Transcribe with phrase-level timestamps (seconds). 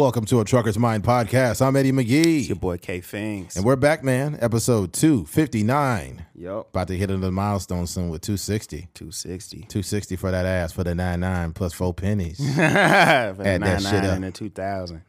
[0.00, 1.60] Welcome to a Trucker's Mind podcast.
[1.60, 2.38] I'm Eddie McGee.
[2.38, 3.54] It's your boy K Fings.
[3.54, 4.38] And we're back, man.
[4.40, 6.24] Episode 259.
[6.36, 6.70] Yup.
[6.70, 8.88] About to hit another milestone soon with 260.
[8.94, 9.58] 260.
[9.58, 12.38] 260 for that ass for the 99 plus four pennies.
[12.38, 14.14] For the Add that shit up.
[14.14, 15.02] and the 2000.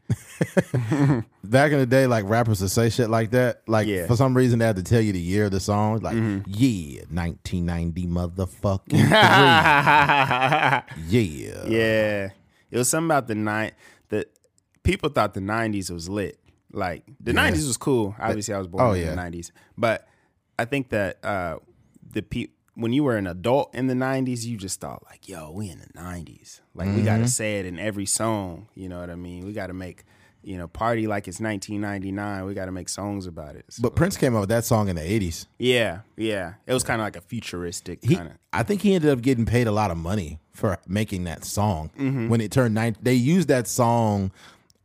[1.45, 3.61] Back in the day, like rappers would say shit like that.
[3.67, 4.07] Like Yeah.
[4.07, 5.99] for some reason, they had to tell you the year of the song.
[6.01, 6.41] Like, mm-hmm.
[6.47, 10.83] yeah, 1990 motherfucking yeah.
[11.07, 12.29] yeah.
[12.69, 13.75] It was something about the night
[14.09, 14.27] that
[14.83, 16.37] people thought the 90s was lit.
[16.73, 18.15] Like the 90s was cool.
[18.19, 19.09] Obviously, I was born Oh, in yeah.
[19.15, 19.51] the 90s.
[19.77, 20.07] But
[20.57, 21.57] I think that uh,
[22.13, 25.51] the pe- when you were an adult in the 90s, you just thought, like, yo,
[25.51, 26.61] we in the 90s.
[26.73, 27.05] Like, we Mm-hmm.
[27.05, 28.67] got to say it in every song.
[28.75, 29.45] You know what I mean?
[29.45, 30.05] We got to make,
[30.43, 32.45] you know, party like it's 1999.
[32.45, 33.65] We got to make songs about it.
[33.69, 35.47] So, But Prince came out with that song in the 80s.
[35.59, 36.53] yeah, yeah.
[36.65, 38.33] It was kind of like a futuristic kind of.
[38.53, 41.91] I think he ended up getting paid a lot of money for making that song.
[41.99, 42.29] Mm-hmm.
[42.29, 44.31] When it turned nine, they used that song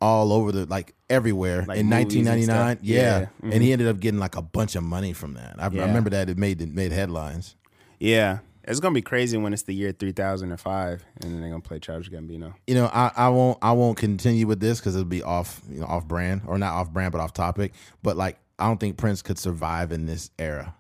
[0.01, 2.79] all over the like everywhere Like in movies and 1999.
[2.83, 3.21] Yeah, Yeah.
[3.25, 3.53] Mm-hmm.
[3.53, 5.57] and he ended up getting like a bunch of money from that.
[5.59, 7.57] I, I remember that it made it made headlines.
[7.99, 8.39] Yeah.
[8.65, 11.51] It's gonna be crazy when it's the year three thousand and five, and then they're
[11.51, 12.55] gonna play Childish Gambino.
[12.67, 15.79] You know, I, I won't I won't continue with this because it'll be off you
[15.79, 17.73] know off brand or not off brand but off topic.
[18.03, 20.75] But like I don't think Prince could survive in this era.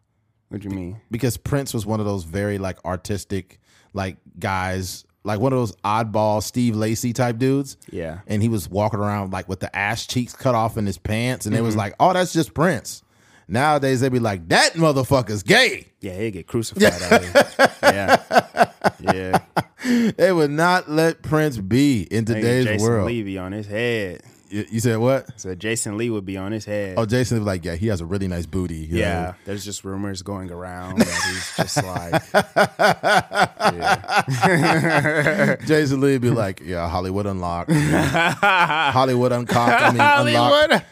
[0.48, 1.00] What do you mean?
[1.12, 3.60] because Prince was one of those very like artistic
[3.92, 7.76] like guys, like one of those oddball Steve Lacy type dudes.
[7.90, 8.20] Yeah.
[8.26, 11.44] And he was walking around like with the ass cheeks cut off in his pants,
[11.46, 11.66] and it Mm-hmm.
[11.66, 13.02] was like, oh, that's just Prince.
[13.48, 15.86] Nowadays they'd be like, that motherfucker's gay.
[16.00, 16.92] Yeah, he'd get crucified.
[17.82, 18.70] Yeah.
[19.00, 19.38] Yeah.
[20.16, 23.06] They would not let Prince be in today's Jason world.
[23.06, 24.22] Be on his head.
[24.48, 25.38] You, you said what?
[25.38, 26.94] So Jason Lee would be on his head.
[26.98, 28.76] Oh, Jason was like, yeah, he has a really nice booty.
[28.76, 29.22] you yeah.
[29.22, 29.34] know?
[29.44, 32.22] There's just rumors going around that he's just like
[34.56, 35.56] yeah.
[35.66, 39.82] Jason Lee would be like, yeah, Hollywood unlocked, Hollywood uncocked.
[39.82, 40.72] I mean, unlocked.
[40.72, 40.82] Hollywood.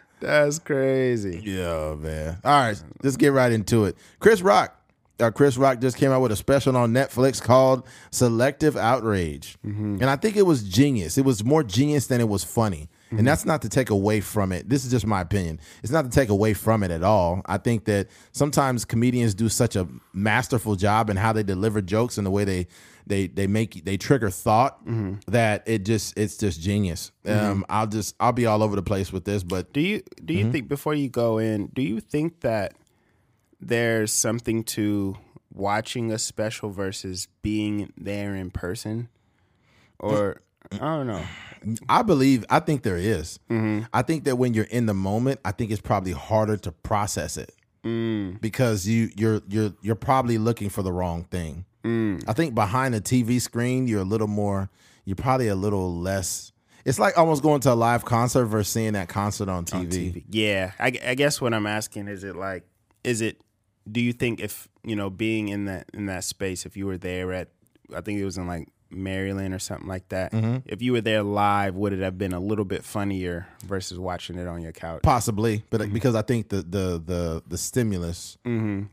[0.20, 1.40] That's crazy.
[1.42, 2.38] Yeah, man.
[2.44, 3.96] All right, let's get right into it.
[4.18, 4.76] Chris Rock.
[5.20, 9.56] Uh, Chris Rock just came out with a special on Netflix called Selective Outrage.
[9.62, 11.18] And I think it was genius.
[11.18, 12.88] It was more genius than it was funny.
[13.12, 14.68] And that's not to take away from it.
[14.68, 15.58] This is just my opinion.
[15.82, 17.42] It's not to take away from it at all.
[17.46, 22.18] I think that sometimes comedians do such a masterful job in how they deliver jokes
[22.18, 22.68] and the way they
[23.08, 24.78] they they make they trigger thought
[25.26, 27.10] that it just it's just genius.
[27.26, 30.32] Um, I'll just I'll be all over the place with this, but Do you do
[30.34, 30.46] Mm-hmm.
[30.46, 32.74] you think before you go in, do you think that
[33.60, 35.16] there's something to
[35.52, 39.08] watching a special versus being there in person?
[39.98, 40.40] Or
[40.72, 41.22] I don't know.
[41.88, 43.38] I believe I think there is.
[43.50, 43.84] Mm-hmm.
[43.92, 47.36] I think that when you're in the moment, I think it's probably harder to process
[47.36, 47.54] it
[47.84, 48.40] mm.
[48.40, 51.64] because you you're you're you're probably looking for the wrong thing.
[51.84, 52.24] Mm.
[52.28, 54.70] I think behind a TV screen, you're a little more.
[55.04, 56.52] You're probably a little less.
[56.84, 59.88] It's like almost going to a live concert versus seeing that concert on TV.
[59.88, 60.24] TV.
[60.30, 62.64] Yeah, I, I guess what I'm asking is it like
[63.04, 63.40] is it
[63.90, 66.98] do you think if you know being in that in that space if you were
[66.98, 67.48] there at
[67.94, 70.58] I think it was in like Maryland or something like that Mm-hmm.
[70.66, 74.36] if you were there live would it have been a little bit funnier versus watching
[74.36, 78.36] it on your couch Possibly, but because I think the the the the stimulus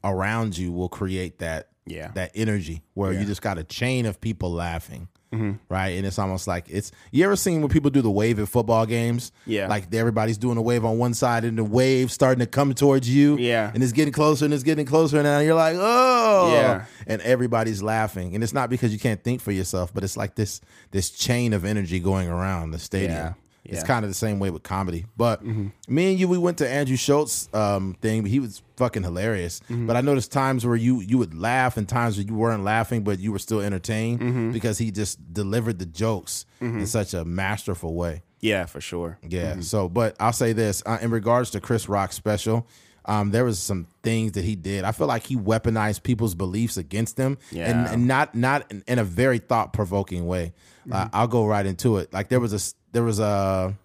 [0.04, 2.12] around you will create that Yeah.
[2.16, 5.08] that energy where you just got a chain of people laughing.
[5.34, 5.54] Mm-hmm.
[5.68, 6.92] Right, and it's almost like it's.
[7.12, 9.34] You ever seen when people do the wave at football games?
[9.46, 9.68] Yeah.
[9.68, 13.10] like everybody's doing a wave on one side, and the wave starting to come towards
[13.10, 13.38] you.
[13.38, 13.70] Yeah.
[13.74, 16.86] and it's getting closer, and it's getting closer, and now you're like, oh, Yeah.
[17.08, 20.36] and everybody's laughing, and it's not because you can't think for yourself, but it's like
[20.36, 20.62] this
[20.92, 23.12] this chain of energy going around the stadium.
[23.12, 23.34] Yeah.
[23.68, 23.80] It's Yeah.
[23.82, 23.88] Mm-hmm.
[23.88, 25.06] kind of the same way with comedy.
[25.18, 28.26] But me and you, we went to Andrew Schulz um, thing.
[28.26, 29.60] He was fucking hilarious.
[29.70, 29.88] Mm-hmm.
[29.88, 33.04] But I noticed times where you you would laugh and times where you weren't laughing,
[33.04, 34.52] but you were still entertained Mm-hmm.
[34.52, 38.24] because he just delivered the jokes in such a masterful way.
[38.40, 39.60] yeah for sure Yeah.
[39.62, 42.68] So, but I'll say this uh, in regards to Chris Rock special.
[43.10, 44.84] Um, there was some things that he did.
[44.84, 47.94] I feel like he weaponized people's beliefs against them, and, Yeah.
[47.94, 50.54] and not not in, in a very thought provoking way.
[50.92, 52.12] Uh, I'll go right into it.
[52.14, 52.60] Like there was a
[52.98, 53.76] there was a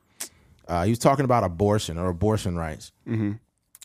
[0.67, 3.33] uh, he was talking about abortion or abortion rights, mm-hmm.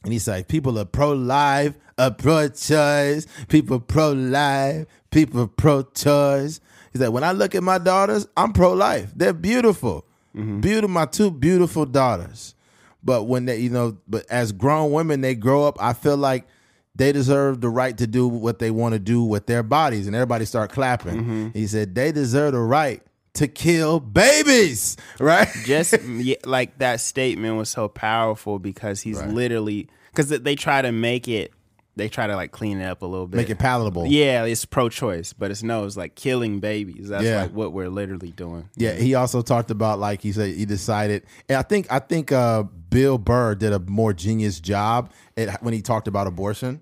[0.06, 5.46] and he said people are pro life, are uh, pro choice, people pro life, people
[5.46, 6.62] pro choice.
[6.94, 9.12] He said when I look at my daughters, I'm pro life.
[9.18, 10.62] They're beautiful, mm-hmm.
[10.62, 10.88] beautiful.
[10.88, 12.56] My two beautiful daughters.
[13.04, 15.76] But when they, you know, but as grown women, they grow up.
[15.82, 16.48] I feel like
[16.96, 20.16] they deserve the right to do what they want to do with their bodies, and
[20.16, 21.18] everybody start clapping.
[21.18, 21.48] Mm-hmm.
[21.50, 23.04] He said they deserve the right
[23.38, 25.48] to kill babies, right?
[25.66, 25.96] just
[26.46, 31.52] like that statement was so powerful because he's literally because they try to make it
[31.96, 34.06] they try to like clean it up a little bit, Make it palatable.
[34.06, 37.10] Yeah, it's pro-choice, but it's no, it's like killing babies.
[37.10, 37.42] That's Yeah.
[37.42, 38.70] like what we're literally doing.
[38.76, 42.32] Yeah, he also talked about like he said he decided, and I think I think
[42.32, 46.82] uh, Bill Burr did a more genius job at, when he talked about abortion.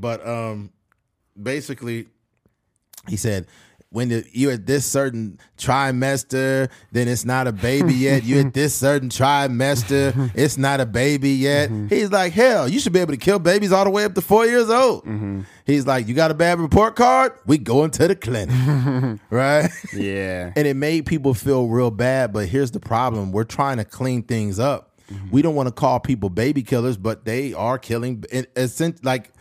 [0.00, 0.70] But um,
[1.40, 2.08] basically,
[3.08, 3.46] he said
[3.96, 8.24] when the, you're at this certain trimester, then it's not a baby yet.
[8.24, 11.70] You're at this certain trimester, it's not a baby yet.
[11.70, 11.86] Mm-hmm.
[11.86, 14.20] He's like, hell, you should be able to kill babies all the way up to
[14.20, 15.06] four years old.
[15.06, 15.40] Mm-hmm.
[15.64, 17.32] He's like, you got a bad report card?
[17.46, 19.70] We going to the clinic, right?
[19.94, 22.34] Yeah, and it made people feel real bad.
[22.34, 24.92] But here's the problem: we're trying to clean things up.
[25.10, 25.30] Mm-hmm.
[25.30, 28.24] We don't want to call people baby killers, but they are killing.
[28.30, 29.32] It, it's like,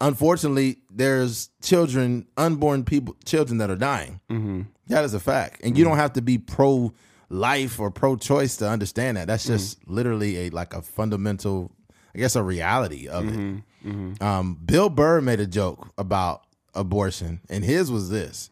[0.00, 4.20] unfortunately, there's children, unborn people, children that are dying.
[4.30, 4.62] Mm-hmm.
[4.88, 5.88] That is a fact, and you mm.
[5.88, 6.92] don't have to be pro
[7.30, 9.26] life or pro choice to understand that.
[9.26, 9.84] That's just mm.
[9.86, 11.72] literally a like a fundamental,
[12.14, 13.34] I guess, a reality of it.
[13.34, 13.90] Mm-hmm.
[13.90, 14.22] Mm-hmm.
[14.22, 16.42] Um, Bill Burr made a joke about
[16.74, 18.50] abortion, and his was this.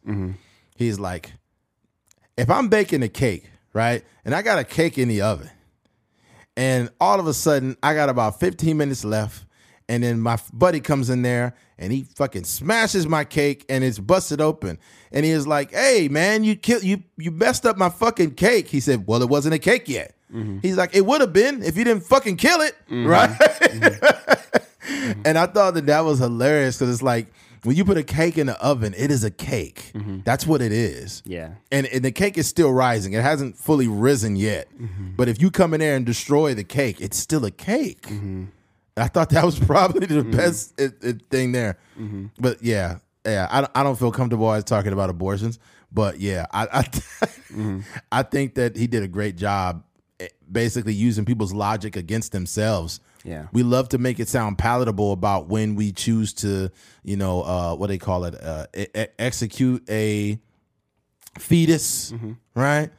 [0.76, 1.32] He's like,
[2.36, 5.50] if I'm baking a cake, right, and I got a cake in the oven,
[6.56, 9.44] and all of a sudden I got about 15 minutes left,
[9.92, 13.98] and then my buddy comes in there and he fucking smashes my cake and it's
[13.98, 14.78] busted open,
[15.12, 18.68] and he is like, "Hey man, you kill you you messed up my fucking cake."
[18.68, 20.60] He said, "Well, it wasn't a cake yet." Mm-hmm.
[20.62, 23.06] He's like, "It would have been if you didn't fucking kill it, mm-hmm.
[23.06, 25.22] right?" Mm-hmm.
[25.24, 27.32] And I thought that that was hilarious because it's like
[27.64, 29.92] when you put a cake in the oven, it is a cake.
[30.24, 31.22] That's what it is.
[31.24, 33.12] yeah, And, and the cake is still rising.
[33.12, 34.68] It hasn't fully risen yet.
[35.16, 38.08] But if you come in there and destroy the cake, it's still a cake.
[38.96, 41.78] I thought that was probably the best it, it thing there.
[42.38, 45.58] But yeah, yeah, I, don't- I don't feel comfortable always talking about abortions.
[45.92, 46.84] But yeah, I
[47.20, 49.84] I, I think that he did a great job,
[50.20, 53.00] eh, basically using people's logic against themselves.
[53.24, 53.46] Yeah.
[53.52, 56.70] we love to make it sound palatable about when we choose to,
[57.04, 60.40] you know, uh, what they call it, uh, e- e- execute a
[61.38, 62.12] fetus,
[62.54, 62.90] right?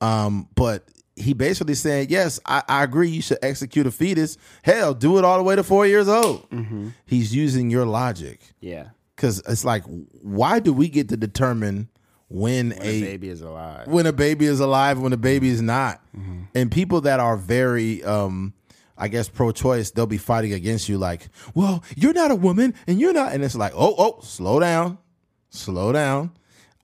[0.00, 0.84] Um, but
[1.16, 3.08] he basically saying, yes, I, I agree.
[3.08, 4.38] You should execute a fetus.
[4.62, 6.46] Hell, do it all the way to four years old.
[7.04, 8.88] He's using your logic yeah.
[9.14, 9.84] because it's like,
[10.22, 11.88] why do we get to determine
[12.28, 13.86] when, When a, a baby is alive.
[13.88, 16.00] when a baby is alive, when a baby is not?
[16.54, 18.54] And people that are very, um,
[18.96, 22.98] I guess, pro-choice, they'll be fighting against you, like, well, you're not a woman, and
[22.98, 24.96] you're not, and it's like, oh, oh, slow down,
[25.50, 26.30] slow down.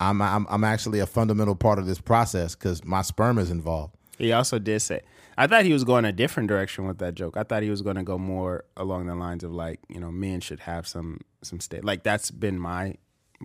[0.00, 3.96] I'm, I'm, I'm actually a fundamental part of this process because my sperm is involved.
[4.18, 5.00] He also did say,
[5.36, 7.36] I thought he was going a different direction with that joke.
[7.36, 10.10] I thought he was going to go more along the lines of like, you know,
[10.10, 11.84] men should have some some state.
[11.84, 12.94] Like that's been my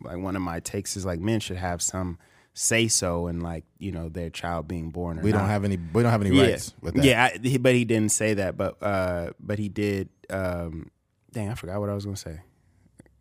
[0.02, 2.18] like one of my takes is like men should have some
[2.56, 5.20] say so and like you know their child being born.
[5.20, 7.06] Or We don't have any, we don't have any yeah, rights with that.
[7.06, 7.30] yeah.
[7.36, 8.58] I, but he didn't say that.
[8.58, 10.10] But uh, but he did.
[10.30, 10.90] Um,
[11.32, 12.40] dang, I forgot what I was going to say.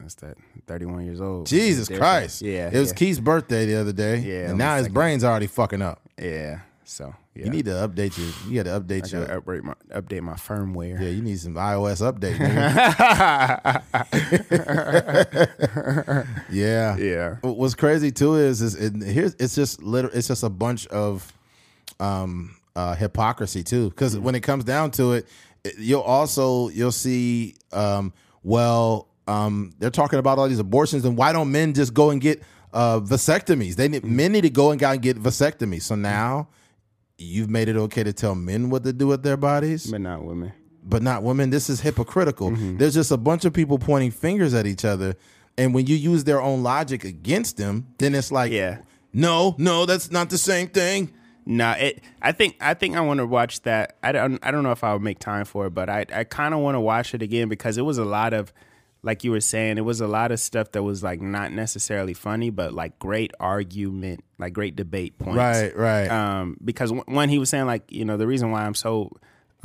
[0.00, 0.37] That's that.
[0.66, 1.46] Thirty-one years old.
[1.46, 2.00] Jesus Different.
[2.00, 2.43] Christ.
[2.43, 2.94] Yeah, It was yeah.
[2.94, 4.19] Keith's birthday the other day.
[4.19, 6.00] Yeah, And now his brain's already fucking up.
[6.20, 6.60] Yeah.
[6.84, 7.44] So yeah.
[7.46, 10.23] You need to update your, you got to I update your, gotta update my update
[10.23, 11.00] my firmware.
[11.00, 12.38] yeah, you need some iOS update.
[16.50, 16.96] yeah.
[16.96, 17.37] Yeah.
[17.43, 21.32] What's crazy too is is it, here's it's just liter- it's just a bunch of
[22.00, 25.29] um uh hypocrisy too because when it comes down to it,
[25.64, 28.12] it- you'll also you'll see um
[28.43, 32.20] well um they're talking about all these abortions and why don't men just go and
[32.20, 35.94] get uh vasectomies they need men need to go and go and get vasectomies so
[35.94, 36.48] now
[37.19, 40.24] you've made it okay to tell men what to do with their bodies But not
[40.24, 40.52] women.
[40.82, 41.50] but not women.
[41.50, 42.50] This is hypocritical.
[42.50, 42.78] Mm-hmm.
[42.78, 45.14] There's just a bunch of people pointing fingers at each other,
[45.58, 48.78] and when you use their own logic against them, then it's like, Yeah.
[49.12, 51.12] no, no, that's not the same thing.
[51.44, 52.00] No, it.
[52.22, 52.56] I think.
[52.60, 53.96] I think I want to watch that.
[54.02, 54.38] I don't.
[54.44, 56.06] I don't know if I would make time for it, but I.
[56.14, 58.52] I kind of want to watch it again because it was a lot of,
[59.05, 62.15] like you were saying, it was a lot of stuff that was like not necessarily
[62.15, 65.37] funny, but like great argument, like great debate points.
[65.37, 66.09] Right, right.
[66.09, 69.11] Um, because one- one, he was saying like, you know, the reason why I'm so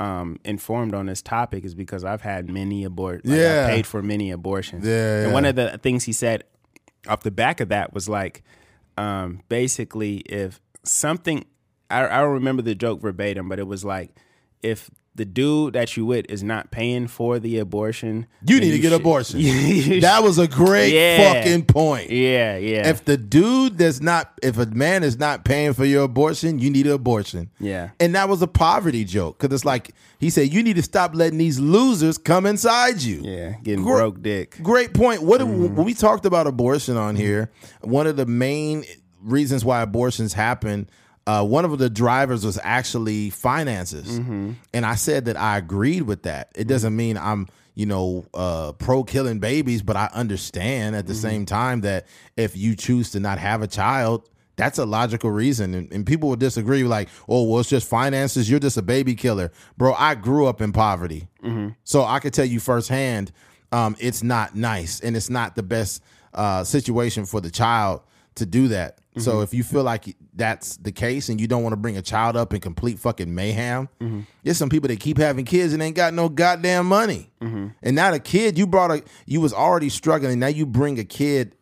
[0.00, 3.24] um informed on this topic is because I've had many abort.
[3.26, 3.66] Like Yeah.
[3.66, 4.86] I paid for many abortions.
[4.86, 6.44] Yeah, And one of the things he said
[7.08, 8.42] off the back of that was like,
[8.96, 11.44] um, basically, if something,
[11.90, 14.10] I, I don't remember the joke verbatim, but it was like,
[14.62, 18.78] if the dude that you with is not paying for the abortion, You need to
[18.78, 19.40] get should- abortion.
[20.00, 21.34] that was a great Yeah.
[21.34, 22.10] fucking point.
[22.10, 26.04] yeah, yeah, If the dude does not, if a man is not paying for your
[26.04, 27.50] abortion, you need an abortion.
[27.60, 30.82] yeah, And that was a poverty joke because it's like he said, you need to
[30.82, 33.20] stop letting these losers come inside you.
[33.22, 34.56] yeah, getting Gr- broke dick.
[34.62, 35.22] Great point.
[35.22, 35.74] What mm-hmm.
[35.76, 37.50] when we talked about abortion on here,
[37.82, 38.84] one of the main
[39.20, 40.88] reasons why abortions happen
[41.28, 46.22] uh, one of the drivers was actually finances, and I said that I agreed with
[46.22, 46.50] that.
[46.54, 51.14] It doesn't mean I'm you know uh, pro killing babies, but I understand at the
[51.14, 52.06] same time that
[52.36, 54.28] if you choose to not have a child.
[54.56, 56.82] That's a logical reason, and, and people will disagree.
[56.82, 58.50] Like, oh, well, it's just finances.
[58.50, 59.94] You're just a baby killer, bro.
[59.94, 61.28] I grew up in poverty,
[61.84, 63.30] so I could tell you firsthand,
[63.70, 66.02] um, it's not nice, and it's not the best
[66.34, 68.00] uh, situation for the child
[68.34, 68.98] to do that.
[69.18, 72.02] So if you feel like that's the case and you don't want to bring a
[72.02, 74.20] child up in complete fucking mayhem, mm-hmm.
[74.42, 77.30] there's some people that keep having kids and ain't got no goddamn money.
[77.42, 77.68] Mm-hmm.
[77.82, 80.38] And now the kid you brought a you was already struggling.
[80.38, 81.54] Now you bring a kid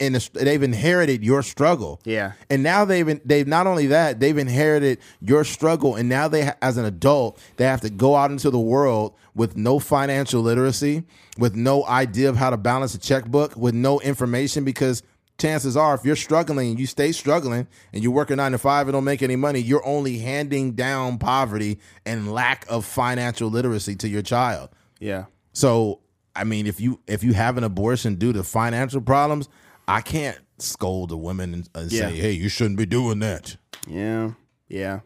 [0.00, 2.00] and they've inherited your struggle.
[2.04, 2.32] Yeah.
[2.50, 6.76] And now they've they've not only that they've inherited your struggle, and now they as
[6.76, 11.04] an adult they have to go out into the world with no financial literacy,
[11.38, 15.02] with no idea of how to balance a checkbook, with no information because
[15.38, 18.58] chances are if you're struggling and you stay struggling and you work a nine to
[18.58, 23.48] five and don't make any money, you're only handing down poverty and lack of financial
[23.50, 24.70] literacy to your child.
[25.00, 25.24] Yeah.
[25.52, 26.00] So
[26.36, 29.48] I mean, if you if you have an abortion due to financial problems,
[29.86, 32.08] I can't scold a woman and, and Yeah.
[32.08, 34.32] say, "Hey, you shouldn't be doing that." Yeah,
[34.68, 35.00] yeah.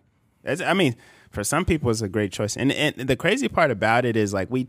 [0.44, 0.94] It's, I mean,
[1.30, 2.56] for some people, it's a great choice.
[2.56, 4.68] And and the crazy part about it is like we,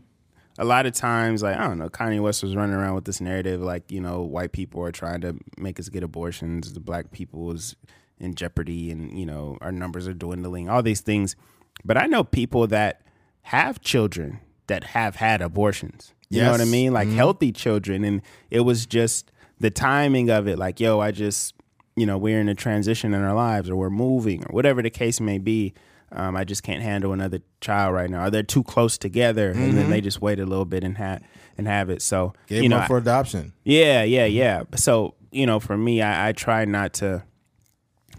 [0.60, 3.20] a lot of times, like I don't know, Kanye West was running around with this
[3.20, 7.10] narrative, like you know, white people are trying to make us get abortions, the black
[7.12, 7.74] people is
[8.18, 11.34] in jeopardy, and you know, our numbers are dwindling, all these things.
[11.82, 13.00] But I know people that
[13.42, 16.12] have children that have had abortions.
[16.28, 16.92] You know what I mean?
[16.92, 17.16] Like mm-hmm.
[17.16, 20.58] healthy children, and it was just the timing of it.
[20.58, 21.54] Like, yo, I just
[21.96, 24.90] you know we're in a transition in our lives or we're moving or whatever the
[24.90, 25.72] case may be
[26.12, 28.26] um, i just can't handle another child right now.
[28.26, 31.22] Or they're too close together and then they just wait a little bit and have
[31.58, 32.00] and have it.
[32.02, 33.52] So Gave you know up for adoption.
[33.64, 34.62] yeah yeah yeah.
[34.76, 37.22] So you know for me i, I try not to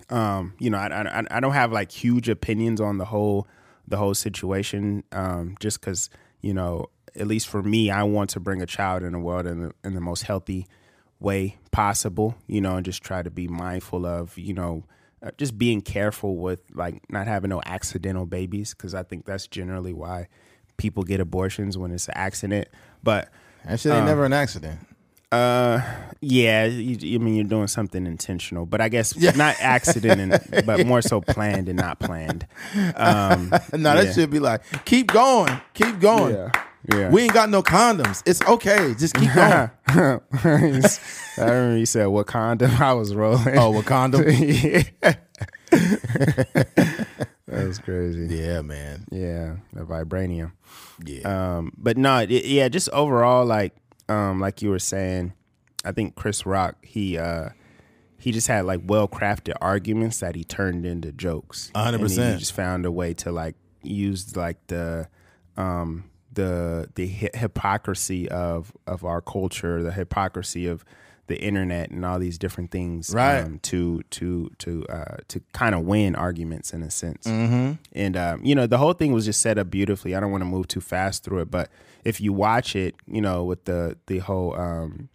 [0.10, 3.48] um, you know I, I, I don't have like huge opinions on the whole
[3.88, 6.10] the whole situation um, just because
[6.42, 9.46] you know at least for me i want to bring a child in the world
[9.46, 10.68] in the, in the most healthy
[11.20, 14.84] way possible you know and just try to be mindful of you know
[15.24, 19.48] uh, just being careful with like not having no accidental babies because i think that's
[19.48, 20.28] generally why
[20.78, 22.68] people get abortions when it's an accident
[23.04, 23.30] but
[23.64, 24.80] actually, shit ain't never an accident.
[25.32, 25.82] uh,
[26.22, 26.66] yeah.
[26.66, 31.02] You, I mean, you're doing something intentional, but I guess not accident, and, but more
[31.02, 32.46] so planned and not planned.
[32.96, 34.12] Um, no, that yeah.
[34.12, 36.36] should be like, keep going, keep going.
[36.36, 36.52] yeah.
[36.88, 38.24] We ain't got no condoms.
[38.26, 38.94] It's okay.
[38.98, 39.70] Just keep going.
[39.88, 40.20] I
[41.38, 43.58] remember you said what condom I was rolling.
[43.58, 44.24] oh, a condom?
[44.28, 44.84] yeah.
[45.72, 47.08] that
[47.48, 48.36] was crazy.
[48.36, 49.06] yeah, man.
[49.12, 50.54] Yeah, the vibranium.
[51.06, 51.58] Yeah.
[51.58, 53.76] Um, but no, it, yeah, just overall, like,
[54.10, 55.34] um, like you were saying,
[55.86, 57.50] I think Chris Rock, he, uh,
[58.18, 61.72] he just had like well crafted arguments that he turned into jokes.
[61.74, 62.00] A 100.
[62.00, 65.08] percent he just found a way to like use like the,
[65.58, 70.86] um, the the hypocrisy of of our culture, the hypocrisy of
[71.28, 73.40] the internet, and all these different things, Right.
[73.42, 77.26] Um, to to to uh, to kind of win arguments in a sense.
[77.26, 77.74] mm-hmm.
[77.94, 80.16] And um, you know, the whole thing was just set up beautifully.
[80.16, 81.70] I don't want to move too fast through it, but
[82.04, 85.10] if you watch it, you know, with the the whole um,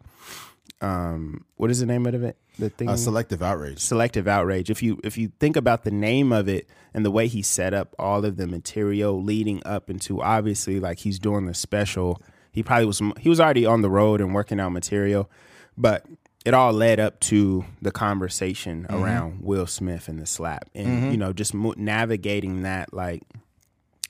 [0.81, 2.37] um, what is the name of it?
[2.59, 3.81] The thing, A selective outrage.
[3.81, 4.71] selective outrage.
[4.71, 7.75] If you if you think about the name of it and the way he set
[7.75, 12.21] up all of the material leading up into obviously like he's doing the special.
[12.53, 15.31] He probably was he was already on the road and working out material,
[15.77, 16.07] but
[16.47, 19.03] it all led up to the conversation mm-hmm.
[19.03, 21.11] around Will Smith and the slap, and mm-hmm.
[21.11, 23.23] you know just mo- navigating that like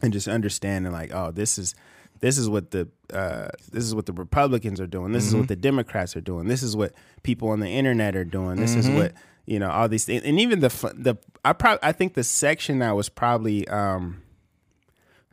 [0.00, 1.74] and just understanding like oh this is
[2.20, 5.12] this is what the uh, this is what the Republicans are doing.
[5.12, 6.48] This is what the Democrats are doing.
[6.48, 6.92] This is what
[7.22, 8.56] people on the internet are doing.
[8.56, 9.12] This is what
[9.46, 10.22] you know all these things.
[10.24, 14.22] And even the the I probably I think the section that was probably um,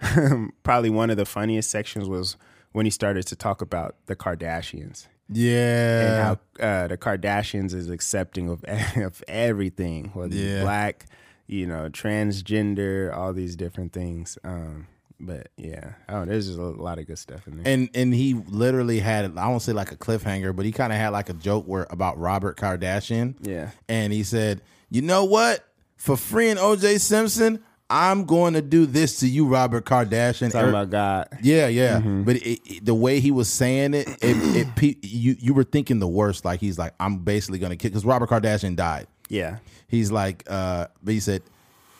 [0.63, 2.37] probably one of the funniest sections was
[2.71, 6.23] when he started to talk about the Kardashians Yeah, and
[6.59, 8.63] how uh, the Kardashians is accepting of
[8.97, 10.61] of everything, whether Yeah.
[10.63, 11.05] black,
[11.47, 14.37] you know, transgender, all these different things.
[14.43, 14.87] Um,
[15.25, 17.73] but yeah, oh, there's just a lot of good stuff in there.
[17.73, 20.99] and and he literally had I won't say like a cliffhanger, but he kind of
[20.99, 23.35] had like a joke where about Robert Kardashian.
[23.41, 23.71] Yeah.
[23.87, 25.63] and he said, "You know what?
[25.95, 26.97] For freeing O.J.
[26.97, 31.29] Simpson, I'm going to do this to you, Robert Kardashian." Talking about God.
[31.41, 35.35] yeah, yeah, but it, it- the way he was saying it, it, it pe- you
[35.39, 36.43] you were thinking the worst.
[36.43, 39.07] Like he's like, "I'm basically going to kill," because Robert Kardashian died.
[39.29, 39.57] Yeah.
[39.87, 41.43] He's like, uh, but he said,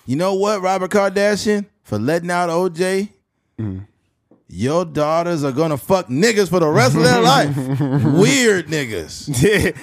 [0.06, 3.10] "You know what, Robert Kardashian, for letting out OJ."
[3.60, 3.88] Mm.
[4.48, 7.56] Your daughters are gonna fuck niggas for the rest of their life.
[7.58, 9.26] Weird niggas.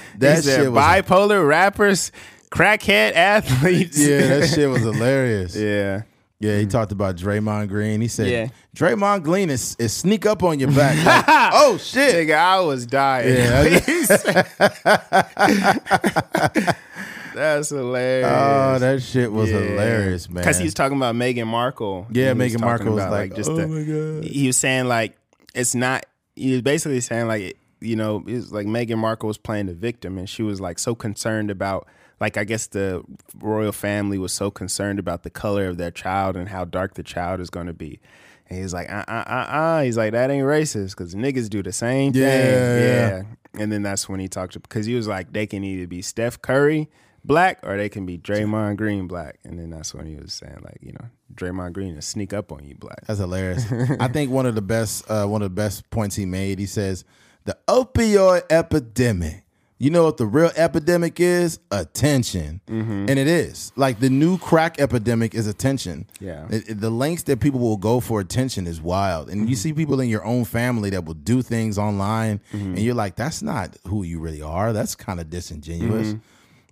[0.19, 2.13] that shit was- bipolar rappers
[2.51, 3.99] crackhead athletes.
[3.99, 5.57] Yeah, that shit was hilarious.
[5.57, 6.03] yeah.
[6.43, 8.01] Yeah, he talked about Draymond Green.
[8.01, 8.49] He said, Yeah.
[8.75, 10.97] Draymond Green is, is sneak up on your back.
[11.05, 12.15] Like, oh, shit.
[12.15, 13.29] Nigga, I was dying.
[13.37, 13.79] Yeah.
[17.41, 18.29] That's hilarious.
[18.31, 20.43] Oh, that shit was hilarious, man.
[20.43, 22.07] Because he was talking about Meghan Markle.
[22.11, 25.17] Yeah, Meghan Markle was about, like, just "Oh the- my God." He was saying like
[25.55, 26.05] it's not.
[26.37, 30.19] He was basically saying like you know it's like Meghan Markle was playing the victim,
[30.19, 31.89] and she was like so concerned about
[32.21, 33.03] like I guess the
[33.41, 37.03] royal family was so concerned about the color of their child and how dark the
[37.03, 38.01] child is going to be.
[38.51, 39.83] And he's like, uh, uh, uh, uh.
[39.83, 42.23] He's like, that ain't racist because niggas do the same thing.
[42.23, 42.79] Yeah.
[42.79, 43.23] yeah.
[43.55, 46.03] And then that's when he talked to because he was like, they can either be
[46.03, 46.91] Steph Curry
[47.25, 49.39] black or they can be Draymond Green black.
[49.45, 52.53] And then that's when he was saying like, you know, Draymond Green and sneak up
[52.53, 53.05] on you black.
[53.07, 53.65] That's hilarious.
[54.01, 56.59] I think one of the best uh, one of the best points he made.
[56.59, 57.05] He says
[57.45, 59.45] the opioid epidemic.
[59.83, 61.59] You know what the real epidemic is?
[61.71, 63.07] Attention, Mm-hmm.
[63.09, 66.07] and it is like the new crack epidemic is attention.
[66.21, 66.47] Yeah.
[66.51, 69.73] It- it- the lengths that people will go for attention is wild, and you see
[69.73, 73.75] people in your own family that will do things online, and you're like, that's not
[73.87, 74.75] who you really are.
[74.75, 76.15] That's kind of disingenuous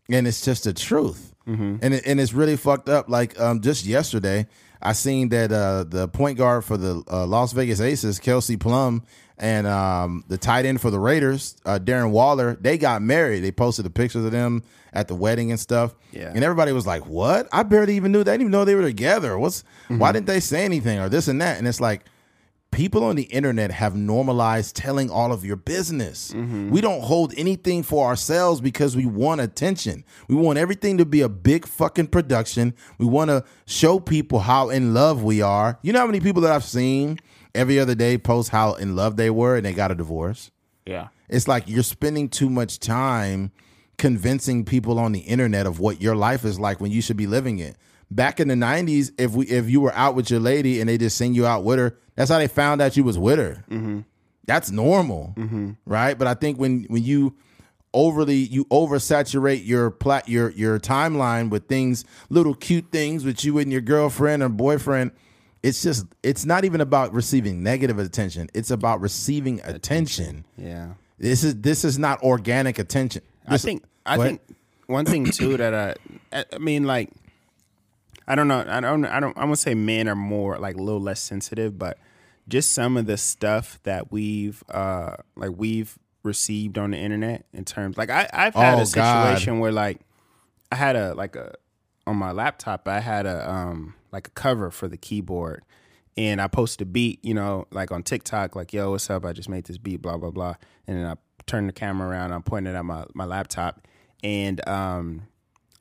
[0.09, 1.35] and it's just the truth.
[1.83, 3.09] And it, and it's really fucked up.
[3.09, 4.47] Like um, just yesterday,
[4.83, 9.03] I seen that uh, the point guard for the uh, Las Vegas Aces, Kelsey Plum,
[9.39, 13.41] and um, the tight end for the Raiders, uh, Darren Waller, they got married.
[13.41, 14.63] They posted the pictures of them
[14.93, 15.95] at the wedding and stuff.
[16.13, 16.33] Yeah.
[16.35, 17.49] And everybody was like, "What?
[17.51, 18.25] I barely even knew.
[18.25, 19.39] They didn't even know they were together.
[19.39, 19.65] What's?
[19.89, 22.05] Why didn't they say anything or this and that?" And it's like
[22.71, 26.33] people on the internet have normalized telling all of your business.
[26.33, 26.71] Mm-hmm.
[26.71, 30.05] We don't hold anything for ourselves because we want attention.
[30.29, 32.75] We want everything to be a big fucking production.
[32.99, 35.79] We want to show people how in love we are.
[35.83, 37.19] You know how many people that I've seen
[37.55, 40.51] every other day post how in love they were and they got a divorce?
[40.87, 41.09] Yeah.
[41.29, 43.51] It's like you're spending too much time
[43.99, 47.27] convincing people on the internet of what your life is like when you should be
[47.27, 47.77] living it.
[48.11, 50.97] Back in the '90s, if we if you were out with your lady and they
[50.97, 53.65] just sing you out with her, that's how they found out you was with her.
[53.71, 54.01] Mm-hmm.
[54.47, 55.73] That's normal, mm-hmm.
[55.85, 56.19] right?
[56.19, 57.35] But I think when when you
[57.93, 63.59] overly you oversaturate your plat your your timeline with things, little cute things with you
[63.59, 65.11] and your girlfriend or boyfriend,
[65.63, 68.49] it's just it's not even about receiving negative attention.
[68.55, 70.47] It's about receiving attention.
[70.57, 70.95] Yeah.
[71.19, 73.23] This is this is not organic attention.
[73.47, 74.41] I think I think
[74.87, 75.99] one thing too that
[76.33, 77.11] I- I mean like
[78.29, 80.83] I don't know I don't I don't I'm gonna say men are more like a
[80.83, 81.99] little less sensitive, but
[82.49, 87.65] just some of the stuff that we've uh like we've received on the internet in
[87.65, 90.01] terms like I I've had Oh, a situation where like
[90.71, 91.55] I had a like a
[92.07, 95.63] on my laptop I had a um like a cover for the keyboard
[96.17, 99.25] and I posted a beat, you know, like on TikTok, like, yo, what's up?
[99.25, 100.55] I just made this beat, blah, blah, blah.
[100.89, 101.15] And then I
[101.47, 103.87] turned the camera around, I'm pointing at my, my laptop,
[104.25, 105.29] and um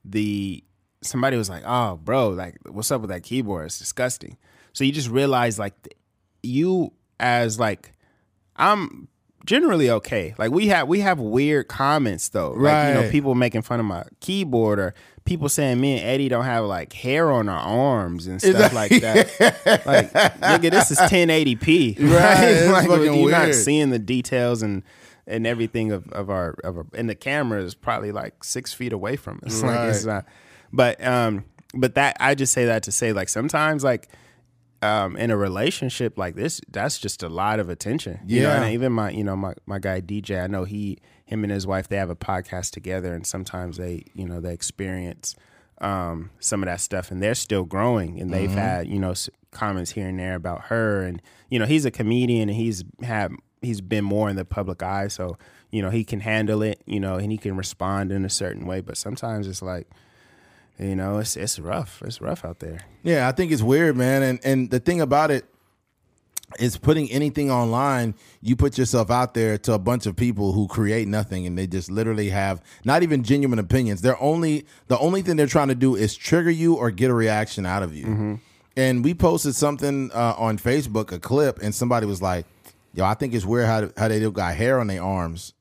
[0.05, 0.63] the
[1.01, 3.65] somebody was like, Oh, bro, like what's up with that keyboard?
[3.67, 4.37] It's disgusting.
[4.73, 5.73] So you just realize like
[6.43, 7.91] you as like
[8.55, 9.07] I'm
[9.45, 10.33] generally okay.
[10.37, 12.51] Like we have we have weird comments though.
[12.51, 14.93] Like you know, people making fun of my keyboard or
[15.25, 18.91] people saying me and Eddie don't have like hair on our arms and stuff like
[19.01, 19.27] that.
[19.85, 21.99] like nigga, this is 1080p.
[21.99, 24.83] Right, it's like you're not seeing the details and
[25.25, 28.93] and everything of, of our of our and the camera is probably like six feet
[28.93, 29.61] away from us.
[29.61, 30.13] Like it's Right.
[30.15, 30.25] not
[30.73, 34.07] but um but that I just say that to say like sometimes like
[34.83, 38.19] um, in a relationship like this, that's just a lot of attention.
[38.27, 38.61] You know, Yeah.
[38.63, 41.65] and even my, you know, my, my guy DJ, I know he, him and his
[41.65, 45.35] wife, they have a podcast together, and sometimes they, you know, they experience
[45.81, 49.15] um, some of that stuff, and they're still growing, and they've had, you know,
[49.49, 53.31] comments here and there about her, and you know, he's a comedian, and he's had,
[53.63, 55.39] he's been more in the public eye, so
[55.71, 58.67] you know, he can handle it, you know, and he can respond in a certain
[58.67, 59.87] way, but sometimes it's like,
[60.79, 62.79] you know, it's it's rough, it's rough out there.
[63.03, 64.23] Yeah, I think it's weird, man.
[64.23, 65.45] And and the thing about it
[66.59, 70.67] is putting anything online, you put yourself out there to a bunch of people who
[70.67, 74.01] create nothing and they just literally have not even genuine opinions.
[74.01, 77.13] They're only the only thing they're trying to do is trigger you or get a
[77.13, 78.39] reaction out of you.
[78.75, 82.45] And we posted something uh, on Facebook, a clip, and somebody was like,
[82.93, 85.53] "Yo, I think it's weird how how they got hair on their arms."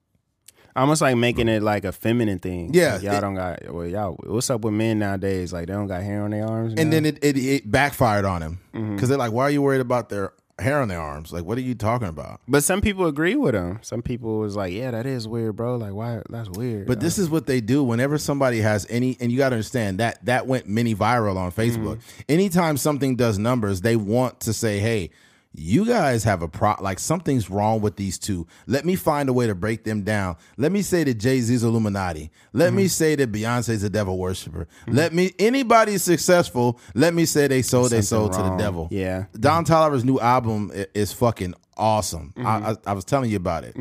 [0.76, 2.70] Almost like making it like a feminine thing.
[2.74, 4.16] Yeah, Like, y'all it- don't got well, y'all.
[4.24, 5.52] What's up with men nowadays?
[5.52, 6.74] Like they don't got hair on their arms.
[6.76, 6.96] And now?
[6.96, 8.94] then it, it it backfired on him mm-hmm.
[8.94, 11.32] because they're like, "Why are you worried about their hair on their arms?
[11.32, 13.78] Like, what are you talking about?" but some people agree with him.
[13.82, 15.76] Some people was like, yeah, that is weird, bro.
[15.76, 16.20] Like why?
[16.28, 16.86] That's weird.
[16.86, 19.98] But this is what they do whenever somebody has any, and you got to understand
[20.00, 21.96] that that went mini viral on Facebook.
[21.96, 22.20] Mm-hmm.
[22.28, 25.10] Anytime something does numbers, they want to say, "Hey,
[25.59, 28.47] you guys have a pro like something's wrong with these two.
[28.66, 30.37] Let me find a way to break them down.
[30.57, 32.31] Let me say that Jay Z's Illuminati.
[32.53, 32.77] Let Mm-hmm.
[32.77, 34.69] me say that Beyonce's a devil worshiper.
[34.87, 36.79] Let me anybody successful.
[36.95, 38.88] Let me say they sold They sold Something to the devil.
[38.90, 39.25] Yeah.
[39.38, 42.33] Don Toliver's new album is fucking awesome.
[42.37, 42.47] Mm-hmm.
[42.47, 43.75] I, I, I was telling you about it,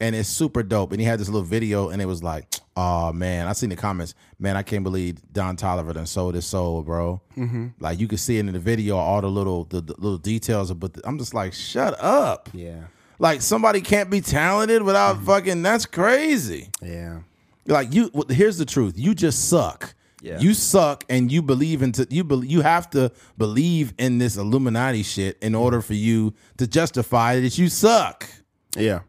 [0.00, 0.92] and it's super dope.
[0.92, 3.76] And he had this little video, and it was like, oh man, I seen the
[3.76, 4.14] comments.
[4.38, 7.20] Man, I can't believe Don Toliver done sold his soul, bro.
[7.36, 7.68] Mm-hmm.
[7.80, 10.72] Like you could see it in the video, all the little the, the little details.
[10.72, 12.48] But the, I'm just like, shut up.
[12.52, 12.84] Yeah.
[13.18, 15.62] Like somebody can't be talented without fucking.
[15.62, 16.70] That's crazy.
[16.82, 17.20] Yeah.
[17.66, 19.94] Like you, here's the truth: you just suck.
[20.22, 20.40] Yeah.
[20.40, 22.24] You suck, and you believe into you.
[22.24, 27.40] Be, you have to believe in this Illuminati shit in order for you to justify
[27.40, 28.28] that you suck.
[28.76, 29.00] Yeah.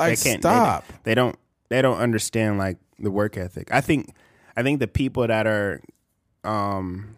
[0.00, 0.84] Like, they can't stop.
[1.04, 3.72] They, don't they don't understand like the work ethic.
[3.72, 4.14] I think
[4.56, 5.80] I think the people that are
[6.44, 7.16] um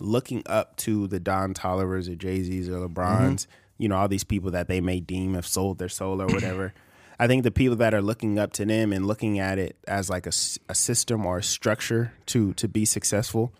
[0.00, 3.46] looking up to the Don Tolivers or Jay Z's or LeBrons,
[3.78, 6.72] you know, all these people that they may deem have sold their soul or whatever.
[7.18, 10.10] I think the people that are looking up to them and looking at it as
[10.10, 10.32] like a,
[10.68, 13.52] a system or a structure to to be successful,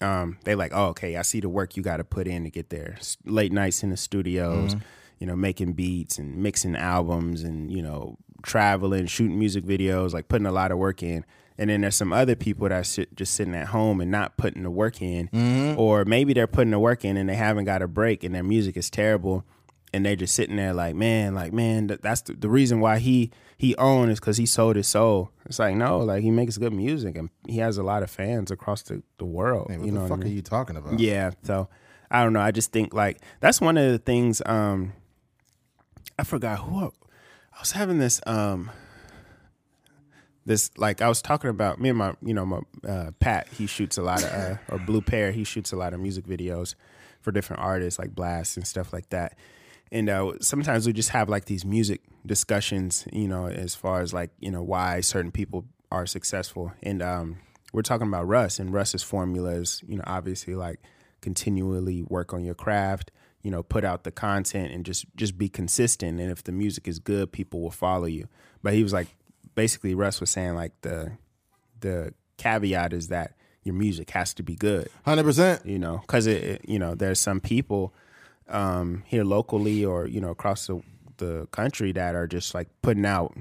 [0.00, 2.50] um, they like, oh, okay, I see the work you got to put in to
[2.50, 2.98] get there.
[3.24, 4.76] Late nights in the studios,
[5.18, 10.28] you know, making beats and mixing albums and you know, traveling, shooting music videos, like
[10.28, 11.24] putting a lot of work in.
[11.60, 14.36] And then there's some other people that are sit, just sitting at home and not
[14.36, 15.28] putting the work in,
[15.76, 18.44] or maybe they're putting the work in and they haven't got a break and their
[18.44, 19.44] music is terrible,
[19.92, 22.98] and they're just sitting there like, man, like man, that, that's the, the reason why
[22.98, 25.32] he he owned is because he sold his soul.
[25.46, 28.52] It's like no, like he makes good music and he has a lot of fans
[28.52, 29.68] across the, the world.
[29.68, 30.28] What you know, the what I fuck mean?
[30.28, 31.00] are you talking about?
[31.00, 31.32] Yeah.
[31.42, 31.68] So
[32.08, 32.40] I don't know.
[32.40, 34.40] I just think like that's one of the things.
[34.46, 34.92] Um,
[36.18, 38.20] I forgot who I, I was having this.
[38.26, 38.70] Um,
[40.44, 43.48] this like I was talking about me and my you know my uh, Pat.
[43.48, 45.30] He shoots a lot of uh, or Blue Pear.
[45.30, 46.74] He shoots a lot of music videos
[47.20, 49.36] for different artists like Blxst and stuff like that.
[49.92, 54.12] And uh, sometimes we just have like these music discussions, you know, as far as
[54.12, 56.72] like you know why certain people are successful.
[56.82, 57.38] And um,
[57.72, 60.80] we're talking about Russ, and Russ's formula is you know obviously like
[61.20, 63.10] continually work on your craft,
[63.42, 66.20] you know, put out the content and just just be consistent.
[66.20, 68.28] And if the music is good, people will follow you.
[68.62, 69.08] But he was like,
[69.54, 71.12] basically, Russ was saying like the
[71.80, 75.66] the caveat is that your music has to be good hundred percent.
[75.66, 77.92] you know, because it, it- you know, there's some people
[78.48, 80.80] um, here locally or you know across the
[81.18, 83.36] the country that are just like putting out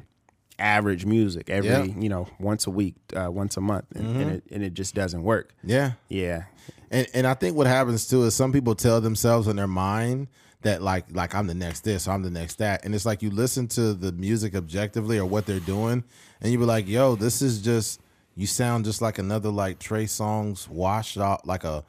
[0.59, 1.83] average music every Yeah.
[1.83, 4.95] you know once a week, uh, once a month, and, and it and it just
[4.95, 5.53] doesn't work.
[5.63, 6.43] Yeah, Yeah,
[6.91, 10.27] and and I think what happens too is some people tell themselves in their mind
[10.61, 13.21] that like like I'm the next this, or I'm the next that, and it's like
[13.21, 16.03] you listen to the music objectively or what they're doing,
[16.41, 18.01] and you be like, yo, this is just
[18.35, 21.83] you sound just like another like Trey Songz washed out like a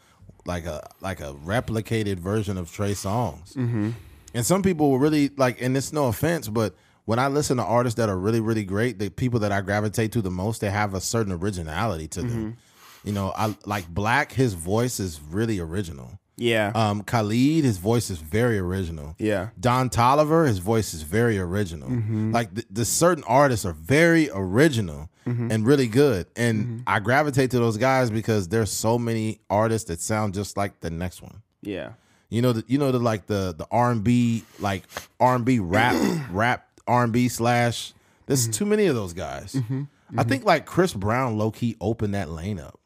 [0.46, 3.54] like a like a replicated version of Trey Songz.
[3.54, 3.90] Mm-hmm.
[4.34, 6.74] And some people will really like, and it's no offense, but
[7.08, 10.12] when I listen to artists that are really, really great, the people that I gravitate
[10.12, 12.30] to the most, they have a certain originality to them.
[12.30, 13.08] Mm-hmm.
[13.08, 14.30] You know, I like Black.
[14.32, 16.18] His voice is really original.
[16.36, 19.16] yeah, Um, Khalid, his voice is very original.
[19.18, 21.88] yeah, Don Toliver, his voice is very original.
[21.88, 22.32] Mm-hmm.
[22.32, 25.50] Like the, the certain artists are very original mm-hmm.
[25.50, 30.02] and really good, and I gravitate to those guys because there's so many artists that
[30.02, 31.40] sound just like the next one.
[31.62, 31.92] yeah,
[32.28, 34.82] You know, the, you know the like the the R and B like
[35.18, 35.96] R and B rap
[36.30, 37.92] rap R and B slash.
[38.26, 38.52] There's mm-hmm.
[38.52, 39.54] too many of those guys.
[39.54, 39.82] Mm-hmm.
[40.10, 40.28] I mm-hmm.
[40.28, 42.80] think like Chris Brown low key opened that lane up.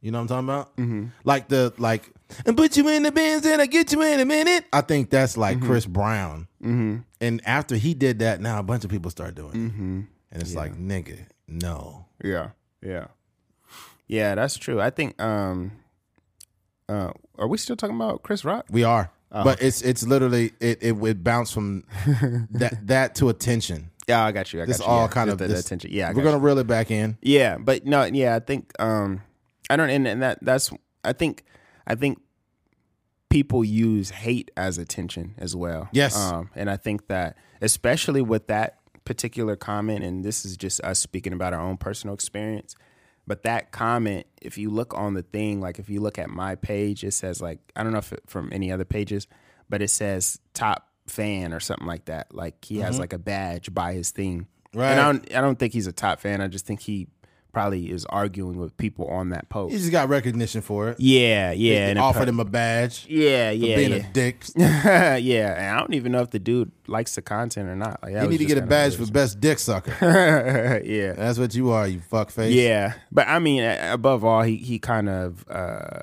[0.00, 1.14] You know what I'm talking about?
[1.24, 2.12] Like the like
[2.44, 4.64] and put you in the bins and I get you in a minute.
[4.72, 6.48] I think that's like Chris Brown.
[6.60, 9.72] And after he did that, now a bunch of people start doing it,
[10.32, 12.06] and it's like nigga, no.
[12.22, 12.50] yeah,
[12.82, 13.06] yeah,
[14.06, 14.34] yeah.
[14.34, 14.80] That's true.
[14.80, 15.20] I think.
[15.20, 15.72] Um,
[16.88, 18.66] uh, are we still talking about Chris Rock?
[18.70, 19.10] We are,
[19.44, 21.84] but it's it's literally it it would bounce from
[22.50, 23.90] that that to attention.
[24.08, 24.60] Yeah, I got you.
[24.60, 24.84] I got This you.
[24.86, 25.08] all yeah.
[25.08, 25.90] kind Just of the, this- attention.
[25.92, 27.18] Yeah, I We're gonna reel it back in.
[27.22, 29.22] Yeah, but no, yeah, I think um
[29.68, 30.70] I don't and, and that that's
[31.04, 31.42] I think
[31.86, 32.20] I think
[33.28, 35.88] people use hate as attention as well.
[35.92, 36.16] Yes.
[36.16, 40.98] Um and I think that especially with that particular comment and this is just us
[40.98, 42.74] speaking about our own personal experience,
[43.26, 46.54] but that comment if you look on the thing like if you look at my
[46.54, 49.26] page it says like I don't know if it, from any other pages,
[49.68, 52.34] but it says top fan or something like that.
[52.34, 53.00] Like he has mm-hmm.
[53.00, 54.46] like a badge by his thing.
[54.74, 54.92] Right.
[54.92, 56.40] And I don't I don't think he's a top fan.
[56.40, 57.08] I just think he
[57.56, 59.72] probably is arguing with people on that post.
[59.72, 61.00] He just got recognition for it.
[61.00, 63.06] yeah, yeah, and offered him a badge.
[63.08, 63.96] Yeah, for yeah, being yeah.
[63.96, 64.44] a dick.
[64.58, 68.02] yeah, and I don't even know if the dude likes the content or not.
[68.02, 69.96] Like, You need to get a badge for best dick sucker.
[70.84, 72.52] yeah, That's what you are, you fuck face.
[72.54, 72.92] yeah.
[73.10, 76.02] But I mean, above all, he he kind of uh,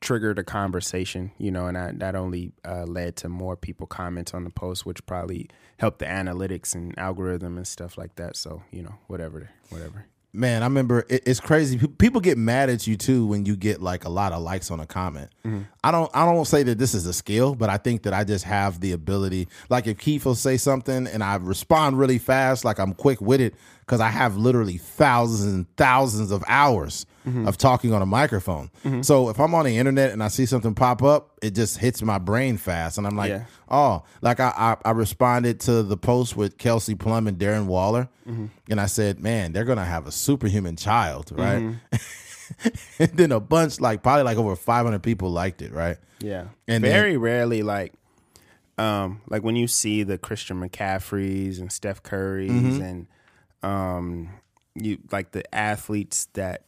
[0.00, 4.34] triggered a conversation, you know, and that, that only uh, led to more people comment
[4.34, 8.36] on the post, which probably helped the analytics and algorithm and stuff like that.
[8.36, 10.06] So, you know, whatever, whatever.
[10.32, 11.78] Man, I remember it, it's crazy.
[11.78, 14.78] People get mad at you too when you get like a lot of likes on
[14.78, 15.30] a comment.
[15.44, 15.62] Mm-hmm.
[15.82, 16.10] I don't.
[16.14, 18.80] I don't say that this is a skill, but I think that I just have
[18.80, 19.48] the ability.
[19.70, 23.54] Like if Keith will say something and I respond really fast, like I'm quick witted
[23.88, 27.06] because I have literally thousands and thousands of hours
[27.46, 28.70] of talking on a microphone.
[29.02, 32.00] So if I'm on the internet and I see something pop up, it just hits
[32.02, 33.44] my brain fast, and I'm like, Yeah.
[33.70, 38.08] oh, like I, I I responded to the post with Kelsey Plum and Darren Waller,
[38.26, 41.74] and I said, man, they're gonna have a superhuman child, right?
[42.98, 45.98] and then a bunch, like probably like over 500 people liked it, right?
[46.20, 46.46] Yeah.
[46.66, 47.92] And very rarely like
[48.78, 52.82] um like when you see the Christian McCaffreys and Steph Currys Mm-hmm.
[52.82, 53.06] and
[53.62, 54.30] um
[54.74, 56.64] you like the athletes that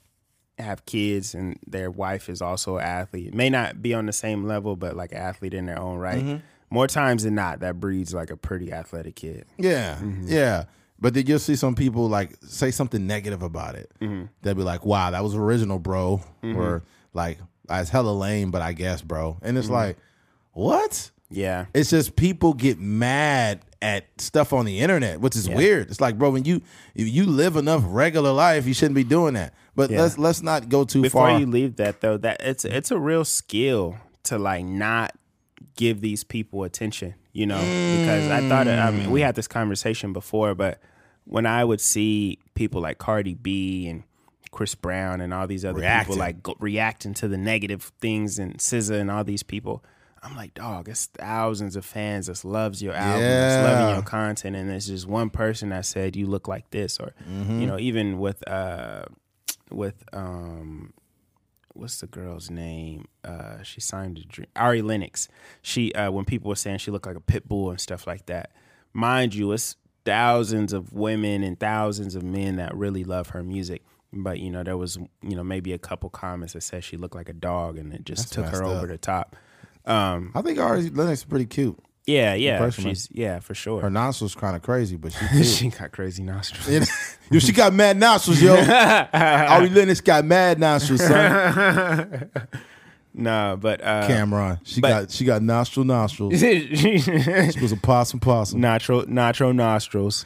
[0.59, 3.29] have kids and their wife is also an athlete.
[3.29, 5.99] It may not be on the same level, but like an athlete in their own
[5.99, 6.23] right.
[6.23, 6.37] Mm-hmm.
[6.73, 9.47] More times than not, that breeds like a pretty athletic kid.
[9.59, 10.27] Yeah, mm-hmm.
[10.27, 10.65] yeah.
[11.01, 13.91] But then you'll see some people like say something negative about it.
[14.01, 14.27] Mm-hmm.
[14.43, 16.57] They'll be like, "Wow, that was original, bro," mm-hmm.
[16.57, 19.39] or like, ah, "It's hella lame," but I guess, bro.
[19.43, 19.97] And it's like,
[20.53, 21.11] what?
[21.31, 21.67] Yeah.
[21.75, 25.89] It's just people get mad at stuff on the internet, which is weird.
[25.91, 26.61] It's like, bro, when you
[26.95, 29.55] if you live enough regular life, you shouldn't be doing that.
[29.75, 30.03] But Yeah.
[30.03, 31.39] let's let's not go too before far.
[31.41, 35.15] you leave that though that it's it's a real skill to like not
[35.77, 40.13] give these people attention you know because i thought i mean we had this conversation
[40.13, 40.79] before but
[41.25, 44.03] when i would see people like cardi b and
[44.51, 46.13] chris brown and all these other Reacting.
[46.15, 49.83] people like go, reacting to the negative things and SZA and all these people
[50.23, 54.55] i'm like dog it's thousands of fans that loves your album that's loving your content
[54.57, 57.61] and there's just one person that said you look like this or Mm-hmm.
[57.61, 59.05] you know even with uh
[59.71, 60.93] with um
[61.75, 63.07] what's the girl's name?
[63.25, 64.49] Uh, she signed to Dream.
[64.57, 65.29] Ari Lennox.
[65.63, 68.27] She uh, when people were saying she looked like a pit bull and stuff like
[68.27, 68.51] that.
[68.93, 73.83] Mind you, it's thousands of women and thousands of men that really love her music.
[74.13, 77.15] But you know, there was you know maybe a couple comments that said she looked
[77.15, 79.37] like a dog, and it just took her messed over the top.
[79.87, 81.79] Um, I think Ari Lennox is pretty cute.
[82.07, 83.81] yeah, yeah, she's yeah for sure.
[83.81, 85.47] Her nostrils kind of crazy, but she cute.
[85.47, 86.89] she got crazy nostrils.
[87.31, 88.55] yo, she got mad nostrils, yo.
[89.13, 92.31] Ari Lennox got mad nostrils, son.
[93.15, 96.39] no, but uh, Cameron, she But- got she got nostril nostrils.
[96.39, 98.61] she She was a possum possum.
[98.61, 100.25] Nacho nacho nostrils.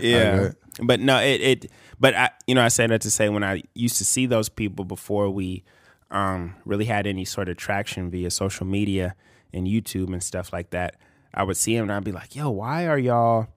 [0.00, 0.50] yeah.
[0.82, 3.62] But no, it it but I you know, I say that to say when I
[3.74, 5.64] used to see those people before we
[6.10, 9.14] um really had any sort of traction via social media
[9.52, 10.96] and YouTube and stuff like that,
[11.34, 13.48] I would see him and I'd be like, yo, why are y'all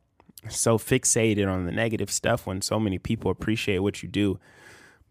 [0.50, 4.40] so fixated on the negative stuff when so many people appreciate what you do?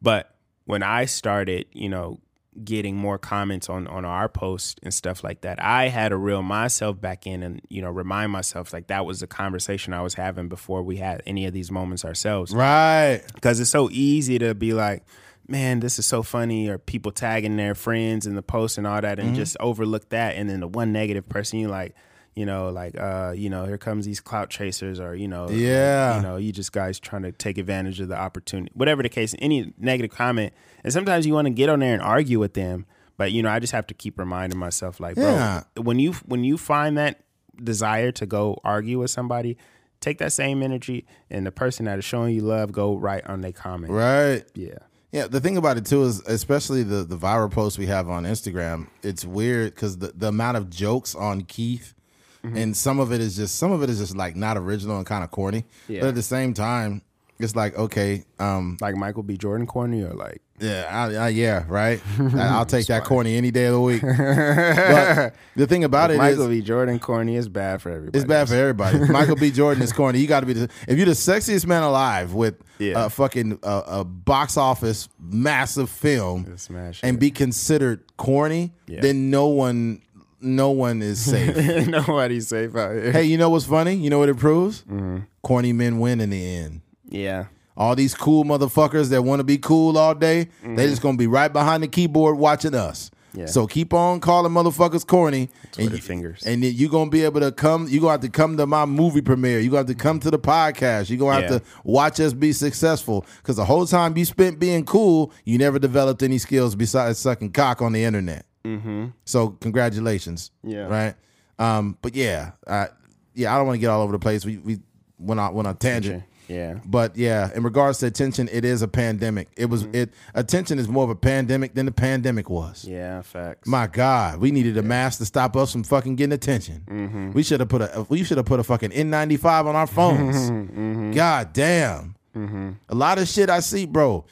[0.00, 2.20] But when I started, you know,
[2.62, 6.42] getting more comments on on our post and stuff like that, I had to reel
[6.42, 10.14] myself back in and you know remind myself like that was the conversation I was
[10.14, 12.54] having before we had any of these moments ourselves.
[12.54, 13.22] Right.
[13.34, 15.04] Because it's so easy to be like,
[15.48, 19.00] man, this is so funny, or people tagging their friends in the post and all
[19.00, 21.94] that, and just overlook that, and then the one negative person you like.
[22.34, 26.16] You know, like uh, you know, here comes these clout chasers, or you know, Yeah.
[26.16, 29.34] you know, you just guys trying to take advantage of the opportunity, whatever the case.
[29.38, 32.86] Any negative comment, and sometimes you want to get on there and argue with them,
[33.18, 35.62] but you know, I just have to keep reminding myself, like, bro, Yeah.
[35.76, 37.20] when you when you find that
[37.62, 39.58] desire to go argue with somebody,
[40.00, 43.42] take that same energy, and the person that is showing you love, go right on
[43.42, 43.92] their comment.
[43.92, 44.42] Right.
[44.54, 44.78] Yeah,
[45.12, 48.24] Yeah, the thing about it too is, especially the the viral posts we have on
[48.24, 51.94] Instagram, it's weird because the, the amount of jokes on Keith,
[52.42, 55.06] and some of it is just some of it is just like not original and
[55.06, 55.64] kind of corny.
[55.86, 56.00] Yeah.
[56.00, 57.02] But at the same time,
[57.38, 59.36] it's like okay, um, like Michael B.
[59.36, 62.00] Jordan corny, or like yeah, I, I, yeah, right.
[62.36, 64.02] I'll take that corny any day of the week.
[64.02, 66.62] but the thing about it is, Michael B.
[66.62, 68.18] Jordan corny is bad for everybody.
[68.18, 68.98] It's bad for everybody.
[69.10, 69.50] Michael B.
[69.50, 70.20] Jordan is corny.
[70.20, 73.06] You got to be the if you're the sexiest man alive with Yeah.
[73.06, 79.00] a fucking uh, a box office massive film Smash and be considered corny, Yeah.
[79.00, 80.02] then no one
[80.40, 81.86] no one is safe.
[81.86, 83.12] Nobody's safe out here.
[83.12, 83.94] hey, you know what's funny?
[83.94, 84.82] You know what it proves?
[84.82, 85.18] Mm-hmm.
[85.42, 86.80] Corny men win in the end.
[87.08, 87.44] Yeah,
[87.76, 91.26] All these cool motherfuckers that want to be cool all day, they just gonna be
[91.26, 93.08] right behind the keyboard watching us.
[93.08, 93.18] Mm-hmm.
[93.34, 93.46] Yeah.
[93.46, 96.42] So keep on calling motherfuckers corny, Twitter you- fingers.
[96.44, 97.88] and then you gonna be able to come.
[97.88, 99.58] You gonna have to come to my movie premiere.
[99.60, 101.08] You gonna have to come to the podcast.
[101.08, 103.24] You gonna have to watch us be successful.
[103.38, 107.52] Because the whole time you spent being cool, you never developed any skills besides sucking
[107.52, 108.44] cock on the internet.
[108.66, 109.06] Mm-hmm.
[109.24, 110.50] So congratulations.
[110.62, 110.88] Yeah.
[110.88, 111.14] Right.
[111.58, 111.96] Um.
[112.02, 112.50] But yeah.
[112.66, 112.88] Uh,
[113.34, 113.54] yeah.
[113.54, 114.44] I don't want to get all over the place.
[114.44, 114.80] We we
[115.18, 116.22] went on went on tangent.
[116.48, 116.78] Yeah.
[116.84, 119.48] But yeah, in regards to attention, it is a pandemic.
[119.56, 119.94] It was mm-hmm.
[119.94, 122.84] it attention is more of a pandemic than the pandemic was.
[122.84, 123.66] Yeah, facts.
[123.66, 126.84] My God, we needed a mask to stop us from fucking getting attention.
[126.86, 127.32] Mm-hmm.
[127.32, 130.36] We should have put a we should have put a fucking N95 on our phones.
[130.50, 131.12] Mm-hmm.
[131.12, 132.16] God damn.
[132.34, 134.24] A lot of shit I see, bro.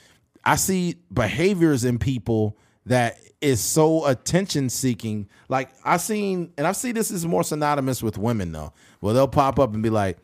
[0.43, 5.29] I see behaviors in people that is so attention seeking.
[5.49, 8.73] Like I seen, and I see this is more synonymous with women though.
[9.01, 10.19] Well, they'll pop up and be like,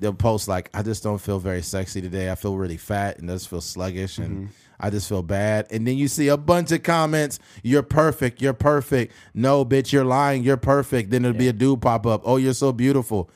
[0.00, 2.30] they'll post like, I just don't feel very sexy today.
[2.30, 4.52] I feel really fat and just feel sluggish and mm-hmm.
[4.80, 5.66] I just feel bad.
[5.70, 9.12] And then you see a bunch of comments, you're perfect, you're perfect.
[9.34, 11.10] No, bitch, you're lying, you're perfect.
[11.10, 13.30] Then there'll be a dude pop up, oh, you're so beautiful.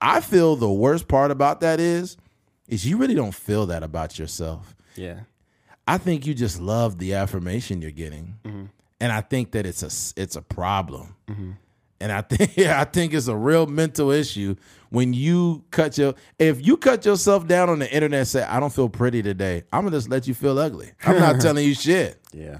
[0.00, 2.16] I feel the worst part about that is,
[2.68, 4.76] is you really don't feel that about yourself.
[4.94, 5.20] yeah.
[5.90, 8.66] I think you just love the affirmation you're getting, mm-hmm.
[9.00, 11.50] and I think that it's a it's a problem, mm-hmm.
[12.00, 14.54] and I think yeah, I think it's a real mental issue
[14.90, 18.60] when you cut your if you cut yourself down on the internet and say I
[18.60, 20.92] don't feel pretty today, I'm gonna just let you feel ugly.
[21.04, 22.58] I'm not telling you shit, Yeah.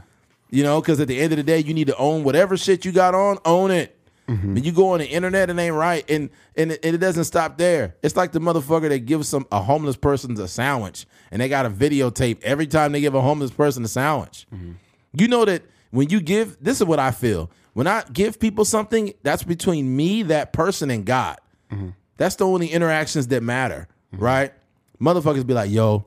[0.51, 2.85] you know, because at the end of the day, you need to own whatever shit
[2.85, 3.97] you got on, own it.
[4.29, 4.55] Mm-hmm.
[4.55, 7.25] When you go on the internet, it ain't right, and and it, and it doesn't
[7.25, 7.97] stop there.
[8.01, 11.67] It's like the motherfucker that gives some a homeless person a sandwich, and they got
[11.67, 14.47] a videotape every time they give a homeless person a sandwich.
[14.55, 14.73] Mm-hmm.
[15.15, 17.51] You know that when you give, this is what I feel.
[17.73, 21.39] When I give people something, that's between me, that person, and God.
[21.73, 21.89] Mm-hmm.
[22.21, 24.53] That's the only interactions that matter, right?
[25.01, 26.05] Motherfuckers be like, yo,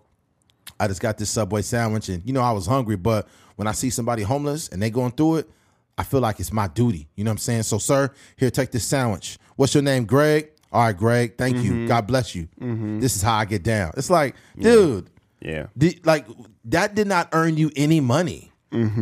[0.79, 3.71] I just got this Subway sandwich and you know I was hungry, but when I
[3.71, 5.49] see somebody homeless and they going through it,
[5.97, 7.07] I feel like it's my duty.
[7.15, 7.63] You know what I'm saying?
[7.63, 9.39] So, sir, here, take this sandwich.
[9.55, 10.51] What's your name, Greg?
[10.71, 11.35] All right, Greg.
[11.35, 11.71] Thank you.
[11.71, 11.87] Mm-hmm.
[11.87, 12.47] God bless you.
[12.61, 12.99] Mm-hmm.
[12.99, 13.93] This is how I get down.
[13.97, 15.09] It's like, dude,
[15.41, 15.65] Yeah.
[15.75, 16.27] did, like
[16.65, 18.52] that did not earn you any money.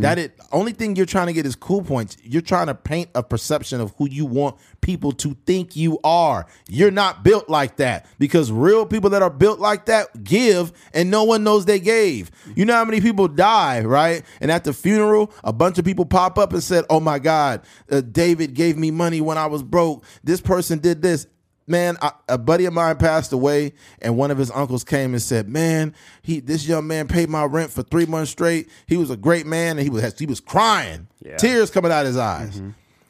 [0.01, 2.17] That it only thing you're trying to get is cool points.
[2.23, 6.45] You're trying to paint a perception of who you want people to think you are.
[6.67, 11.10] You're not built like that because real people that are built like that give and
[11.10, 12.31] no one knows they gave.
[12.55, 14.23] You know how many people die, right?
[14.41, 17.62] And at the funeral, a bunch of people pop up and said, "Oh my God,
[17.89, 20.03] uh, David gave me money when I was broke.
[20.23, 21.27] This person did this."
[21.67, 25.21] Man, I, a buddy of mine passed away, and one of his uncles came and
[25.21, 28.69] said, "Man, he this young man paid my rent for three months straight.
[28.88, 31.38] He was a great man, and he was he was crying, Yeah.
[31.38, 32.62] tears coming out his eyes."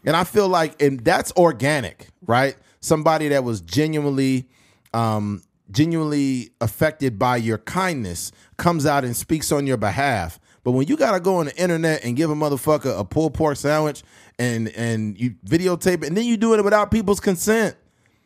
[0.03, 2.55] And I feel like, and that's organic, right?
[2.79, 4.47] Somebody that was genuinely,
[4.95, 10.39] um, genuinely affected by your kindness comes out and speaks on your behalf.
[10.63, 13.57] But when you gotta go on the internet and give a motherfucker a pulled pork
[13.57, 14.03] sandwich
[14.39, 17.75] and and you videotape it, and then you doing it without people's consent.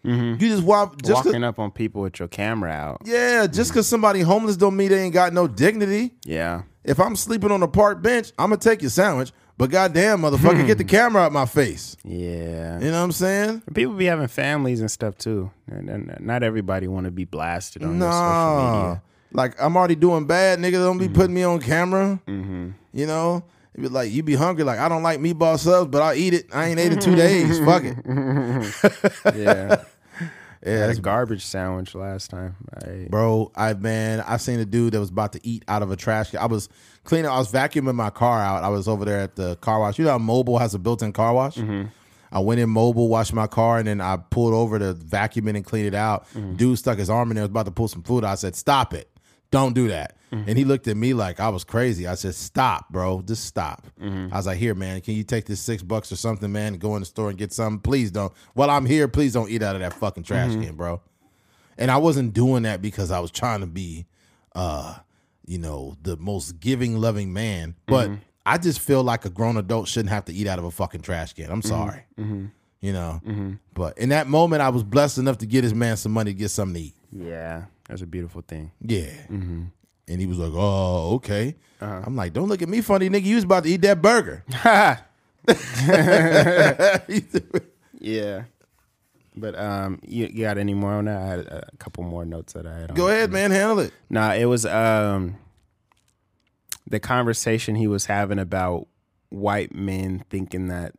[0.05, 0.43] Mm-hmm.
[0.43, 3.01] You just walk just Walking up on people with your camera out.
[3.05, 6.13] yeah, just because somebody homeless don't mean they ain't got no dignity.
[6.25, 6.63] Yeah.
[6.83, 9.31] If I'm sleeping on a park bench, I'm gonna take your sandwich.
[9.57, 11.95] But goddamn, motherfucker, get the camera out my face.
[12.03, 12.77] Yeah.
[12.79, 13.63] You know what I'm saying?
[13.73, 15.49] People be having families and stuff too.
[15.71, 19.01] And- Not everybody want to be blasted on their social media.
[19.31, 20.73] like I'm already doing bad, nigga.
[20.73, 21.33] Don't be putting mm-hmm.
[21.35, 22.19] me on camera.
[22.27, 22.69] Mm-hmm.
[22.93, 24.65] You know, It be like you be hungry.
[24.65, 26.47] Like I don't like meatball subs, but I'll eat it.
[26.53, 27.57] I ain't ate in two days.
[27.59, 27.95] Fuck it.
[29.35, 29.83] Yeah.
[30.65, 32.55] Yeah, that's a garbage sandwich last time.
[32.83, 35.91] I, Bro, I man, I seen a dude that was about to eat out of
[35.91, 36.39] a trash can.
[36.39, 36.69] I was
[37.03, 38.63] cleaning, I was vacuuming my car out.
[38.63, 39.99] I was over there at the car wash.
[39.99, 41.55] You know how Mobil has a built-in car wash?
[41.55, 41.83] Mm-hmm.
[42.31, 45.55] I went in Mobil, washed my car, and then I pulled over to vacuum it
[45.55, 46.25] and clean it out.
[46.33, 46.55] Mm-hmm.
[46.55, 48.25] Dude stuck his arm in there, was about to pull some food.
[48.25, 48.31] out.
[48.31, 49.09] I said, Stop it.
[49.51, 50.17] Don't do that.
[50.31, 50.49] Mm-hmm.
[50.49, 52.07] And he looked at me like I was crazy.
[52.07, 53.21] I said, Stop, bro.
[53.21, 53.85] Just stop.
[54.01, 54.33] Mm-hmm.
[54.33, 56.95] I was like, Here, man, can you take this six bucks or something, man, go
[56.95, 57.79] in the store and get something?
[57.79, 58.33] Please don't.
[58.53, 60.63] While I'm here, please don't eat out of that fucking trash mm-hmm.
[60.63, 61.01] can, bro.
[61.77, 64.05] And I wasn't doing that because I was trying to be,
[64.55, 64.95] uh,
[65.45, 67.75] you know, the most giving, loving man.
[67.85, 68.11] But
[68.45, 71.01] I just feel like a grown adult shouldn't have to eat out of a fucking
[71.01, 71.51] trash can.
[71.51, 72.03] I'm sorry.
[72.81, 73.21] You know,
[73.73, 76.37] but in that moment, I was blessed enough to get this man some money to
[76.37, 76.95] get something to eat.
[77.11, 77.65] yeah.
[77.87, 78.71] That's a beautiful thing.
[78.81, 79.11] Yeah.
[79.29, 79.71] And
[80.07, 83.25] he was like, "Oh, okay." I'm like, "Don't look at me funny, nigga.
[83.25, 84.43] You was about to eat that burger."
[87.99, 88.43] Yeah.
[89.35, 91.21] But um, you, you got any more on that?
[91.21, 92.91] I had a couple more notes that I had.
[92.91, 92.95] On.
[92.95, 93.51] Go ahead, man.
[93.51, 93.93] Handle it.
[94.09, 95.35] Nah, it was um
[96.87, 98.87] the conversation he was having about
[99.29, 100.93] white men thinking that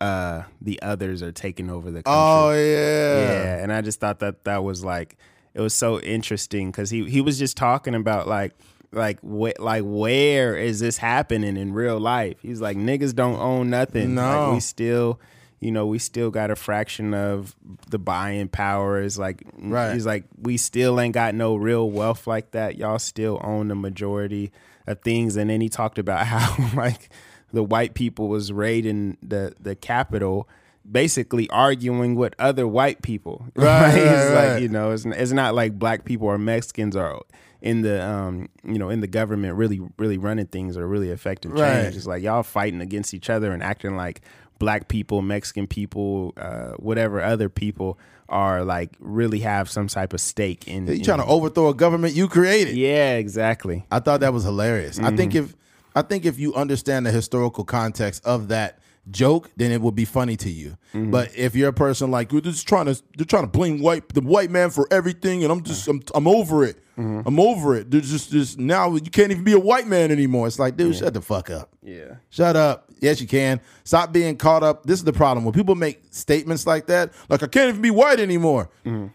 [0.00, 2.12] uh the others are taking over the country.
[2.12, 3.20] Oh yeah.
[3.20, 5.16] yeah, and I just thought that that was like
[5.54, 8.54] it was so interesting because he he was just talking about like
[8.92, 12.36] like wh- like where is this happening in real life?
[12.42, 14.14] He's like niggas don't own nothing.
[14.14, 14.46] No.
[14.46, 15.20] like, we still.
[15.62, 17.54] You know, we still got a fraction of
[17.90, 18.98] the buying power.
[19.02, 19.92] Is like, Right.
[19.92, 22.78] he's like, we still ain't got no real wealth like that.
[22.78, 24.52] Y'all still own the majority
[24.86, 25.36] of things.
[25.36, 27.10] And then he talked about how like
[27.52, 30.48] the white people was raiding the the Capitol
[30.90, 33.46] basically arguing with other white people.
[33.54, 34.62] Right, it's right, like right.
[34.62, 37.20] you know, it's, it's not like black people or Mexicans are
[37.62, 41.50] in the um you know in the government really really running things or really affecting
[41.50, 41.60] change.
[41.60, 41.94] Right.
[41.94, 44.22] It's like y'all fighting against each other and acting like
[44.58, 50.20] black people, Mexican people, uh, whatever other people are like really have some type of
[50.20, 50.86] stake in.
[50.86, 52.76] You in- trying to overthrow a government you created.
[52.76, 53.84] Yeah, exactly.
[53.90, 54.98] I thought that was hilarious.
[54.98, 55.44] I think Mm-hmm.
[55.44, 55.56] if
[55.94, 58.78] I think if you understand the historical context of that
[59.10, 60.76] joke, then it would be funny to you.
[60.94, 61.10] Mm-hmm.
[61.10, 64.08] But if you're a person like you're just trying to they're trying to blame white
[64.12, 66.82] the white man for everything, and I'm just I'm, I'm over it.
[66.98, 67.22] Mm-hmm.
[67.26, 67.90] I'm over it.
[67.90, 70.46] There's just just now you can't even be a white man anymore.
[70.46, 71.70] It's like, dude, shut the fuck up.
[71.82, 72.16] Yeah.
[72.30, 72.90] Shut up.
[73.00, 73.60] Yes, you can.
[73.84, 74.84] Stop being caught up.
[74.84, 75.44] This is the problem.
[75.44, 78.70] When people make statements like that, like I can't even be white anymore.
[78.84, 79.08] Mm-hmm.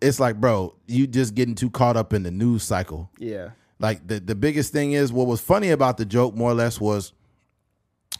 [0.00, 3.10] It's like, bro, you just getting too caught up in the news cycle.
[3.18, 3.50] Yeah.
[3.78, 6.80] Like the, the biggest thing is what was funny about the joke more or less
[6.80, 7.12] was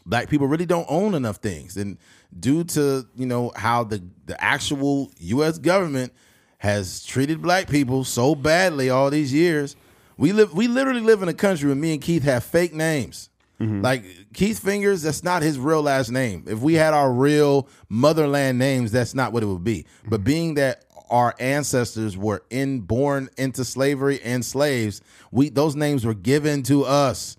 [0.06, 1.76] black people really don't own enough things.
[1.76, 1.98] And
[2.38, 6.12] due to, you know, how the, the actual US government
[6.58, 9.76] has treated black people so badly all these years,
[10.16, 13.30] we live we literally live in a country where me and Keith have fake names.
[13.60, 13.80] Mm-hmm.
[13.80, 16.44] Like Keith Fingers, that's not his real last name.
[16.48, 19.86] If we had our real motherland names, that's not what it would be.
[20.04, 20.24] But mm-hmm.
[20.24, 25.00] being that our ancestors were in born into slavery and slaves,
[25.30, 27.36] we those names were given to us.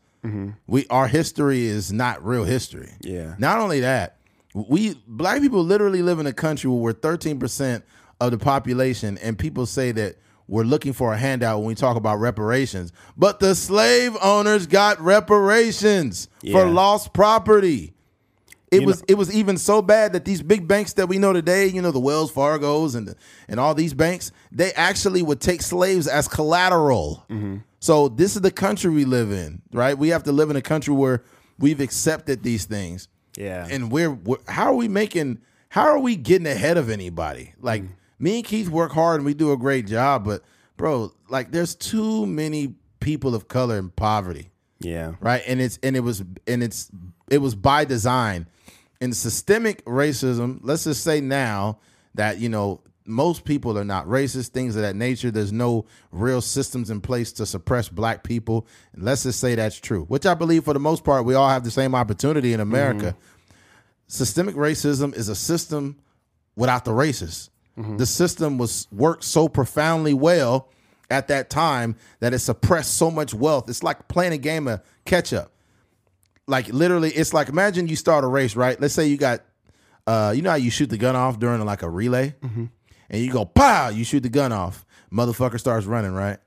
[0.67, 2.91] We our history is not real history.
[3.01, 3.36] Yeah.
[3.38, 4.17] Not only that,
[4.53, 7.84] we black people literally live in a country where we're 13%
[8.21, 10.15] of the population, and people say that
[10.47, 12.91] we're looking for a handout when we talk about reparations.
[13.17, 17.93] But the slave owners got reparations for lost property.
[18.71, 21.32] It You was it was even so bad that these big banks that we know
[21.32, 23.15] today, you know, the Wells Fargo's and the,
[23.47, 27.24] and all these banks, they actually would take slaves as collateral.
[27.30, 27.57] Mm-hmm.
[27.84, 29.97] So this is the country we live in, right?
[29.97, 31.21] We have to live in a country where
[31.59, 33.67] we've accepted these things Yeah.
[33.69, 37.84] and we're, we're how are we making how are we getting ahead of anybody like
[38.19, 40.43] me and keith work hard and we do a great job but
[40.77, 45.15] bro like there's too many people of color in poverty yeah.
[45.19, 46.89] right and it's and it was and it's
[47.29, 48.47] it was by design
[49.01, 51.79] and systemic racism let's just say now
[52.15, 56.41] that you know most people are not racist things of that nature there's no real
[56.41, 60.34] systems in place to suppress black people and let's just say that's true which i
[60.34, 63.54] believe for the most part we all have the same opportunity in america mm-hmm.
[64.08, 65.97] systemic racism is a system
[66.56, 67.49] without the racists.
[67.78, 67.97] Mm-hmm.
[67.97, 70.70] The system was worked so profoundly well
[71.10, 73.70] at that time that it suppressed so much wealth.
[73.70, 75.51] It's like playing a game of catch up.
[76.45, 78.80] Like literally, it's like imagine you start a race, right?
[78.80, 79.41] Let's say you got,
[80.06, 82.66] uh, you know how you shoot the gun off during like a relay, mm-hmm.
[83.10, 86.39] And you go pow, you shoot the gun off, motherfucker starts running, right?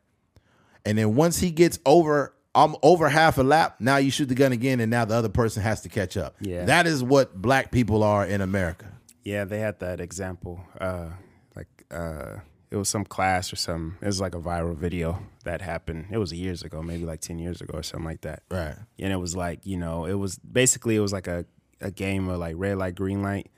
[0.85, 4.35] And then once he gets over um, over half a lap, now you shoot the
[4.35, 6.37] gun again, and now the other person has to catch up.
[6.41, 6.65] Yeah.
[6.65, 8.87] that is what black people are in America.
[9.25, 10.61] Yeah, they had that example.
[10.81, 11.11] Uh,
[11.55, 12.37] like uh,
[12.71, 13.99] it was some class or some.
[14.01, 16.07] It was like a viral video that happened.
[16.11, 18.45] It was years ago, maybe like ten years ago or something like that.
[18.51, 18.77] Right.
[18.99, 21.45] And it was like you know, it was basically it was like a
[21.81, 23.51] a game of like red light, green light.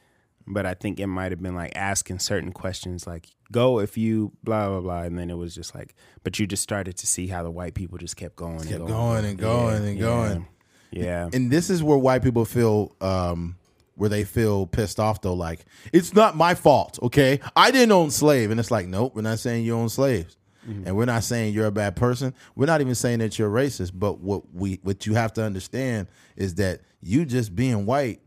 [0.50, 4.32] But I think it might have been like asking certain questions, like go if you
[4.42, 5.94] blah blah blah, and then it was just like,
[6.24, 8.88] but you just started to see how the white people just kept going, Kept and
[8.88, 10.46] going and going and going.
[10.90, 13.56] Yeah, And this is where white people feel um
[13.94, 17.40] where they feel pissed off though, like, it's not my fault, okay?
[17.56, 18.52] I didn't own slave.
[18.52, 20.36] And it's like, nope, we're not saying you own slaves.
[20.84, 22.34] And we're not saying you're a bad person.
[22.54, 23.92] We're not even saying that you're racist.
[23.94, 28.20] But what we what you have to understand is that you just being white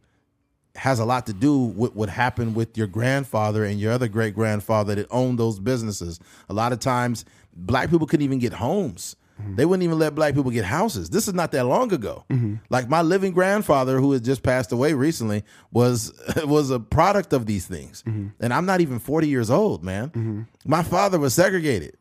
[0.75, 4.33] has a lot to do with what happened with your grandfather and your other great
[4.33, 6.19] grandfather that owned those businesses.
[6.49, 9.15] A lot of times, black people couldn't even get homes.
[9.41, 9.55] Mm-hmm.
[9.55, 11.09] They wouldn't even let black people get houses.
[11.09, 12.25] This is not that long ago.
[12.29, 12.55] Mm-hmm.
[12.69, 16.13] Like my living grandfather, who has just passed away recently, was
[16.45, 18.03] was a product of these things.
[18.03, 18.27] Mm-hmm.
[18.39, 20.47] And I'm not even 40 years old, man.
[20.65, 21.97] My father was segregated.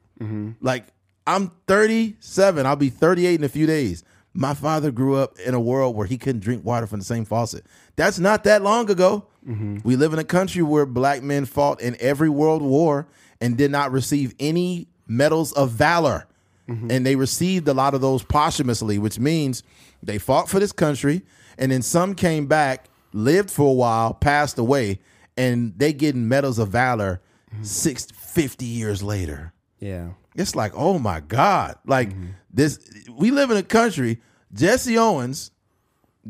[0.60, 0.86] Like
[1.26, 2.66] I'm 37.
[2.66, 4.04] I'll be 38 in a few days.
[4.32, 7.24] My father grew up in a world where he couldn't drink water from the same
[7.24, 7.64] faucet.
[7.96, 9.26] That's not that long ago.
[9.46, 9.78] Mm-hmm.
[9.82, 13.08] We live in a country where black men fought in every world war
[13.40, 16.26] and did not receive any medals of valor.
[16.68, 16.90] Mm-hmm.
[16.90, 19.64] And they received a lot of those posthumously, which means
[20.02, 21.22] they fought for this country
[21.58, 25.00] and then some came back, lived for a while, passed away,
[25.36, 27.20] and they getting medals of valor
[27.52, 27.64] mm-hmm.
[27.64, 31.76] six, 50 years later yeah, it's like, oh my God.
[31.86, 32.26] Like mm-hmm.
[32.52, 32.78] this
[33.10, 34.20] we live in a country,
[34.52, 35.50] Jesse Owens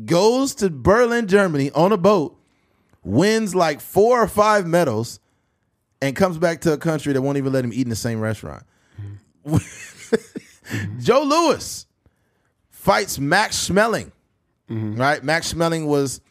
[0.05, 2.37] goes to Berlin, Germany on a boat,
[3.03, 5.19] wins like four or five medals,
[6.01, 8.19] and comes back to a country that won't even let him eat in the same
[8.19, 8.63] restaurant.
[9.45, 10.99] Mm-hmm.
[10.99, 11.85] Joe Louis
[12.69, 14.11] fights Max Schmeling.
[14.69, 14.95] Mm-hmm.
[14.95, 15.23] Right?
[15.23, 16.21] Max Schmeling was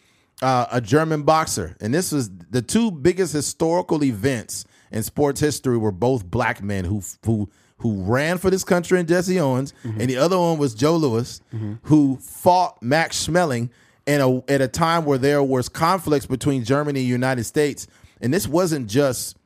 [0.43, 5.77] uh, a German boxer, and this was the two biggest historical events in sports history
[5.77, 7.51] were both black men who who
[7.81, 11.41] who ran for this country in Jesse Owens, and the other one was Joe Louis,
[11.83, 13.71] who fought Max Schmeling
[14.07, 17.87] in a at a time where there was conflicts between Germany and the United States,
[18.21, 19.37] and this wasn't just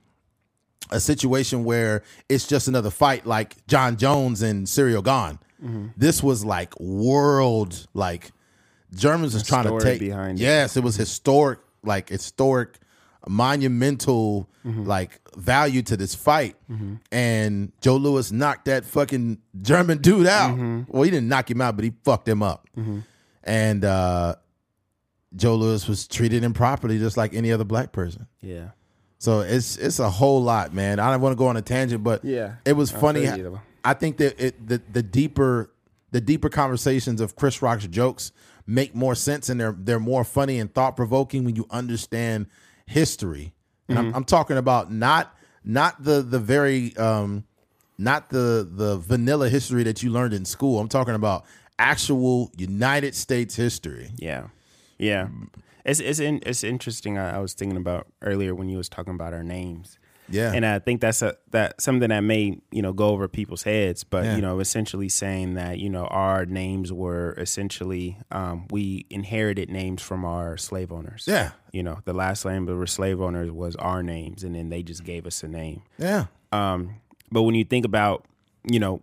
[0.91, 5.39] a situation where it's just another fight like Jon Jones and Ciryl Gane.
[5.97, 8.33] This was like world like
[8.95, 10.39] Germans was trying to take behind.
[10.39, 12.79] Yes, it was historic, like historic,
[13.29, 14.85] monumental, Mm-hmm.
[14.85, 16.57] like value to this fight.
[17.13, 20.53] And Joe Louis knocked that fucking German dude out.
[20.53, 20.85] Mm-hmm.
[20.89, 22.67] Well, he didn't knock him out, but he fucked him up.
[23.43, 24.37] And uh,
[25.37, 28.27] Joe Louis was treated improperly, just like any other black person.
[28.41, 28.71] Yeah.
[29.19, 30.99] So it's it's a whole lot, man.
[30.99, 32.55] I don't want to go on a tangent, but Yeah.
[32.65, 33.27] it was I funny.
[33.27, 33.61] feel.
[33.85, 35.71] I think that it the, the deeper
[36.11, 38.33] the deeper conversations of Chris Rock's jokes
[38.67, 42.47] make more sense and they're they're more funny and thought provoking when you understand
[42.87, 43.53] history.
[43.89, 43.99] And Mm-hmm.
[43.99, 47.45] I'm, I'm talking about not not the the very um
[47.99, 50.81] not the the vanilla history that you learned in school.
[50.81, 51.45] I'm talking about
[51.79, 54.13] actual United States history.
[54.17, 54.49] Yeah,
[54.99, 55.29] yeah.
[55.85, 57.19] It's it's in, it's interesting.
[57.19, 59.99] I, I was thinking about earlier when you was talking about our names.
[60.29, 60.53] Yeah.
[60.53, 64.05] and I think that's a that something that may you know go over people's heads,
[64.05, 64.37] but Yeah.
[64.37, 70.01] you know, essentially saying that you know our names were essentially um, we inherited names
[70.03, 71.25] from our slave owners.
[71.27, 71.53] Yeah.
[71.73, 74.83] you know, the last name of our slave owners was our names, and then they
[74.83, 75.83] just gave us a name.
[75.99, 76.27] Yeah.
[76.53, 77.01] Um,
[77.33, 78.25] but when you think about,
[78.71, 79.03] you know,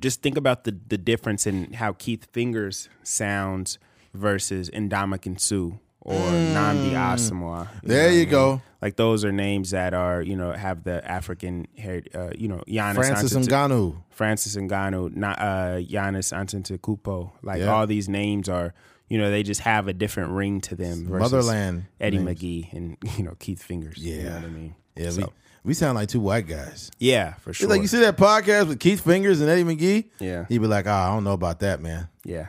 [0.00, 3.78] just think about the the difference in how Keith Fingers sounds
[4.12, 7.66] versus Ndamukong Suh or Nnamdi Asomugha.
[7.66, 7.80] Mm.
[7.82, 8.62] There know you go.
[8.80, 12.14] Like those are names that are, you know, have the African heritage.
[12.14, 13.96] Uh, you know, Giannis Francis Ngannou.
[14.10, 17.32] Francis Ngannou, not uh, Giannis Antetokounmpo.
[17.42, 17.66] Like Yeah.
[17.72, 18.74] all these names are,
[19.08, 21.06] you know, they just have a different ring to them.
[21.06, 22.38] Versus Motherland Eddie names.
[22.40, 23.98] McGee and you know Keith Fingers.
[23.98, 24.34] you know Yeah.
[24.36, 24.74] what I mean.
[24.96, 25.26] Yeah, So, we,
[25.64, 26.90] we sound like two white guys.
[26.98, 27.68] yeah, for It's sure.
[27.68, 30.10] like you see that podcast with Keith Fingers and Eddie McGee.
[30.20, 30.44] Yeah.
[30.48, 32.08] he'd be like, "Oh, I don't know about that, man.
[32.24, 32.46] yeah.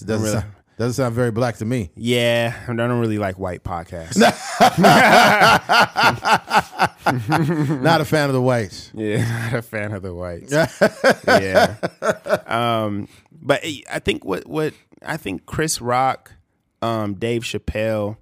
[0.00, 0.40] It doesn't Really?
[0.40, 0.52] sound,
[0.82, 4.18] doesn't sound very black to me." Yeah, I don't really like white podcasts.
[7.82, 8.90] Not a fan of the whites.
[8.94, 9.18] yeah,
[9.50, 10.52] not a fan of the whites.
[11.26, 11.76] yeah.
[12.46, 14.74] Um, but I think what what
[15.04, 16.32] I think Chris Rock,
[16.80, 18.16] um, Dave Chappelle,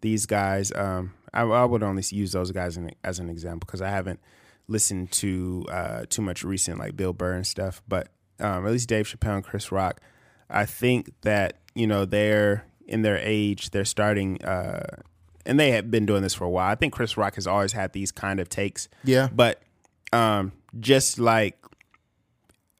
[0.00, 0.72] these guys.
[0.74, 4.20] Um, I, I would only use those guys in, as an example because I haven't
[4.66, 7.82] listened to uh, too much recent like Bill Burr and stuff.
[7.86, 8.08] But
[8.40, 10.00] um, at least Dave Chappelle and Chris Rock,
[10.50, 13.70] I think that you know they're in their age.
[13.70, 14.42] They're starting.
[14.42, 15.02] Uh,
[15.46, 16.70] and they have been doing this for a while.
[16.70, 18.88] I think Chris Rock has always had these kind of takes.
[19.02, 19.28] Yeah.
[19.34, 19.62] But
[20.12, 21.56] um, just like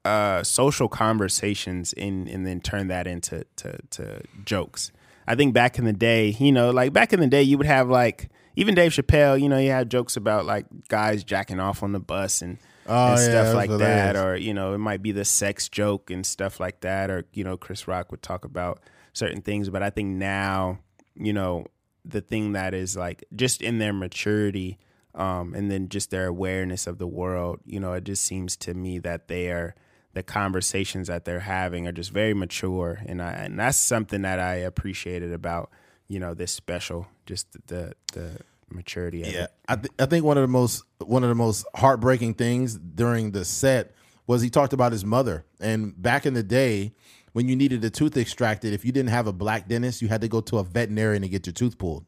[0.04, 4.92] uh, social conversations and and then turn that into to, to jokes.
[5.26, 7.66] I think back in the day, you know, like back in the day, you would
[7.66, 11.82] have like even Dave Chappelle, you know, you had jokes about like guys jacking off
[11.82, 12.58] on the bus and,
[12.88, 16.10] Oh, and yeah, stuff like that, or you know, it might be the sex joke
[16.10, 18.80] and stuff like that, or you know, Chris Rock would talk about
[19.12, 19.68] certain things.
[19.68, 20.78] But I think now,
[21.14, 21.66] you know,
[22.04, 24.78] the thing that is like just in their maturity
[25.14, 28.72] um, and then just their awareness of the world, you know, it just seems to
[28.72, 29.74] me that they are
[30.14, 34.40] the conversations that they're having are just very mature, and I and that's something that
[34.40, 35.70] I appreciated about
[36.08, 38.38] you know this special, just the the
[38.70, 39.50] maturity of Yeah, it.
[39.68, 43.30] I, th- I think one of the most one of the most heartbreaking things during
[43.32, 43.94] the set
[44.26, 45.44] was he talked about his mother.
[45.60, 46.92] And back in the day,
[47.32, 50.20] when you needed a tooth extracted, if you didn't have a black dentist, you had
[50.20, 52.04] to go to a veterinarian to get your tooth pulled.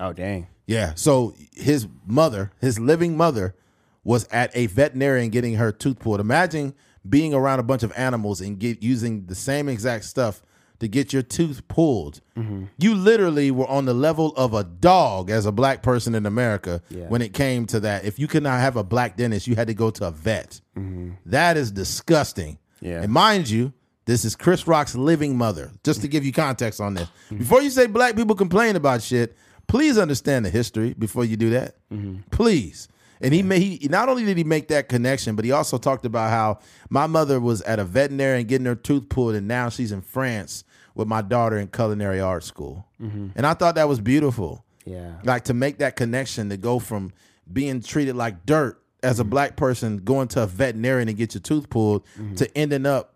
[0.00, 0.94] Oh dang, Yeah.
[0.94, 3.54] So his mother, his living mother,
[4.02, 6.20] was at a veterinarian getting her tooth pulled.
[6.20, 6.74] Imagine
[7.08, 10.42] being around a bunch of animals and get using the same exact stuff
[10.80, 12.20] to get your tooth pulled.
[12.78, 16.82] You literally were on the level of a dog as a black person in America
[16.90, 17.06] Yeah.
[17.08, 18.04] when it came to that.
[18.04, 20.60] If you could not have a black dentist, you had to go to a vet.
[21.26, 22.58] That is disgusting.
[22.80, 23.02] Yeah.
[23.02, 23.72] And mind you,
[24.06, 25.70] this is Chris Rock's living mother.
[25.84, 27.08] Just to give you context on this.
[27.30, 31.50] Before you say black people complain about shit, please understand the history before you do
[31.50, 31.76] that.
[31.92, 32.16] Mm-hmm.
[32.30, 32.88] Please.
[33.20, 36.04] And he made he not only did he make that connection, but he also talked
[36.04, 36.58] about how
[36.90, 40.64] my mother was at a veterinarian getting her tooth pulled, and now she's in France
[40.94, 42.86] with my daughter in culinary art school.
[43.00, 43.28] Mm-hmm.
[43.34, 44.64] And I thought that was beautiful.
[44.84, 47.12] Yeah, like to make that connection to go from
[47.50, 49.30] being treated like dirt as a mm-hmm.
[49.30, 52.34] black person going to a veterinarian to get your tooth pulled mm-hmm.
[52.34, 53.14] to ending up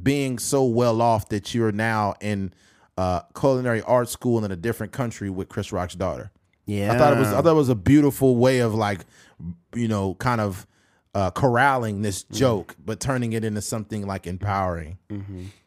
[0.00, 2.52] being so well off that you're now in
[2.96, 6.30] uh, culinary art school in a different country with Chris Rock's daughter.
[6.66, 6.92] Yeah.
[6.92, 9.00] I thought it was I thought it was a beautiful way of like
[9.74, 10.66] you know kind of
[11.14, 14.98] uh, corralling this joke but turning it into something like empowering.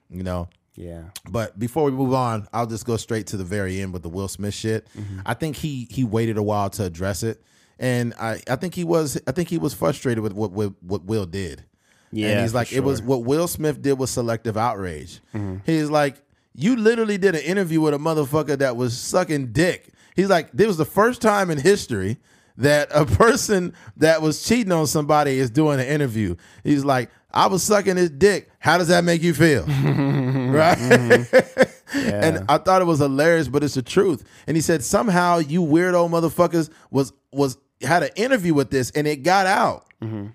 [0.09, 0.49] You know.
[0.75, 1.05] Yeah.
[1.27, 4.09] But before we move on, I'll just go straight to the very end with the
[4.09, 4.87] Will Smith shit.
[4.95, 5.21] Mm-hmm.
[5.25, 7.41] I think he he waited a while to address it,
[7.79, 11.03] and I I think he was I think he was frustrated with what what, what
[11.05, 11.65] Will did.
[12.11, 13.01] Yeah, and he's like, it was.
[13.01, 13.09] Mm-hmm.
[13.09, 15.19] what Will Smith did was selective outrage.
[15.65, 16.21] He's like,
[16.53, 19.89] you literally did an interview with a motherfucker that was sucking dick.
[20.17, 22.17] He's like, this was the first time in history
[22.57, 26.35] that a person that was cheating on somebody is doing an interview.
[26.65, 28.49] He's like, I was sucking his dick.
[28.59, 29.61] How does that make you feel?
[29.65, 30.77] right?
[30.77, 31.61] Mm-hmm.
[31.93, 34.25] And I thought it was hilarious, but it's the truth.
[34.45, 39.07] And he said somehow you weirdo motherfuckers was was had an interview with this and
[39.07, 39.85] it got out.
[40.01, 40.27] Mm-hmm.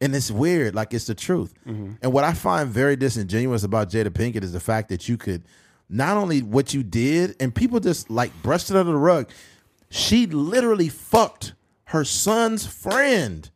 [0.00, 1.54] And it's weird, like it's the truth.
[1.64, 1.92] Mm-hmm.
[2.02, 5.44] And what I find very disingenuous about Jada Pinkett is the fact that you could
[5.88, 9.28] not only what you did, and people just like brushed it under the rug.
[9.88, 13.48] She literally fucked her son's friend,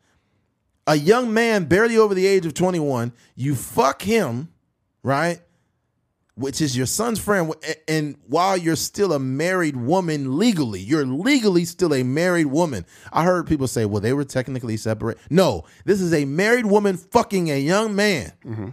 [0.86, 3.12] a young man barely over the age of 21.
[3.34, 4.48] You fuck him,
[5.02, 5.40] right?
[6.36, 7.52] Which is your son's friend.
[7.86, 12.86] And while you're still a married woman legally, you're legally still a married woman.
[13.12, 15.18] I heard people say, well, they were technically separate.
[15.28, 18.32] No, this is a married woman fucking a young man.
[18.44, 18.68] Mm-hmm.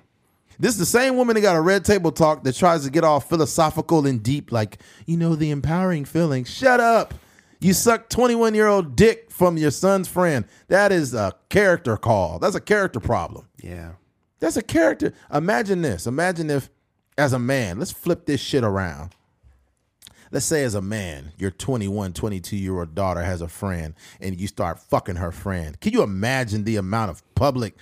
[0.59, 3.03] This is the same woman that got a red table talk that tries to get
[3.03, 6.45] all philosophical and deep, like, you know, the empowering feeling.
[6.45, 7.13] Shut up.
[7.59, 10.45] You suck 21 year old dick from your son's friend.
[10.67, 12.39] That is a character call.
[12.39, 13.47] That's a character problem.
[13.61, 13.93] Yeah.
[14.39, 15.13] That's a character.
[15.33, 16.05] Imagine this.
[16.05, 16.69] Imagine if,
[17.17, 19.15] as a man, let's flip this shit around.
[20.31, 24.39] Let's say, as a man, your 21, 22 year old daughter has a friend and
[24.39, 25.79] you start fucking her friend.
[25.79, 27.75] Can you imagine the amount of public,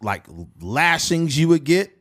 [0.00, 0.26] like,
[0.60, 1.96] lashings you would get?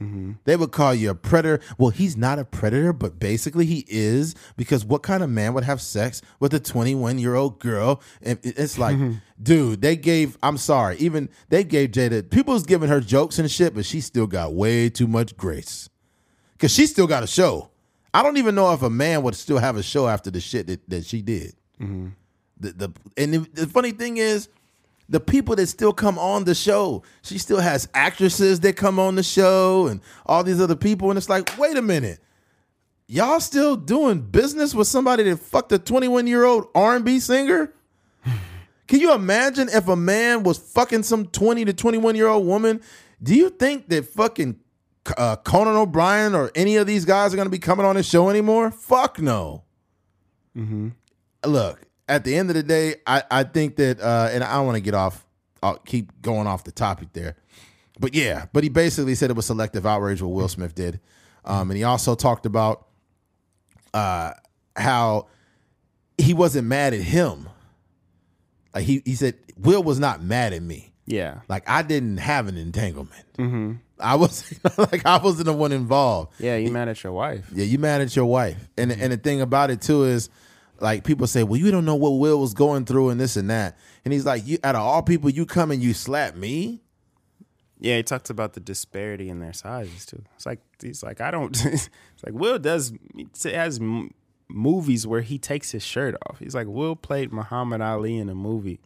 [0.00, 0.32] Mm-hmm.
[0.44, 1.60] They would call you a predator.
[1.78, 5.64] Well, he's not a predator, but basically he is because what kind of man would
[5.64, 8.02] have sex with a 21 year old girl?
[8.20, 8.98] And it's like,
[9.42, 13.74] dude, they gave, I'm sorry, even they gave Jada, people's giving her jokes and shit,
[13.74, 15.88] but she still got way too much grace
[16.52, 17.70] because she still got a show.
[18.12, 20.66] I don't even know if a man would still have a show after the shit
[20.66, 21.54] that, that she did.
[21.80, 22.08] Mm-hmm.
[22.58, 24.48] The, the and the, the funny thing is,
[25.08, 29.16] the people that still come on the show, she still has actresses that come on
[29.16, 32.20] the show and all these other people, and it's like, wait a minute,
[33.06, 37.72] y'all still doing business with somebody that fucked a 21 year old R&B singer?
[38.86, 42.80] Can you imagine if a man was fucking some 20 to 21 year old woman?
[43.22, 44.60] Do you think that fucking
[45.16, 48.08] uh, Conan O'Brien or any of these guys are going to be coming on this
[48.08, 48.70] show anymore?
[48.70, 49.64] Fuck no.
[50.56, 50.88] Mm-hmm.
[51.46, 54.66] Look, at the end of the day, I, I think that, uh, and I don't
[54.66, 55.24] want to get off,
[55.62, 57.36] I'll keep going off the topic there.
[57.98, 61.00] But yeah, but he basically said it was selective outrage what Will Smith did.
[61.44, 62.86] Um, and he also talked about
[63.92, 64.32] uh,
[64.76, 65.28] how
[66.18, 67.48] he wasn't mad at him.
[68.74, 70.92] Like he, he said, Will was not mad at me.
[71.06, 71.40] Yeah.
[71.48, 73.24] Like I didn't have an entanglement.
[74.00, 76.32] I was like I wasn't the one involved.
[76.40, 77.48] Yeah, you mad at your wife.
[77.54, 78.68] Yeah, you mad at your wife.
[78.76, 80.28] And and the thing about it too is
[80.80, 83.48] like people say, Well, you don't know what Will was going through and this and
[83.50, 83.78] that.
[84.04, 86.80] And he's like, You out of all people, you come and you slap me?
[87.80, 90.22] Yeah, he talks about the disparity in their sizes too.
[90.36, 91.50] It's like he's like I don't.
[91.64, 91.90] it's
[92.24, 93.80] like Will does he has
[94.48, 96.38] movies where he takes his shirt off.
[96.38, 98.80] He's like Will played Muhammad Ali in a movie.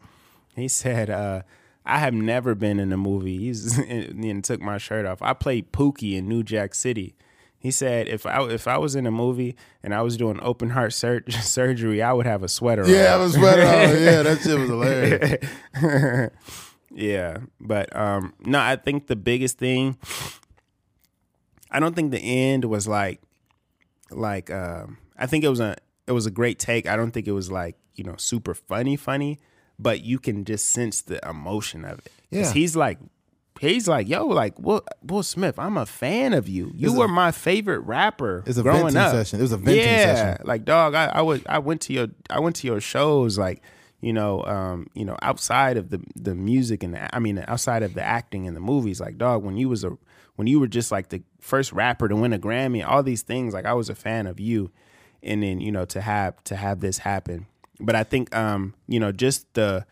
[0.57, 1.43] He said, uh,
[1.87, 5.23] "I have never been in a movie." He's and took my shirt off.
[5.23, 7.15] I played Pookie in New Jack City.
[7.61, 10.71] He said, "If I if I was in a movie and I was doing open
[10.71, 12.89] heart sur- surgery, I would have a sweater." on.
[12.91, 14.03] Yeah, I a sweater on.
[14.03, 16.31] Yeah, that shit was hilarious.
[16.91, 19.99] Yeah, but um no, I think the biggest thing
[21.71, 23.21] I don't think the end was like
[24.11, 26.87] like um I think it was a it was a great take.
[26.89, 29.39] I don't think it was like, you know, super funny funny,
[29.79, 32.13] but you can just sense the emotion of it.
[32.31, 32.53] Yeah.
[32.53, 32.99] He's like
[33.61, 36.71] he's like, "Yo, like Will, Will Smith, I'm a fan of you.
[36.75, 39.39] You It's a- were my favorite rapper It's a growing venting up." session.
[39.41, 40.47] It was a venting yeah, session.
[40.47, 43.63] like dog, I, I would I went to your I went to your shows like
[44.01, 47.83] you know um you know outside of the the music and the, I mean outside
[47.83, 49.91] of the acting and the movies like dog when you was a
[50.37, 53.53] when you were just like the first rapper to win a Grammy all these things
[53.55, 54.71] like I was a fan of you
[55.21, 57.47] and then you know to have to have this happen
[57.81, 59.85] but I think um you know just the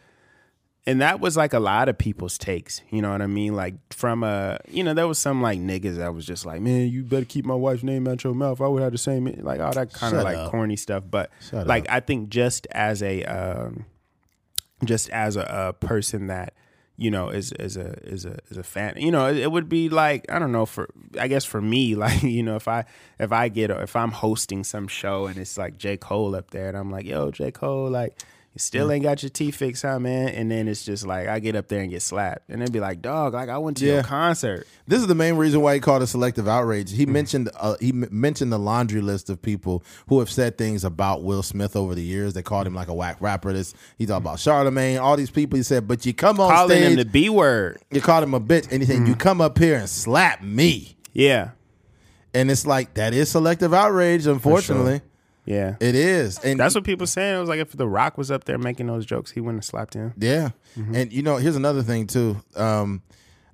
[0.87, 3.55] and that was like a lot of people's takes, you know what I mean?
[3.55, 6.89] Like from a, you know, there was some like niggas that was just like, man,
[6.89, 8.61] you better keep my wife's name out your mouth.
[8.61, 10.51] I would have the same, like all that kind of like up.
[10.53, 11.03] corny stuff.
[11.11, 13.87] But Shut like, I think just as a, um,
[14.84, 16.55] just as a, a person that,
[16.99, 18.95] you know, is is a is a is a fan.
[18.97, 21.95] You know, it, it would be like I don't know for I guess for me,
[21.97, 22.84] like you know, if I
[23.18, 26.68] if I get if I'm hosting some show and it's like J Cole up there
[26.68, 28.18] and I'm like, yo, J Cole, like
[28.57, 28.94] You still mm.
[28.94, 30.30] ain't got your teeth fixed, huh, man?
[30.30, 32.80] And then it's just like I get up there and get slapped, and they'd be
[32.80, 33.94] like, "Dog, like I went to Yeah.
[33.96, 36.90] your concert." This is the main reason why he called it selective outrage.
[36.90, 37.11] He mm.
[37.11, 41.22] mentioned uh, he m- mentioned the laundry list of people who have said things about
[41.22, 42.32] Will Smith over the years.
[42.32, 43.52] They called him like a whack rapper.
[43.52, 45.59] This he talked about Charlemagne, all these people.
[45.59, 47.78] He said, "But you come on Calling stage, him the B word.
[47.90, 49.20] you called him a bitch, and he said you mm.
[49.20, 51.50] come up here and slap me." Yeah,
[52.32, 54.26] And it's like that is selective outrage.
[54.26, 55.02] Unfortunately,
[55.47, 55.76] yeah.
[55.80, 56.38] it is.
[56.40, 57.36] And That's what people saying.
[57.36, 59.64] It was like if The Rock was up there making those jokes, he wouldn't have
[59.64, 60.12] slapped him.
[60.18, 60.51] Yeah.
[60.76, 62.36] And you know, here's another thing too.
[62.55, 63.03] Um,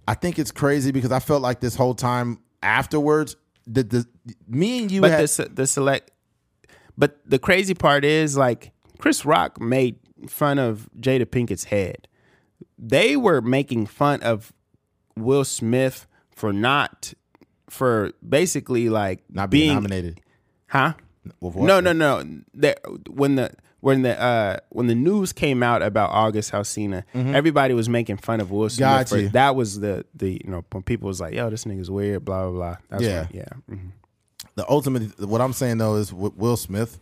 [0.09, 3.36] I think it's crazy because I felt like this whole time afterwards,
[3.66, 4.07] the, the
[4.49, 6.11] me and you But had the the select,
[6.99, 12.09] but the crazy part is like Chris Rock made fun of Jada Pinkett's head.
[12.78, 14.53] They were making fun of
[15.16, 17.14] Will Smith for not
[17.70, 20.20] for basically like not being, being nominated.
[20.66, 20.95] huh?
[21.39, 21.57] What?
[21.57, 22.25] No, no, no.
[22.55, 23.51] That when the
[23.81, 28.41] when the uh when the news came out about August Alsina, everybody was making fun
[28.41, 28.89] of Will Smith.
[28.89, 29.27] Mm-hmm.
[29.27, 32.25] For- that was the the you know when people was like, "Yo, this nigga's weird,"
[32.25, 32.77] blah blah blah.
[32.91, 33.20] That's Yeah.
[33.23, 33.75] when- yeah.
[33.75, 33.91] mhm.
[34.55, 36.99] The ultimate, what I'm saying though is with Will Smith.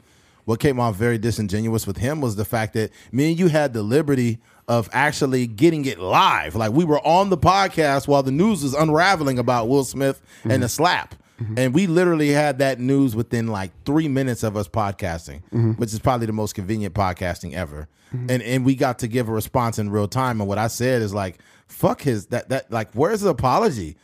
[0.46, 3.72] What came off very disingenuous with him was the fact that me and you had
[3.72, 6.54] the liberty of actually getting it live.
[6.56, 10.62] Like we were on the podcast while the news was unraveling about Will Smith and
[10.62, 11.14] the slap.
[11.56, 15.40] And we literally had that news within like three minutes of us podcasting,
[15.78, 17.88] which is probably the most convenient podcasting ever.
[18.12, 20.40] And and we got to give a response in real time.
[20.40, 21.38] And what I said is like,
[21.68, 23.96] fuck his that that like where's the apology?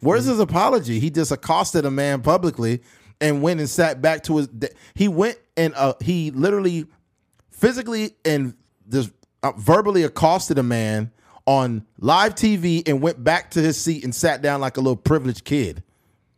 [0.00, 1.00] Where's his apology?
[1.00, 2.82] He just accosted a man publicly
[3.20, 4.48] and went and sat back to his.
[4.94, 6.84] He went and uh, he literally,
[7.50, 8.54] physically and
[8.88, 9.10] just
[9.42, 11.10] uh, verbally accosted a man
[11.46, 14.96] on live TV and went back to his seat and sat down like a little
[14.96, 15.82] privileged kid.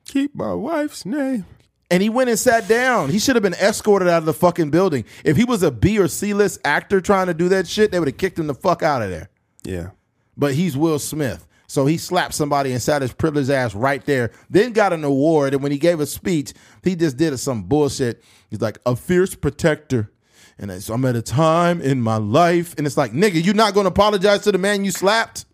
[0.06, 1.44] Keep my wife's name.
[1.90, 3.10] And he went and sat down.
[3.10, 5.04] He should have been escorted out of the fucking building.
[5.24, 7.98] If he was a B or C list actor trying to do that shit, they
[8.00, 9.28] would have kicked him the fuck out of there.
[9.62, 9.90] Yeah.
[10.36, 11.46] but he's Will Smith.
[11.68, 14.30] So he slapped somebody and sat his privileged ass right there.
[14.48, 16.52] Then got an award, and when he gave a speech,
[16.84, 18.22] he just did some bullshit.
[18.50, 20.12] He's like a fierce protector,
[20.58, 23.88] and I'm at a time in my life, and it's like nigga, you're not gonna
[23.88, 25.44] apologize to the man you slapped.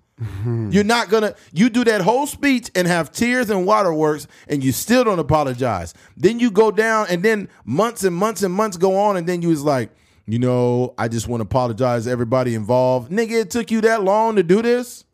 [0.70, 1.34] You're not gonna.
[1.52, 5.94] You do that whole speech and have tears and waterworks, and you still don't apologize.
[6.16, 9.42] Then you go down, and then months and months and months go on, and then
[9.42, 9.90] you was like,
[10.26, 13.10] you know, I just want to apologize to everybody involved.
[13.10, 15.04] Nigga, it took you that long to do this,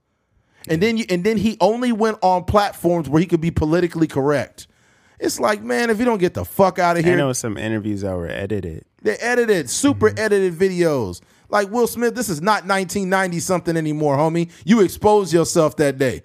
[0.68, 4.06] and then you, and then he only went on platforms where he could be politically
[4.06, 4.66] correct.
[5.20, 7.56] It's like, man, if you don't get the fuck out of here, there was some
[7.56, 8.84] interviews that were edited.
[9.02, 10.18] they edited, super mm-hmm.
[10.18, 11.20] edited videos.
[11.48, 14.50] Like Will Smith, this is not 1990 something anymore, homie.
[14.64, 16.22] You exposed yourself that day.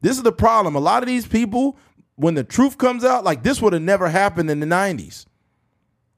[0.00, 0.76] This is the problem.
[0.76, 1.76] A lot of these people,
[2.16, 5.26] when the truth comes out, like this would have never happened in the 90s.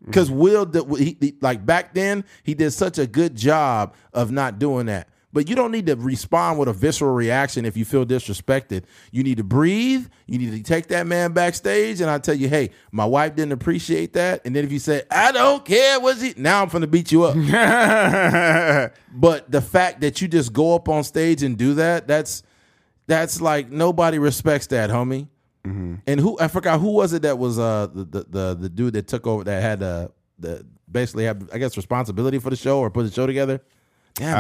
[0.05, 0.36] Because mm.
[0.36, 4.59] Will, did- he, he- like back then, he did such a good job of not
[4.59, 5.09] doing that.
[5.33, 8.85] But you don't need to respond with a visceral reaction if you feel disrespected.
[9.11, 10.09] You need to breathe.
[10.26, 13.53] You need to take that man backstage, and I tell you, hey, my wife didn't
[13.53, 14.43] appreciate that.
[14.45, 16.35] And then if you say, I don't care, was he?
[16.37, 17.35] Now I'm gonna beat you up.
[19.14, 22.43] but the fact that you just go up on stage and do that, that's
[23.07, 25.28] that's like nobody respects that, homie.
[26.07, 28.95] And who I forgot who was it that was uh the the the, the dude
[28.95, 30.09] that took over that had uh
[30.39, 33.62] the basically had I guess responsibility for the show or put the show together.
[34.15, 34.37] Damn.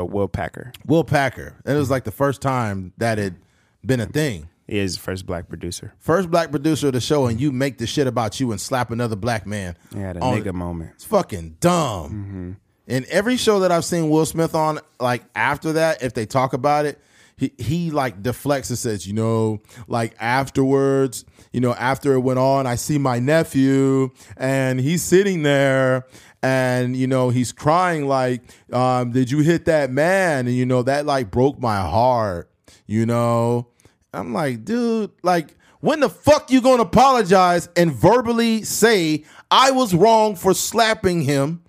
[0.00, 0.72] Uh, Will Packer.
[0.86, 1.54] Will Packer.
[1.64, 3.36] It was like the first time that had
[3.84, 4.48] been a thing.
[4.66, 5.94] He is the first black producer.
[5.98, 8.90] First black producer of the show, and you make the shit about you and slap
[8.90, 9.76] another black man.
[9.94, 10.90] He had a on- nigga moment.
[10.94, 12.58] It's fucking dumb.
[12.86, 16.52] And every show that I've seen Will Smith on, like after that, if they talk
[16.52, 16.98] about it,
[17.36, 22.38] he, he like deflects and says, you know, like afterwards, you know, after it went
[22.38, 26.04] on, I see my nephew and he's sitting there
[26.42, 30.46] and, you know, he's crying like, um, did you hit that man?
[30.46, 32.50] And, you know, that like broke my heart,
[32.86, 33.68] you know?
[34.12, 39.94] I'm like, dude, like, when the fuck you gonna apologize and verbally say I was
[39.94, 41.62] wrong for slapping him?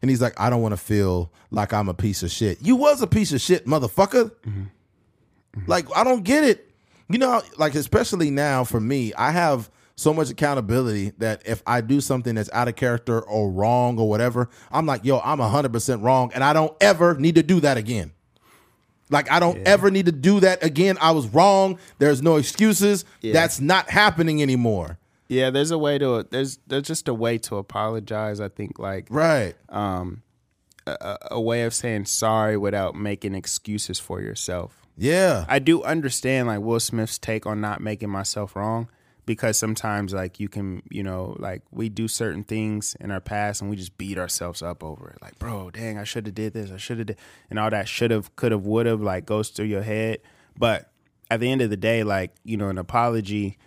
[0.00, 2.58] And he's like, I don't want to feel like I'm a piece of shit.
[2.60, 4.32] You was a piece of shit, motherfucker.
[5.66, 6.70] Like, I don't get it.
[7.08, 9.70] You know, like especially now for me, I have
[10.02, 14.08] so much accountability that if I do something that's out of character or wrong or
[14.08, 17.76] whatever, I'm like, yo, I'm 100% wrong and I don't ever need to do that
[17.76, 18.12] again.
[19.10, 20.96] Like I don't ever need to do that again.
[21.00, 21.78] I was wrong.
[21.98, 23.04] There's no excuses.
[23.22, 24.98] That's not happening anymore.
[25.28, 28.40] Yeah, there's a way to there's there's just a way to apologize.
[28.40, 29.54] I think like Right.
[29.68, 30.22] um
[30.86, 34.78] a, a- a way of saying sorry without making excuses for yourself.
[34.96, 35.44] Yeah.
[35.48, 38.88] I do understand like Will Smith's take on not making myself wrong,
[39.26, 43.60] because sometimes like you can you know like we do certain things in our past
[43.60, 45.22] and we just beat ourselves up over it.
[45.22, 47.16] Like bro dang i should have did this i should have did
[47.50, 50.18] and all that should have could have would have like goes through your head.
[50.58, 50.90] But
[51.30, 53.58] at the end of the day like you know an apology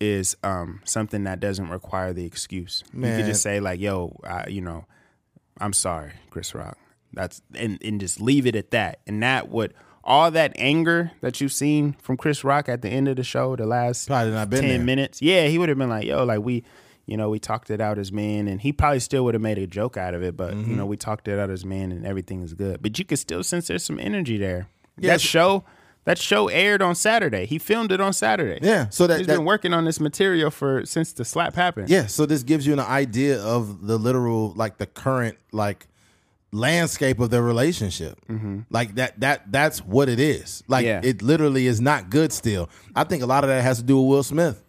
[0.00, 2.82] is um something that doesn't require the excuse.
[2.92, 3.18] You Man.
[3.18, 4.86] could just say like yo I, you know
[5.58, 6.78] i'm sorry chris rock.
[7.12, 9.00] That's and, and just leave it at that.
[9.06, 9.74] And that would
[10.04, 13.54] all that anger that you've seen from Chris Rock at the end of the show,
[13.56, 14.78] the last Probably not been 10 there.
[14.80, 15.22] minutes.
[15.22, 16.64] Yeah, he would have been like, yo, like we,
[17.06, 19.58] you know, we talked it out as men and he probably still would have made
[19.58, 20.70] a joke out of it, but Mm-hmm.
[20.70, 22.82] you know, we talked it out as men and everything is good.
[22.82, 24.68] But you could still sense there's some energy there.
[24.98, 25.64] Yeah, that show
[26.04, 27.46] that show aired on Saturday.
[27.46, 28.58] He filmed it on Saturday.
[28.60, 31.88] Yeah, so that- he's that- been working on this material for since the slap happened.
[31.90, 35.86] Yeah, so this gives you an idea of the literal, like the current, like
[36.52, 38.20] landscape of their relationship.
[38.28, 38.60] Mm-hmm.
[38.70, 40.62] Like that, that that's what it is.
[40.68, 41.00] Like Yeah.
[41.02, 42.32] it literally is not good.
[42.32, 44.62] Still, I think a lot of that has to do with Will Smith.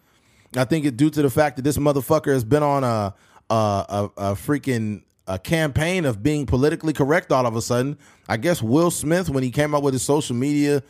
[0.56, 3.14] I think it due to the fact that this motherfucker has been on a
[3.50, 7.98] a a, a freaking a campaign of being politically correct all of a sudden.
[8.28, 10.84] I guess Will Smith when he came out with his social media,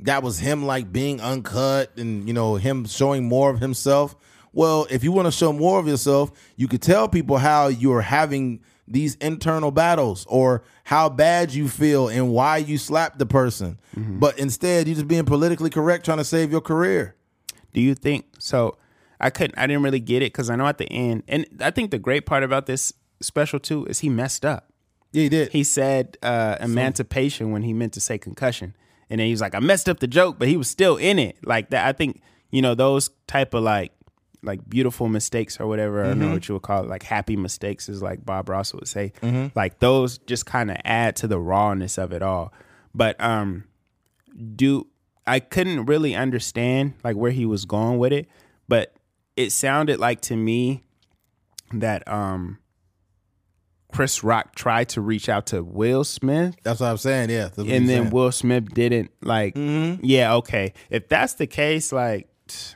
[0.00, 4.16] that was him like being uncut and you know him showing more of himself.
[4.54, 8.00] Well, if you want to show more of yourself, you could tell people how you're
[8.00, 8.60] having
[8.90, 13.78] these internal battles or how bad you feel and why you slapped the person.
[13.96, 17.14] But instead, you're just being politically correct trying to save your career.
[17.72, 18.76] Do you think so?
[19.20, 19.58] I couldn't.
[19.58, 21.98] I didn't really get it because I know at the end, and I think the
[21.98, 24.72] great part about this special too is he messed up.
[25.12, 25.52] Yeah, he did.
[25.52, 28.76] He said uh, emancipation when he meant to say concussion,
[29.10, 31.18] and then he was like, "I messed up the joke," but he was still in
[31.18, 31.36] it.
[31.44, 32.20] Like that, I think
[32.50, 33.92] you know those type of like
[34.42, 36.04] like beautiful mistakes or whatever.
[36.04, 38.72] I don't know what you would call it, like happy mistakes, is like Bob Ross
[38.72, 39.12] would say.
[39.54, 42.52] Like those just kind of add to the rawness of it all.
[42.94, 43.64] But um,
[44.54, 44.86] do
[45.26, 48.28] I couldn't really understand like where he was going with it,
[48.68, 48.94] but
[49.36, 50.82] it sounded like to me
[51.72, 52.58] that um
[53.92, 57.30] Chris Rock tried to reach out to Will Smith That's what I'm saying.
[57.30, 58.10] Yeah, and then saying.
[58.10, 60.72] Will Smith didn't like yeah, okay.
[60.90, 62.27] If that's the case like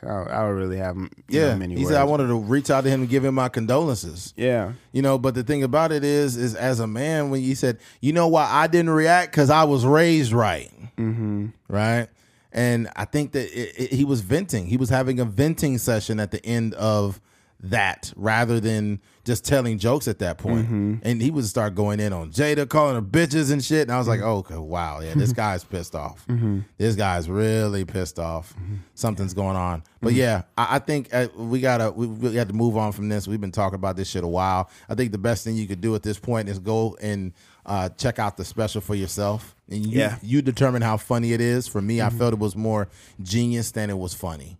[0.03, 0.97] I don't, I don't really have
[1.27, 1.93] yeah, know, many he words.
[1.93, 4.33] said I wanted to reach out to him and give him my condolences.
[4.35, 4.73] yeah.
[4.91, 7.79] You know, but the thing about it is, is as a man, when you said,
[8.01, 11.47] you know why I didn't react because I was raised right, mm-hmm.
[11.67, 12.07] right,
[12.51, 14.67] and I think that it, it, he was venting.
[14.67, 17.19] He was having a venting session at the end of
[17.63, 20.65] that, rather than just telling jokes at that point.
[20.65, 20.95] Mm-hmm.
[21.03, 23.83] And he would start going in on Jada, calling her bitches and shit.
[23.83, 26.25] And I was like, oh, okay, wow, yeah, this guy's pissed off.
[26.33, 26.59] Mm-hmm.
[26.77, 28.53] This guy's really pissed off.
[28.95, 29.83] Something's going on.
[30.01, 33.07] But yeah, I, I think uh, we gotta we, we got to move on from
[33.07, 33.27] this.
[33.27, 34.69] We've been talking about this shit a while.
[34.89, 37.31] I think the best thing you could do at this point is go and
[37.65, 40.17] uh, check out the special for yourself, and you Yeah.
[40.21, 41.67] you determine how funny it is.
[41.67, 42.89] For me, I felt it was more
[43.21, 44.57] genius than it was funny.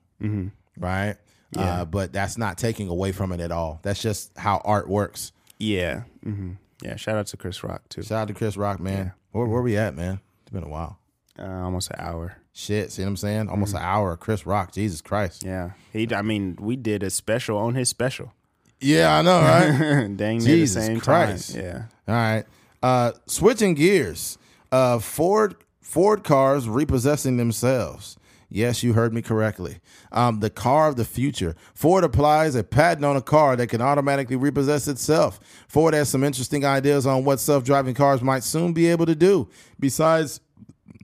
[0.78, 1.16] Right.
[1.58, 3.80] Uh, but that's not taking away from it at all.
[3.84, 5.32] That's just how art works.
[5.60, 6.04] Yeah.
[6.24, 8.01] hmm Yeah, shout out to Chris Rock too.
[8.04, 9.14] Shout out to Chris Rock, man.
[9.32, 10.20] Where, where we at, man?
[10.41, 10.99] It's been a while.
[11.38, 12.38] Uh, almost an hour.
[12.54, 13.49] Shit, see what I'm saying?
[13.49, 14.72] Almost an hour of Chris Rock.
[14.72, 15.43] Jesus Christ.
[15.43, 15.72] Yeah.
[15.91, 18.32] He I mean, we did a special on his special.
[18.80, 20.08] Yeah, I know, right?
[20.18, 21.54] Dang near Jesus the same Christ.
[21.56, 21.64] time.
[21.64, 21.84] Yeah.
[22.08, 22.43] All right.
[22.84, 24.38] Uh, switching gears.
[24.72, 28.18] Uh, Ford Ford cars repossessing themselves.
[28.56, 29.80] Yes, you heard me correctly.
[30.12, 31.56] Um, the car of the future.
[31.74, 35.39] Ford applies a patent on a car that can automatically repossess itself.
[35.68, 39.16] Ford has some interesting ideas on what self driving cars might soon be able to
[39.16, 39.49] do,
[39.80, 40.39] besides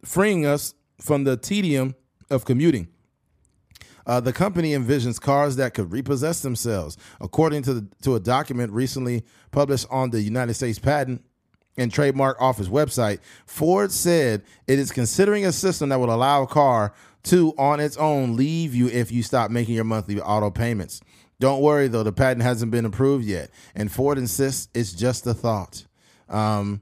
[0.06, 1.95] freeing us from the tedium
[2.30, 2.88] of commuting.
[4.06, 6.97] Uh, the company envisions cars that could repossess themselves.
[7.20, 11.26] According to, the, to a document recently published on the United States Patent
[11.82, 16.47] and Trademark Office website, Ford said it is considering a system that will allow a
[16.47, 21.01] car to, on its own, leave you if you stop making your monthly auto payments.
[21.39, 25.34] Don't worry, though, the patent hasn't been approved yet, and Ford insists it's just a
[25.34, 25.86] thought.
[26.27, 26.82] Um,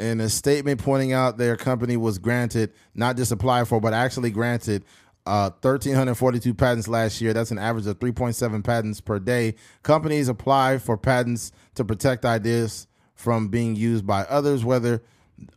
[0.00, 4.30] in a statement pointing out their company was granted, not just applied for, but actually
[4.30, 4.84] granted
[5.26, 7.32] uh, 1,342 patents last year.
[7.32, 9.54] That's an average of 3.7 patents per day.
[9.82, 12.88] Companies apply for patents to protect ideas
[13.22, 15.00] from being used by others, whether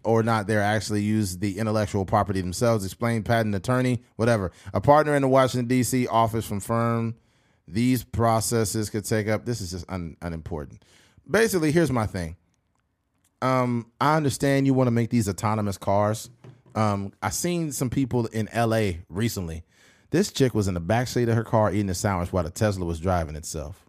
[0.03, 2.85] or not they're actually use the intellectual property themselves.
[2.85, 4.51] Explain patent attorney, whatever.
[4.73, 6.05] A partner in the Washington, D.C.
[6.07, 7.15] office from firm.
[7.67, 9.45] these processes could take up.
[9.45, 10.83] This is just un, unimportant.
[11.29, 12.35] Basically, here's my thing
[13.41, 16.29] um, I understand you want to make these autonomous cars.
[16.75, 18.99] Um, I seen some people in L.A.
[19.09, 19.63] recently.
[20.11, 22.85] This chick was in the backseat of her car eating a sandwich while the Tesla
[22.85, 23.83] was driving itself.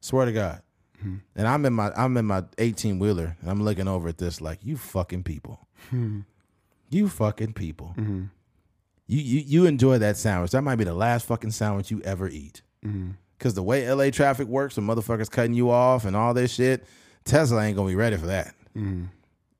[0.00, 0.62] Swear to God.
[1.02, 1.16] Hmm.
[1.34, 4.40] And I'm in my I'm in my 18 wheeler and I'm looking over at this
[4.40, 5.66] like you fucking people.
[5.90, 6.20] Hmm.
[6.90, 7.88] You fucking people.
[7.88, 8.24] Hmm.
[9.06, 10.50] You, you you enjoy that sandwich.
[10.52, 12.62] That might be the last fucking sandwich you ever eat.
[13.38, 16.84] Because the way LA traffic works, when motherfuckers cutting you off and all this shit,
[17.24, 18.54] Tesla ain't gonna be ready for that.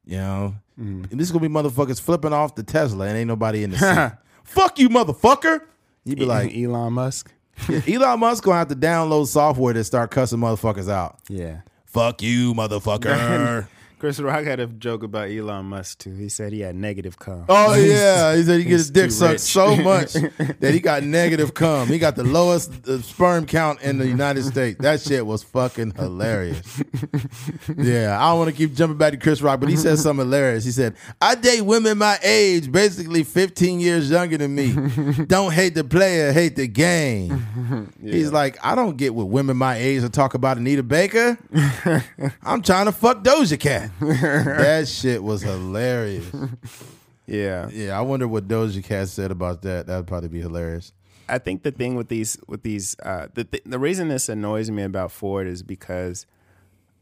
[0.05, 3.65] You know, and this is gonna be motherfuckers flipping off the Tesla and ain't nobody
[3.65, 4.19] in the seat.
[4.45, 5.61] Fuck you, motherfucker.
[6.05, 7.33] You be like, Elon Musk.
[7.89, 11.19] Elon Musk gonna have to download software to start cussing motherfuckers out.
[11.29, 11.61] Yeah.
[11.85, 13.67] Fuck you, motherfucker.
[13.99, 16.15] Chris Rock had a joke about Elon Musk too.
[16.15, 17.47] He said he had negative cum.
[17.49, 21.55] Oh yeah, he said he get his dick sucked so much that he got negative
[21.55, 21.89] cum.
[21.89, 24.79] He got the lowest uh, sperm count in the United States.
[24.83, 26.83] That shit was fucking hilarious.
[27.75, 30.27] Yeah, I don't want to keep jumping back to Chris Rock, but he said something
[30.27, 30.65] hilarious.
[30.65, 34.75] He said, "I date women my age, basically 15 years younger than me.
[35.25, 39.77] Don't hate the player, hate the game." He's like, "I don't get what women my
[39.77, 41.39] age to talk about Anita Baker.
[42.43, 46.27] I'm trying to fuck Doja Cat." that shit was hilarious.
[47.29, 47.69] Yeah.
[47.73, 49.89] Yeah, I wonder what Doja Cat said about that.
[49.89, 50.93] That'd probably be hilarious.
[51.29, 54.71] I think the thing with these with these uh, the th- the reason this annoys
[54.71, 56.25] me about Ford is because,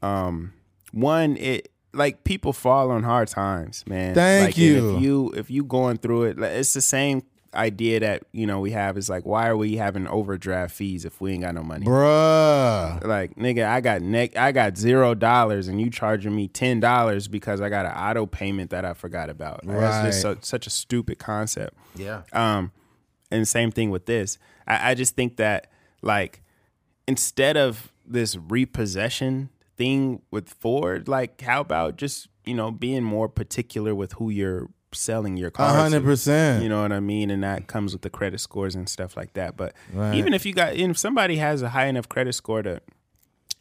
[0.00, 0.54] um,
[0.92, 4.14] one it like people fall on hard times, man.
[4.14, 4.96] Thank Like, you.
[4.96, 7.22] If you if you going through it, like, it's the same
[7.54, 11.20] idea that you know we have is like why are we having overdraft fees if
[11.20, 11.86] we ain't got no money?
[11.86, 13.04] Bruh.
[13.04, 17.28] Like nigga, I got neck, I got zero dollars, and you charging me ten dollars
[17.28, 19.64] because I got an auto payment that I forgot about.
[19.64, 20.44] Like, That's just so, Right.
[20.44, 21.76] such a stupid concept.
[21.96, 22.22] Yeah.
[22.32, 22.72] Um,
[23.30, 24.38] and same thing with this.
[24.66, 25.68] I, I just think that
[26.02, 26.42] like
[27.06, 33.28] instead of this repossession thing with Ford, like how about just you know being more
[33.28, 36.62] particular with who you're selling your car hundred percent.
[36.62, 37.30] You know what I mean?
[37.30, 39.56] And that comes with the credit scores and stuff like that.
[39.56, 40.14] But Right.
[40.14, 42.80] even if you got, if somebody has a high enough credit score to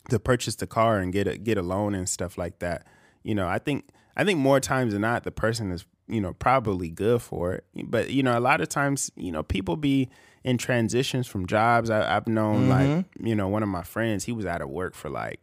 [0.09, 2.85] to purchase the car and get a get a loan and stuff like that,
[3.23, 6.33] you know, I think I think more times than not the person is you know
[6.33, 7.65] probably good for it.
[7.85, 10.09] But you know, a lot of times you know people be
[10.43, 11.89] in transitions from jobs.
[11.89, 13.27] I, I've known like mm-hmm.
[13.27, 15.41] you know one of my friends, he was out of work for like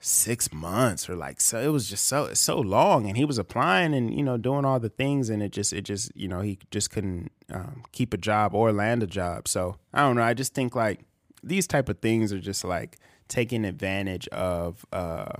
[0.00, 3.92] six months or like so it was just so so long and he was applying
[3.94, 6.56] and you know doing all the things and it just it just you know he
[6.70, 10.32] just couldn't um, keep a job or land a job so i don't know i
[10.32, 11.00] just think like
[11.42, 12.96] these type of things are just like
[13.26, 15.32] taking advantage of uh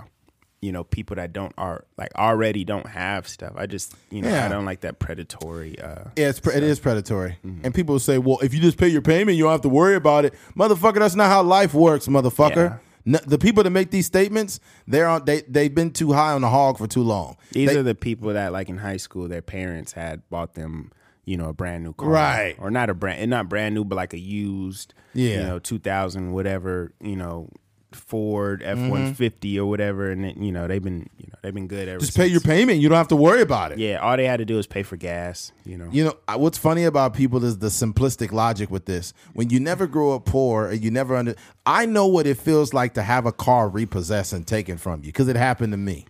[0.61, 4.27] you know people that don't are like already don't have stuff i just you know
[4.29, 4.45] Yeah.
[4.45, 7.37] i don't like that predatory uh Yeah, it's pre- it is predatory.
[7.63, 9.95] And people say, well, if you just pay your payment, you don't have to worry
[9.95, 10.33] about it.
[10.57, 12.55] Motherfucker, that's not how life works, motherfucker.
[12.71, 12.77] Yeah.
[13.09, 16.41] No, the people that make these statements, they're on they they've been too high on
[16.41, 17.37] the hog for too long.
[17.51, 20.91] These They- are the people that, like in high school, their parents had bought them,
[21.25, 22.55] you know, a brand new car, Right.
[22.59, 25.29] Or not a brand, and not brand new, but like a used, Yeah.
[25.39, 27.49] you know, two thousand whatever, you know,
[27.91, 28.89] Ford F Mm-hmm.
[28.89, 29.63] one fifty mm-hmm.
[29.63, 31.99] or whatever, and it, you know they've been, you know, they've been good ever.
[31.99, 32.79] just pay your payment.
[32.79, 33.79] You don't have to worry about it.
[33.79, 35.89] Yeah, all they had to do is pay for gas, you know.
[35.91, 39.13] You know I- what's funny about people is the simplistic logic with this.
[39.33, 41.35] When you never grow up poor and you never under,
[41.65, 45.07] I know what it feels like to have a car repossessed and taken from you
[45.07, 46.05] because it happened to me.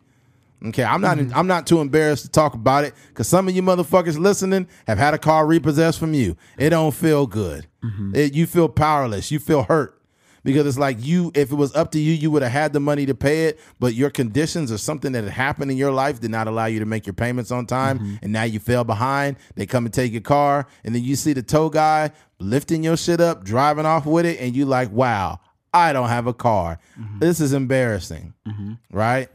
[0.66, 1.18] Okay, I'm not.
[1.18, 1.38] Mm-hmm.
[1.38, 4.98] I'm not too embarrassed to talk about it because some of you motherfuckers listening have
[4.98, 6.36] had a car repossessed from you.
[6.58, 7.68] It don't feel good.
[7.82, 8.16] Mm-hmm.
[8.16, 9.32] It, you feel powerless.
[9.32, 9.99] You feel hurt
[10.44, 11.32] because it's like you.
[11.36, 13.60] If it was up to you, you would have had the money to pay it,
[13.80, 16.80] but your conditions or something that had happened in your life did not allow you
[16.80, 18.16] to make your payments on time, mm-hmm.
[18.22, 19.38] and now you fell behind.
[19.56, 22.98] They come and take your car, and then you see the tow guy lifting your
[22.98, 25.40] shit up, driving off with it, and you like, wow,
[25.74, 26.80] I don't have a car.
[27.00, 27.20] Mm-hmm.
[27.20, 28.74] This is embarrassing, mm-hmm.
[28.92, 29.30] right?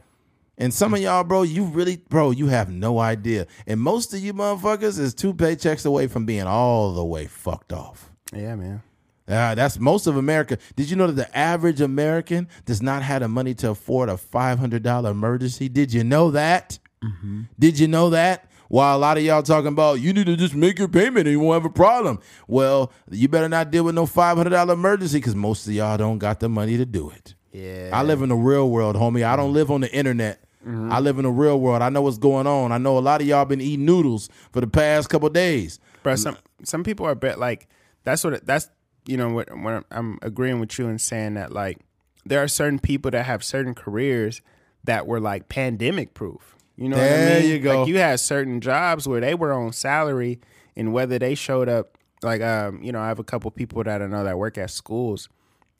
[0.57, 3.45] And some of y'all, bro, you really, bro, you have no idea.
[3.67, 7.73] And most of you motherfuckers is two paychecks away from being all the way fucked
[7.73, 8.09] off.
[8.33, 8.81] Yeah, man.
[9.27, 10.57] Uh, that's most of America.
[10.75, 14.13] Did you know that the average American does not have the money to afford a
[14.13, 15.67] $500 emergency?
[15.67, 16.77] Did you know that?
[17.03, 17.43] Mm-hmm.
[17.57, 18.49] Did you know that?
[18.67, 21.29] While a lot of y'all talking about you need to just make your payment and
[21.29, 22.19] you won't have a problem.
[22.47, 26.39] Well, you better not deal with no $500 emergency because most of y'all don't got
[26.39, 27.35] the money to do it.
[27.51, 29.23] Yeah, I live in the real world, homie.
[29.23, 29.55] I don't mm-hmm.
[29.55, 30.41] live on the internet.
[30.65, 30.91] Mm-hmm.
[30.91, 31.81] I live in the real world.
[31.81, 32.71] I know what's going on.
[32.71, 35.79] I know a lot of y'all been eating noodles for the past couple days.
[36.03, 37.67] Bro, some some people are bet like
[38.03, 38.69] that's what it, that's
[39.07, 41.79] you know what when I'm agreeing with you and saying that like
[42.25, 44.41] there are certain people that have certain careers
[44.83, 46.55] that were like pandemic proof.
[46.75, 47.49] You know what There I mean?
[47.51, 47.79] you go.
[47.81, 50.39] Like you had certain jobs where they were on salary
[50.75, 54.01] and whether they showed up like um you know I have a couple people that
[54.01, 55.29] I know that work at schools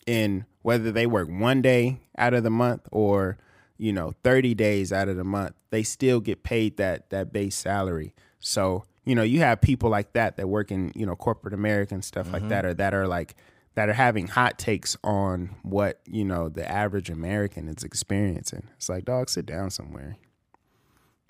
[0.07, 3.37] and whether they work one day out of the month or
[3.77, 7.55] you know 30 days out of the month they still get paid that that base
[7.55, 11.53] salary so you know you have people like that that work in you know corporate
[11.53, 13.35] america and stuff like that or that are like
[13.75, 18.67] that are having hot takes on what you know the average american is experiencing.
[18.77, 20.17] It's like dog sit down somewhere.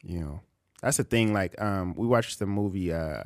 [0.04, 0.40] You know
[0.82, 3.24] that's the thing like um we watched the movie uh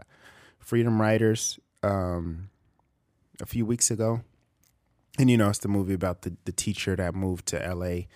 [0.58, 2.50] Freedom Writers um
[3.42, 4.22] a few weeks ago.
[5.18, 8.08] And you know it's the movie about the the teacher that moved to L.A.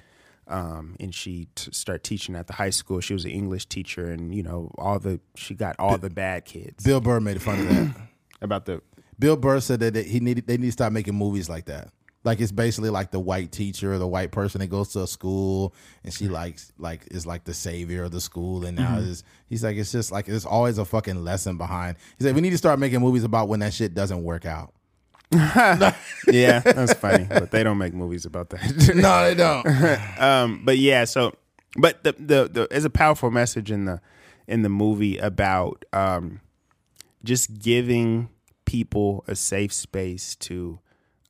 [0.48, 3.00] Um, and she t- started teaching at the high school.
[3.00, 6.46] She was an English teacher, and you know all the she got all the bad
[6.46, 6.84] kids.
[6.84, 7.96] Bill Burr made fun of that.
[8.42, 8.82] about the
[9.18, 11.90] Bill Burr said that he needed they need to stop making movies like that.
[12.26, 15.08] Like it's basically like the white teacher or the white person that goes to a
[15.08, 15.74] school
[16.04, 19.64] and she likes like is like the savior of the school and now is he's
[19.64, 21.98] like it's just like there's always a fucking lesson behind.
[22.18, 24.74] He said we need to start making movies about when that shit doesn't work out.
[26.28, 28.94] yeah, that's funny, but they don't make movies about that.
[28.96, 29.66] No, they don't.
[30.22, 31.34] um, but yeah, so
[31.78, 34.02] but the the the there's a powerful message in the
[34.48, 36.42] in the movie about um
[37.24, 38.30] just giving
[38.66, 40.80] people a safe space to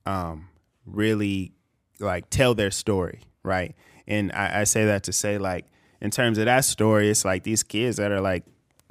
[0.06, 0.48] um
[0.86, 1.52] really
[2.00, 3.74] like tell their story, right?
[4.06, 5.66] And I, I say that to say like
[6.00, 8.44] in terms of that story, it's like these kids that are like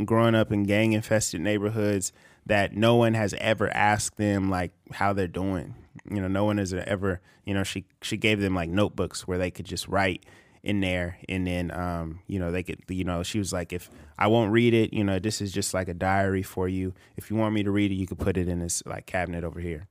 [0.03, 2.11] growing up in gang infested neighborhoods
[2.45, 5.75] that no one has ever asked them like how they're doing.
[6.09, 9.37] You know, no one has ever, you know, she she gave them like notebooks where
[9.37, 10.25] they could just write
[10.63, 13.89] in there and then um, you know, they could you know, she was like if
[14.17, 16.93] I won't read it, you know, this is just like a diary for you.
[17.17, 19.43] If you want me to read it, you could put it in this like cabinet
[19.43, 19.87] over here.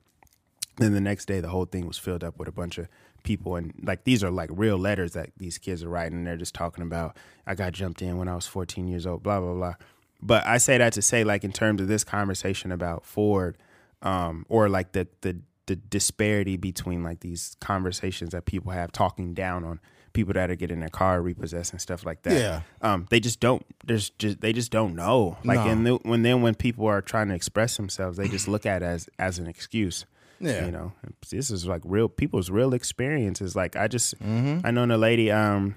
[0.77, 2.89] Then the next day, the whole thing was filled up with a bunch of
[3.25, 6.19] people, and like these are like real letters that these kids are writing.
[6.19, 9.23] And they're just talking about I got jumped in when I was 14 years old,
[9.23, 9.75] blah blah blah.
[10.23, 13.57] But I say that to say, like in terms of this conversation about Ford,
[14.03, 19.33] um, or like the the the disparity between like these conversations that people have talking
[19.35, 19.81] down on
[20.13, 22.33] people that are getting their car repossessed and stuff like that.
[22.35, 22.61] Yeah.
[22.83, 23.65] Um, they just don't.
[23.85, 25.39] There's just they just don't know.
[25.45, 25.67] Like No.
[25.69, 28.83] and the, when then when people are trying to express themselves, they just look at
[28.83, 30.05] it as as an excuse.
[30.41, 30.67] Yeah.
[30.67, 30.93] You know,
[31.31, 33.55] this is like real people's real experiences.
[33.57, 34.67] Like I just Mm-hmm.
[34.67, 35.77] I know a lady um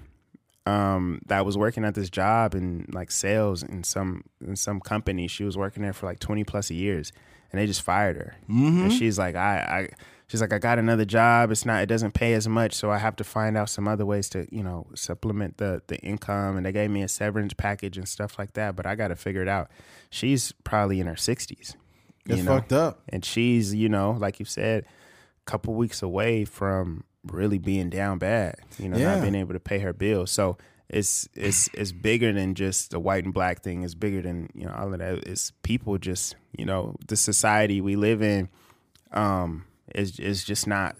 [0.66, 5.28] um that was working at this job in like sales in some in some company.
[5.28, 7.12] She was working there for like twenty plus years,
[7.50, 8.34] and they just fired her.
[8.44, 8.82] Mm-hmm.
[8.82, 9.88] And she's like, I, I
[10.26, 11.50] she's like, I got another job.
[11.50, 14.04] It's not it doesn't pay as much, so I have to find out some other
[14.04, 16.56] ways to you know supplement the the income.
[16.56, 18.76] And they gave me a severance package and stuff like that.
[18.76, 19.70] But I got to figure it out.
[20.10, 21.76] She's probably in her sixties.
[22.28, 23.02] It's fucked up.
[23.08, 28.18] And she's, you know, like you said, a couple weeks away from really being down
[28.18, 29.14] bad, you know, Yeah.
[29.14, 30.30] not being able to pay her bills.
[30.30, 30.56] So
[30.88, 33.82] it's it's it's bigger than just the white and black thing.
[33.82, 35.26] It's bigger than, you know, all of that.
[35.26, 38.48] It's people just, you know, the society we live in
[39.12, 39.64] um
[39.94, 40.96] is is just not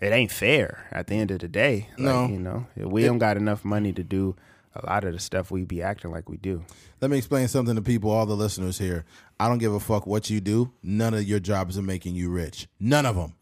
[0.00, 1.88] it ain't fair at the end of the day.
[1.98, 2.26] Like, No.
[2.28, 4.36] you know, we don't got enough money to do
[4.74, 6.62] a lot of the stuff we be acting like we do.
[7.00, 9.04] Let me explain something to people, all the listeners here.
[9.40, 10.70] I don't give a fuck what you do.
[10.82, 12.68] None of your jobs are making you rich.
[12.78, 13.34] None of them.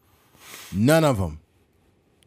[0.73, 1.39] None of them.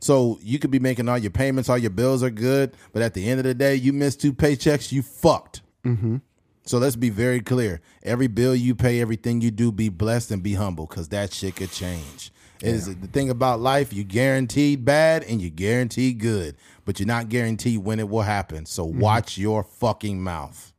[0.00, 3.14] So you could be making all your payments, all your bills are good, but at
[3.14, 5.62] the end of the day, you miss two paychecks, you fucked.
[5.84, 6.18] Mm-hmm.
[6.64, 7.80] So let's be very clear.
[8.02, 11.56] Every bill you pay, everything you do, be blessed and be humble, because that shit
[11.56, 12.30] could change.
[12.60, 13.92] It is the thing about life.
[13.92, 18.66] You guaranteed bad and you guaranteed good, but you're not guaranteed when it will happen.
[18.66, 20.72] So watch your fucking mouth.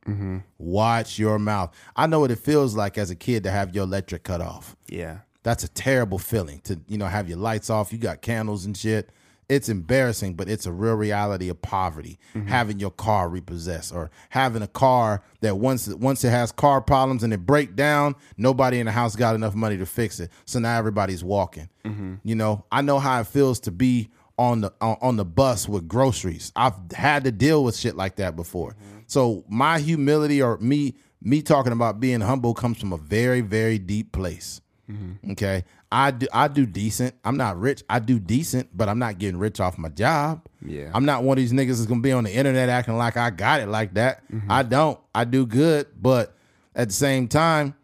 [0.58, 1.74] Watch your mouth.
[1.96, 4.76] I know what it feels like as a kid to have your electric cut off.
[4.88, 5.20] Yeah.
[5.42, 7.92] That's a terrible feeling to you know have your lights off.
[7.92, 9.10] You got candles and shit.
[9.48, 12.20] It's embarrassing, but it's a real reality of poverty.
[12.36, 12.46] Mm-hmm.
[12.46, 17.24] Having your car repossessed or having a car that once once it has car problems
[17.24, 20.30] and it break down, nobody in the house got enough money to fix it.
[20.44, 21.68] So now everybody's walking.
[21.84, 22.14] Mm-hmm.
[22.22, 25.68] You know, I know how it feels to be on the on, on the bus
[25.68, 26.52] with groceries.
[26.54, 28.70] I've had to deal with shit like that before.
[28.70, 28.98] Mm-hmm.
[29.06, 33.78] So my humility or me me talking about being humble comes from a very very
[33.78, 34.60] deep place.
[34.90, 35.32] Mm-hmm.
[35.32, 37.14] Okay, I do I do decent.
[37.24, 37.82] I'm not rich.
[37.88, 40.46] I do decent, but I'm not getting rich off my job.
[40.64, 40.90] Yeah.
[40.94, 43.30] I'm not one of these niggas that's gonna be on the internet acting like I
[43.30, 44.22] got it like that.
[44.30, 44.50] Mm-hmm.
[44.50, 44.98] I don't.
[45.14, 46.34] I do good, but
[46.74, 47.74] at the same time,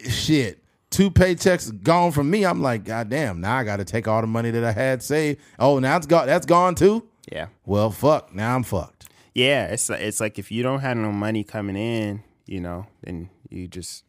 [0.00, 0.62] shit.
[0.88, 2.44] Two paychecks gone from me.
[2.44, 5.40] I'm like, God damn, now I gotta take all the money that I had saved.
[5.58, 7.06] Oh, now it's gone that's gone too?
[7.30, 7.48] Yeah.
[7.64, 8.34] Well, fuck.
[8.34, 9.08] Now I'm fucked.
[9.34, 13.28] Yeah, it's it's like if you don't have no money coming in, you know, then
[13.50, 14.04] you just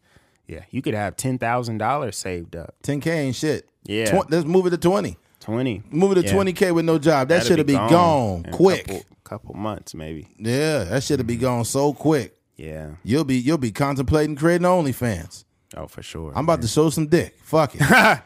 [0.48, 3.70] yeah, you could have ten thousand dollars saved up, 10K ain't shit.
[3.84, 4.10] Yeah.
[4.12, 5.18] Twen- let's move it to 20.
[5.40, 5.84] twenty.
[5.92, 6.34] Move it to Yeah.
[6.34, 7.30] 20K with no job.
[7.30, 8.88] That should have be gone, a quick.
[8.88, 10.28] Couple, couple months maybe.
[10.38, 12.36] Yeah, that should have be gone so quick.
[12.56, 12.92] Yeah.
[13.04, 15.46] You'll be you'll be contemplating creating OnlyFans.
[15.76, 16.32] Oh, for sure.
[16.36, 17.36] I'm about to show some dick.
[17.44, 18.22] Fuck it.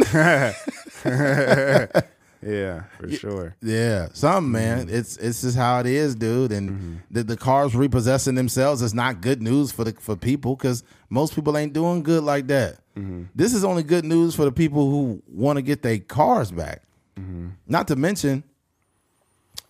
[2.42, 3.56] yeah, for sure.
[3.62, 4.52] yeah, something, mm.
[4.52, 4.88] man.
[4.88, 6.52] It's it's just how it is, dude.
[6.52, 6.94] And mm-hmm.
[7.10, 11.34] the, the cars repossessing themselves is not good news for the for people because most
[11.34, 12.76] people ain't doing good like that.
[12.96, 13.24] Mm-hmm.
[13.34, 16.82] This is only good news for the people who want to get their cars back.
[17.18, 17.48] Mm-hmm.
[17.66, 18.42] Not to mention,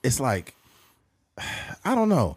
[0.02, 0.54] it's like
[1.84, 2.36] I don't know.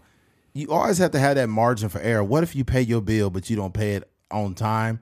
[0.54, 2.24] You always have to have that margin for error.
[2.24, 5.00] What if you pay your bill but you don't pay it on time,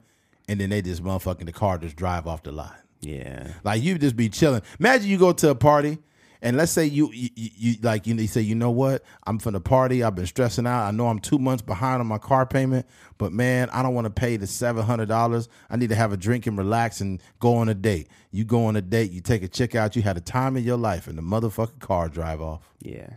[0.48, 2.81] and then they just motherfucking the car just drive off the lot?
[3.02, 3.52] Yeah.
[3.64, 4.62] Like you just be chilling.
[4.80, 5.98] Imagine you go to a party
[6.40, 9.52] and let's say you you, you, like you, you say you know what I'm from
[9.52, 10.02] the party.
[10.02, 10.86] I've been stressing out.
[10.86, 12.86] I know I'm two months behind on my car payment,
[13.18, 15.48] but man, I don't want to pay the seven hundred dollars.
[15.70, 18.08] I need to have a drink and relax and go on a date.
[18.30, 19.12] You go on a date.
[19.12, 19.94] You take a chick out.
[19.94, 22.72] You had a time of your life, and the motherfucking car drive off.
[22.80, 23.10] Yeah.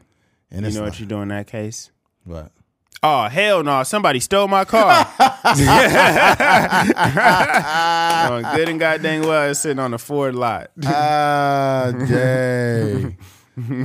[0.52, 1.92] And You know like, what you do in that case?
[2.24, 2.52] what?
[3.08, 3.84] Oh hell no!
[3.84, 5.08] Somebody stole my car.
[8.26, 10.72] oh, good and goddamn well, it's sitting on the Ford lot.
[10.84, 13.16] Ah, Jay.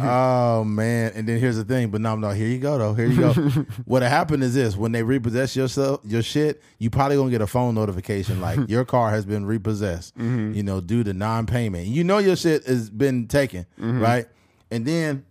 [0.02, 1.12] oh man!
[1.14, 2.30] And then here's the thing, but no, no.
[2.30, 2.94] Here you go, though.
[2.94, 3.32] Here you go.
[3.84, 7.42] what happened is this: when they repossess your stuff, your shit, you probably gonna get
[7.42, 10.16] a phone notification like your car has been repossessed.
[10.16, 11.88] You know, due to non-payment.
[11.88, 14.26] You know your shit has been taken, right?
[14.70, 15.26] And then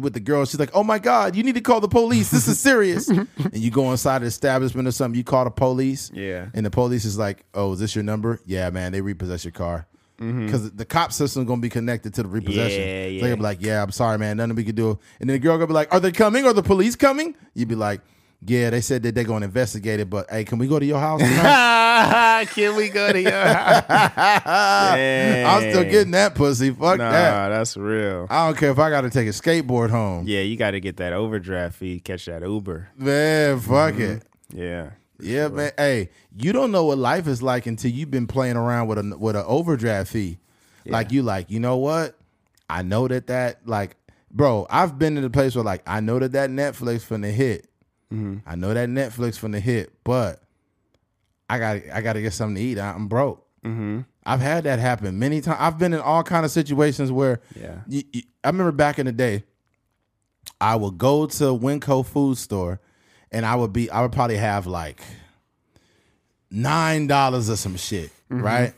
[0.00, 2.30] with the girl, she's like, "Oh my god, you need to call the police.
[2.30, 6.10] This is serious." and you go inside the establishment or something, you call the police.
[6.14, 6.48] Yeah.
[6.54, 8.40] And the police is like, "Oh, is this your number?
[8.44, 9.86] Yeah, man, they repossess your car."
[10.20, 10.46] Mm-hmm.
[10.46, 12.80] Because the cop system gonna be connected to the repossession.
[12.80, 15.28] Yeah, So they gonna be like, "Yeah, I'm sorry, man, nothing we can do." And
[15.28, 16.46] then the girl gonna be like, "Are they coming?
[16.46, 18.00] Are the police coming?" You'd be like,
[18.46, 20.98] "Yeah, they said that they're gonna investigate it, but hey, can we go to your
[21.00, 23.84] house?" tonight?" Can we go to your house?
[24.46, 26.70] I'm still getting that pussy.
[26.70, 27.48] Fuck Nah, that.
[27.50, 28.26] that's real.
[28.30, 30.24] I don't care if I got to take a skateboard home.
[30.26, 32.00] Yeah, you got to get that overdraft fee.
[32.00, 32.88] Catch that Uber.
[32.96, 34.02] Man, fuck Mm-hmm.
[34.02, 34.22] it.
[34.54, 34.90] Yeah.
[35.20, 35.70] Yeah, man.
[35.78, 39.16] Hey, you don't know what life is like until you've been playing around with a
[39.16, 40.38] with an overdraft fee.
[40.84, 42.18] Like you, like you know what?
[42.68, 43.96] I know that that like,
[44.32, 44.66] bro.
[44.68, 47.30] I've been in a place where like I know that that Netflix from the
[48.12, 48.38] hit.
[48.46, 50.42] I know that Netflix from the hit, but
[51.48, 52.78] I got I got to get something to eat.
[52.78, 53.46] I'm broke.
[53.64, 54.00] Mm-hmm.
[54.24, 55.58] I've had that happen many times.
[55.60, 57.80] I've been in all kind of situations where Yeah.
[57.88, 59.44] you- you- I remember back in the day,
[60.60, 62.80] I would go to Winco food store
[63.30, 65.00] and I would be I would probably have like
[66.50, 68.74] nine dollars or some shit, right?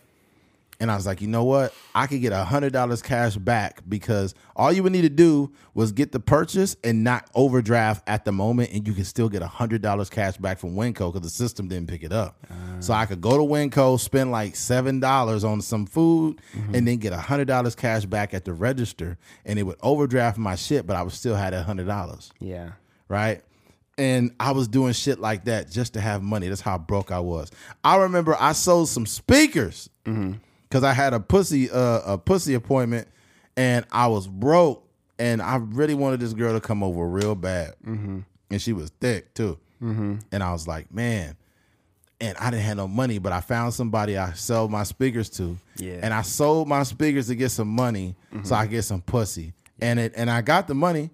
[0.80, 1.72] And I was like, you know what?
[1.94, 5.52] I could get a hundred dollars cash back because all you would need to do
[5.72, 9.40] was get the purchase and not overdraft at the moment, and you can still get
[9.40, 12.44] a hundred dollars cash back from Winco because the system didn't pick it up.
[12.80, 16.74] So I could go to Winco, spend like seven dollars on some food, mm-hmm.
[16.74, 20.38] and then get a hundred dollars cash back at the register, and it would overdraft
[20.38, 22.70] my shit, but I would still had that hundred dollars Yeah.
[23.08, 23.42] right?
[23.96, 26.48] And I was doing shit like that just to have money.
[26.48, 27.52] That's how broke I was.
[27.84, 30.32] I remember I sold some speakers mm-hmm.
[30.74, 33.06] Because I had a pussy uh, a pussy appointment,
[33.56, 34.84] and I was broke,
[35.20, 38.20] and I really wanted this girl to come over real bad, mm-hmm.
[38.50, 39.56] and she was thick too.
[39.80, 40.16] Mm-hmm.
[40.32, 41.36] And I was like, man.
[42.20, 45.58] And I didn't have no money, but I found somebody I sold my speakers to.
[45.76, 45.98] Yeah.
[46.02, 48.54] And I sold my speakers to get some money so mm-hmm.
[48.54, 49.52] I get some pussy.
[49.80, 51.10] And it and I got the money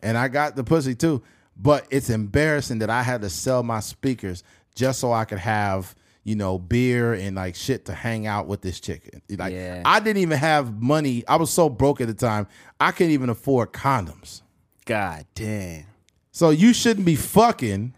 [0.00, 1.22] and I got the pussy too.
[1.56, 4.42] But it's embarrassing that I had to sell my speakers
[4.74, 5.94] just so I could have,
[6.24, 9.22] you know, beer and like shit to hang out with this chicken.
[9.30, 9.82] Like Yeah.
[9.84, 11.22] I didn't even have money.
[11.28, 12.46] I was so broke at the time.
[12.80, 14.42] I couldn't even afford condoms.
[14.86, 15.84] God damn.
[16.32, 17.94] So you shouldn't be fucking.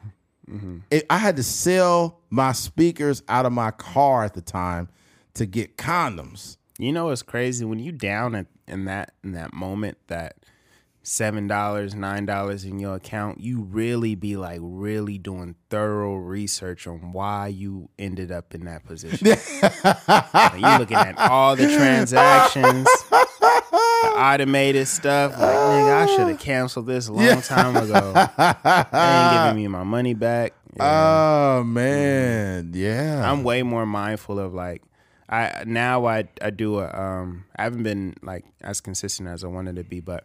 [0.51, 0.79] Mm-hmm.
[0.91, 4.89] It, I had to sell my speakers out of my car at the time
[5.35, 6.57] to get condoms.
[6.79, 10.37] You know it's crazy when you down at, in that in that moment that
[11.07, 16.85] seven dollars nine dollars in your account you really be like really doing thorough research
[16.89, 19.29] on why you ended up in that position
[20.09, 26.41] Like, you looking at all the transactions the automated stuff like nigga i should have
[26.41, 30.55] canceled this a long time ago they ain't giving me my money back.
[30.79, 33.31] Oh man, yeah.
[33.31, 34.83] I'm way more mindful of like
[35.29, 39.49] I now I I do a um I haven't been like as consistent as I
[39.49, 40.25] wanted to be, but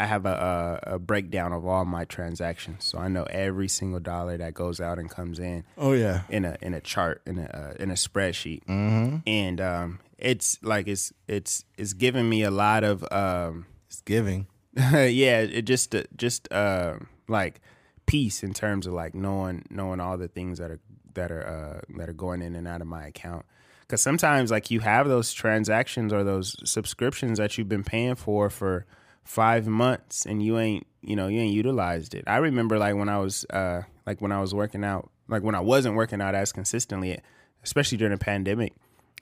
[0.00, 4.00] I have a, a, a breakdown of all my transactions, so I know every single
[4.00, 6.22] dollar that goes out and comes in oh yeah.
[6.28, 9.16] in a in a chart in a uh, in a spreadsheet, mm-hmm.
[9.26, 14.46] and um it's like it's it's it's giving me a lot of um It's giving.
[14.76, 16.94] yeah, it just uh, just uh,
[17.26, 17.60] like
[18.06, 20.80] peace in terms of like knowing knowing all the things that are
[21.14, 23.44] that are uh, that are going in and out of my account.
[23.80, 28.48] Because sometimes like you have those transactions or those subscriptions that you've been paying for
[28.48, 28.86] for
[29.30, 32.24] five months and you ain't you know you ain't utilized it.
[32.26, 35.54] I remember like when I was uh, like when I was working out like when
[35.54, 37.16] I wasn't working out as consistently,
[37.62, 38.72] especially during the pandemic.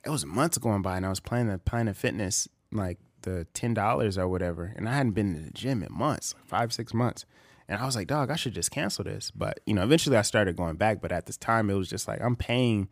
[0.07, 3.75] It was months going by and I was playing the Planet Fitness like the ten
[3.75, 6.95] dollars or whatever, and I hadn't been to the gym in months, like five six
[6.95, 7.27] months,
[7.69, 9.31] and I was like, dog, I should just cancel this.
[9.31, 12.09] But you know, eventually I started going back, but at this time it was just
[12.09, 12.89] like I'm paying,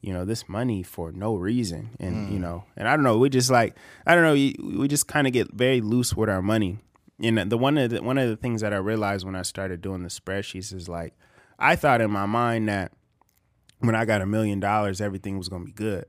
[0.00, 2.42] you know, this money for no reason, and you mm.
[2.42, 5.26] know, and I don't know, we just like I don't know, we we just kind
[5.26, 6.78] of get very loose with our money.
[7.22, 9.80] And the one of the one of the things that I realized when I started
[9.80, 11.14] doing the spreadsheets is like
[11.58, 12.92] I thought in my mind that
[13.80, 16.04] when I got a million dollars, everything was gonna be good.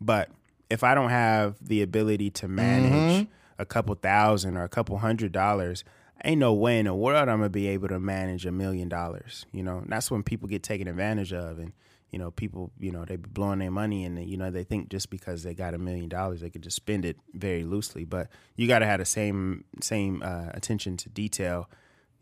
[0.00, 0.30] But
[0.70, 3.32] if I don't have the ability to manage mm-hmm.
[3.58, 5.84] a couple thousand or a couple hundred dollars,
[6.24, 9.46] ain't no way in the world I'm gonna be able to manage a million dollars.
[9.52, 11.72] You know, and that's when people get taken advantage of, and
[12.10, 14.88] you know, people, you know, they be blowing their money, and you know, they think
[14.88, 18.04] just because they got a million dollars, they could just spend it very loosely.
[18.04, 21.68] But you got to have the same same uh, attention to detail,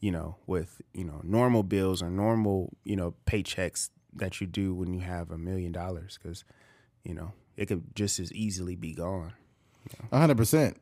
[0.01, 4.75] you know, with you know normal bills or normal you know paychecks that you do
[4.75, 6.45] when you have a million dollars, because
[7.05, 9.35] you know it could just as easily be gone.
[10.11, 10.79] A hundred percent.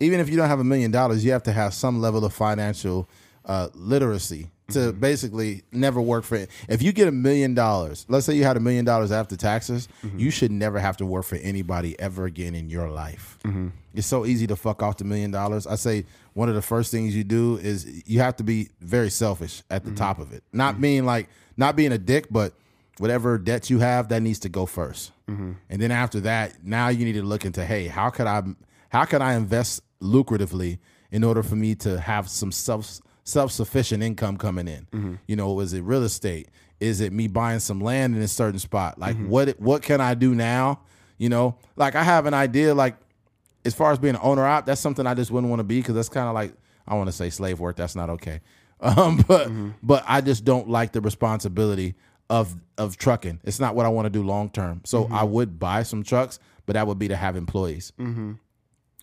[0.00, 2.34] Even if you don't have a million dollars, you have to have some level of
[2.34, 3.08] financial
[3.44, 5.00] uh, literacy to mm-hmm.
[5.00, 6.36] basically never work for.
[6.36, 6.50] it.
[6.68, 9.88] If you get a million dollars, let's say you had a million dollars after taxes,
[10.04, 10.18] mm-hmm.
[10.18, 13.38] you should never have to work for anybody ever again in your life.
[13.44, 13.68] Mm-hmm.
[13.94, 15.66] It's so easy to fuck off the million dollars.
[15.66, 19.10] I say one of the first things you do is you have to be very
[19.10, 20.44] selfish at the top of it.
[20.52, 22.54] Not being like not being a dick, but
[22.98, 25.10] whatever debts you have that needs to go 1st
[25.70, 28.42] and then after that now you need to look into hey how could i
[28.90, 30.78] how can i invest lucratively
[31.10, 33.00] in order for me to have some self
[33.30, 34.86] self-sufficient income coming in.
[34.92, 35.14] Mm-hmm.
[35.26, 36.48] You know is it real estate?
[36.80, 38.98] Is it me buying some land in a certain spot?
[38.98, 39.28] Like mm-hmm.
[39.28, 40.80] what what can i do now?
[41.18, 42.96] You know like i have an idea like
[43.64, 45.78] as far as being an owner op that's something i just wouldn't want to be
[45.78, 46.54] because that's kind of like
[46.88, 48.40] i want to say slave work that's not okay.
[48.82, 49.70] Um, but mm-hmm.
[49.82, 51.96] but I just don't like the responsibility
[52.30, 53.40] of of trucking.
[53.44, 54.80] It's not what I want to do long term.
[54.84, 57.92] So I would buy some trucks, but that would be to have employees.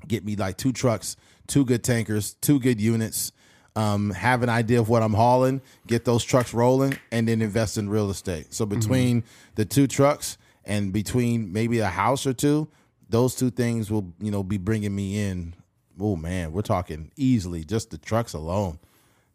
[0.07, 3.31] Get me like two trucks, two good tankers, two good units.
[3.77, 7.77] Um, have an idea of what I'm hauling, get those trucks rolling, and then invest
[7.77, 8.53] in real estate.
[8.53, 9.23] So between
[9.55, 12.67] the two trucks and between maybe a house or two,
[13.07, 15.53] those two things will you know be bringing me in.
[15.99, 18.79] Oh man, we're talking easily just the trucks alone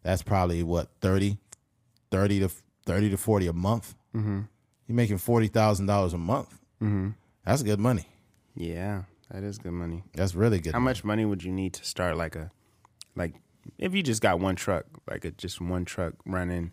[0.03, 1.37] that's probably what 30
[2.11, 2.49] 30 to
[2.85, 4.41] 30 to 40 a month mm-hmm.
[4.87, 7.09] you're making $40000 a month mm-hmm.
[7.45, 8.05] that's good money
[8.55, 10.03] Yeah, that is good money.
[10.13, 10.91] that's really good How money.
[10.91, 12.51] much money would you need to start like a
[13.15, 13.33] like
[13.77, 16.71] if you just got one truck, like a just one truck running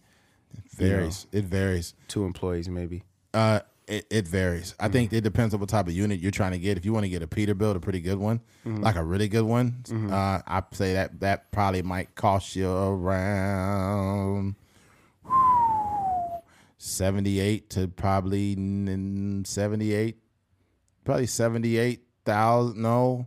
[0.57, 1.27] it varies.
[1.33, 1.95] It varies.
[2.09, 3.05] two employees maybe.
[3.35, 4.77] uh it, it varies.
[4.79, 6.77] I think it depends on what type of unit you're trying to get.
[6.77, 9.43] If you want to get a peterbilt a pretty good one like a really good
[9.45, 14.55] one uh i say that that probably might cost you around
[16.79, 18.55] 78 to probably
[19.45, 20.17] 78
[21.05, 23.27] probably 78,000 no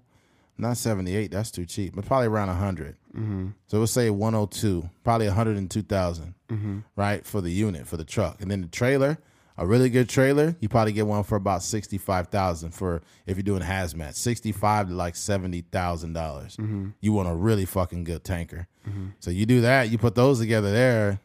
[0.57, 3.47] not 78 that's too cheap but probably around 100 mm-hmm.
[3.67, 6.79] so we'll say 102 probably 102,000 mm-hmm.
[6.95, 8.41] right for the unit for the truck.
[8.41, 9.17] And then the trailer
[9.57, 13.61] a really good trailer you probably get one for about 65,000 for if you're doing
[13.61, 15.63] hazmat 65 to like $70,000.
[15.71, 16.89] Mm-hmm.
[17.01, 18.67] You want a really fucking good tanker.
[18.87, 19.07] Mm-hmm.
[19.19, 21.19] So you do that you put those together there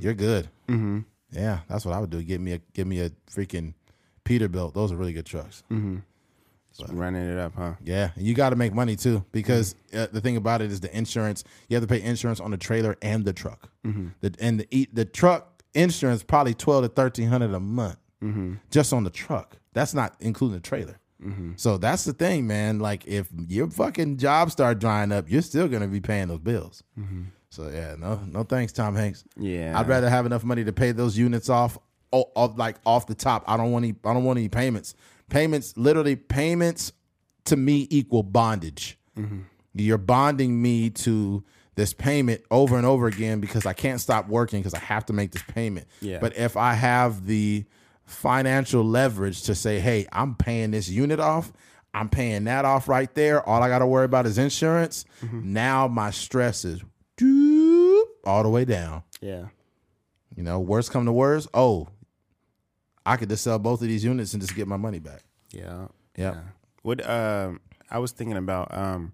[0.00, 0.48] you're good.
[1.30, 2.22] Yeah, that's what I would do.
[2.22, 3.74] Give me a give me a freaking
[4.24, 4.74] Peterbilt.
[4.74, 5.62] Those are really good trucks.
[6.78, 7.74] Just running it up, huh?
[7.84, 9.98] Yeah, and you got to make money too because mm-hmm.
[9.98, 11.44] uh, the thing about it is the insurance.
[11.68, 13.70] You have to pay insurance on the trailer and the truck.
[13.86, 14.08] Mm-hmm.
[14.20, 18.54] The, and the the truck insurance probably twelve to thirteen hundred a month mm-hmm.
[18.70, 19.56] just on the truck.
[19.72, 20.98] That's not including the trailer.
[21.56, 22.80] So that's the thing, man.
[22.80, 26.82] Like if your fucking job start drying up, you're still gonna be paying those bills.
[27.50, 29.24] So yeah, no, no thanks, Tom Hanks.
[29.38, 29.78] Yeah.
[29.78, 31.78] I'd rather have enough money to pay those units off,
[32.12, 33.44] o- off like off the top.
[33.46, 33.94] I don't want any.
[34.04, 34.94] I don't want any payments.
[35.34, 36.92] Payments, literally, payments
[37.46, 38.96] to me equal bondage.
[39.18, 39.40] Mm-hmm.
[39.74, 41.42] You're bonding me to
[41.74, 45.12] this payment over and over again because I can't stop working because I have to
[45.12, 45.88] make this payment.
[46.00, 46.18] Yeah.
[46.20, 47.64] But if I have the
[48.04, 51.52] financial leverage to say, hey, I'm paying this unit off,
[51.92, 53.42] I'm paying that off right there.
[53.42, 55.04] All I got to worry about is insurance.
[55.20, 55.52] Mm-hmm.
[55.52, 56.80] Now my stress is
[58.24, 59.02] all the way down.
[59.20, 59.46] Yeah.
[60.36, 61.88] You know, worst come to worst, oh,
[63.06, 65.22] I could just sell both of these units and just get my money back.
[65.50, 65.88] Yeah.
[66.16, 66.34] Yep.
[66.34, 66.40] Yeah.
[66.82, 67.60] What um
[67.90, 69.12] I was thinking about um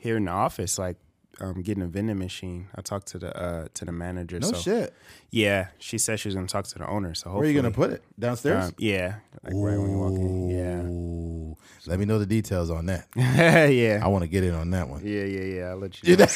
[0.00, 0.96] here in the office, like
[1.40, 2.68] um getting a vending machine.
[2.74, 4.38] I talked to the uh to the manager.
[4.40, 4.94] No so shit.
[5.30, 7.14] yeah, she said she was gonna talk to the owner.
[7.14, 8.02] So Where are you gonna put it?
[8.18, 8.66] Downstairs?
[8.66, 10.50] um, yeah, like right when you walk in.
[10.50, 11.54] Yeah.
[11.88, 13.06] Let me know the details on that.
[13.16, 14.00] yeah.
[14.02, 15.02] I want to get in on that one.
[15.06, 15.64] Yeah, yeah, yeah.
[15.70, 16.26] I'll let you know.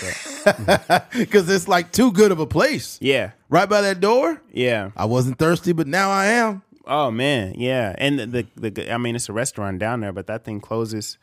[1.12, 2.98] Because it's like too good of a place.
[3.00, 4.40] Yeah, Right by that door.
[4.52, 4.90] yeah.
[4.96, 6.62] I wasn't thirsty, but now I am.
[6.86, 7.94] Oh man, yeah.
[7.98, 11.18] And the, the the I mean, it's a restaurant down there, but that thing closes,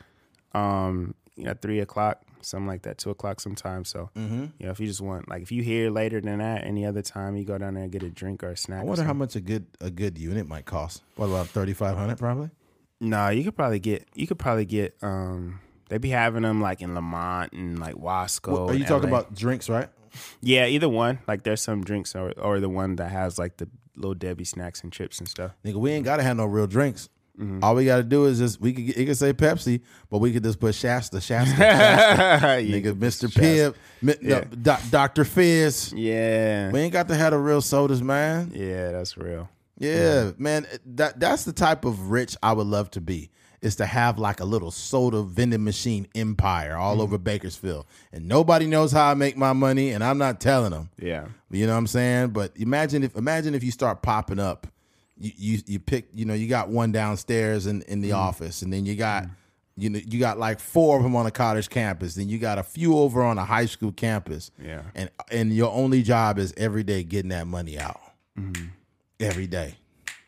[0.53, 3.89] um, you know, three o'clock, something like that, two o'clock sometimes.
[3.89, 4.45] So, Mm-hmm.
[4.59, 7.01] you know, if you just want, like, if you here later than that, any other
[7.01, 8.81] time, you go down there and get a drink or a snack.
[8.81, 11.03] I wonder how much a good a good unit might cost.
[11.15, 12.49] What about thirty five hundred probably?
[12.99, 15.59] Nah, you could probably get, you could probably get, um,
[15.89, 18.69] they be having them like in Lamont and like Wasco.
[18.69, 19.17] Are you talking LA.
[19.19, 19.87] about drinks, right?
[20.41, 21.19] Yeah, either one.
[21.27, 24.81] Like, there's some drinks or or the one that has like the little Debbie snacks
[24.83, 25.51] and chips and stuff.
[25.63, 27.09] Nigga, we ain't gotta have no real drinks.
[27.39, 27.63] Mm-hmm.
[27.63, 30.33] All we got to do is just we could it could say Pepsi, but we
[30.33, 33.41] could just put Shasta, Shasta, You nigga, Mister Shasta.
[33.41, 34.43] Pibb, Mi- Yeah.
[34.51, 35.93] no, Doctor Fizz.
[35.93, 36.71] Yeah.
[36.71, 38.51] We ain't got to have the real sodas, man.
[38.55, 39.49] Yeah, that's real.
[39.77, 40.65] Yeah, man.
[40.85, 43.29] That that's the type of rich I would love to be.
[43.59, 47.01] Is to have like a little soda vending machine empire all mm-hmm.
[47.01, 50.91] over Bakersfield, and nobody knows how I make my money, and I'm not telling them.
[50.99, 51.25] Yeah.
[51.49, 52.29] You know what I'm saying?
[52.29, 54.67] But imagine if imagine if you start popping up,
[55.19, 58.19] you you, you pick you know you got one downstairs in in the mm-hmm.
[58.19, 59.33] office, and then you got mm-hmm.
[59.77, 62.57] you know you got like four of them on a college campus, then you got
[62.57, 64.83] a few over on a high school campus, Yeah.
[64.95, 67.99] and and your only job is every day getting that money out
[68.37, 68.67] mm-hmm.
[69.19, 69.75] every day.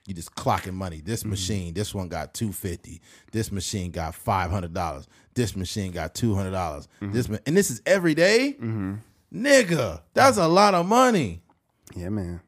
[0.08, 1.02] You just clocking money.
[1.06, 3.00] This machine, this one got two fifty.
[3.32, 5.08] This machine got five hundred dollars.
[5.36, 6.88] This machine got two hundred dollars.
[7.00, 8.56] This ma- and this is every day?
[9.34, 10.02] nigga.
[10.14, 11.44] That's a lot of money.
[11.96, 12.42] Yeah, man.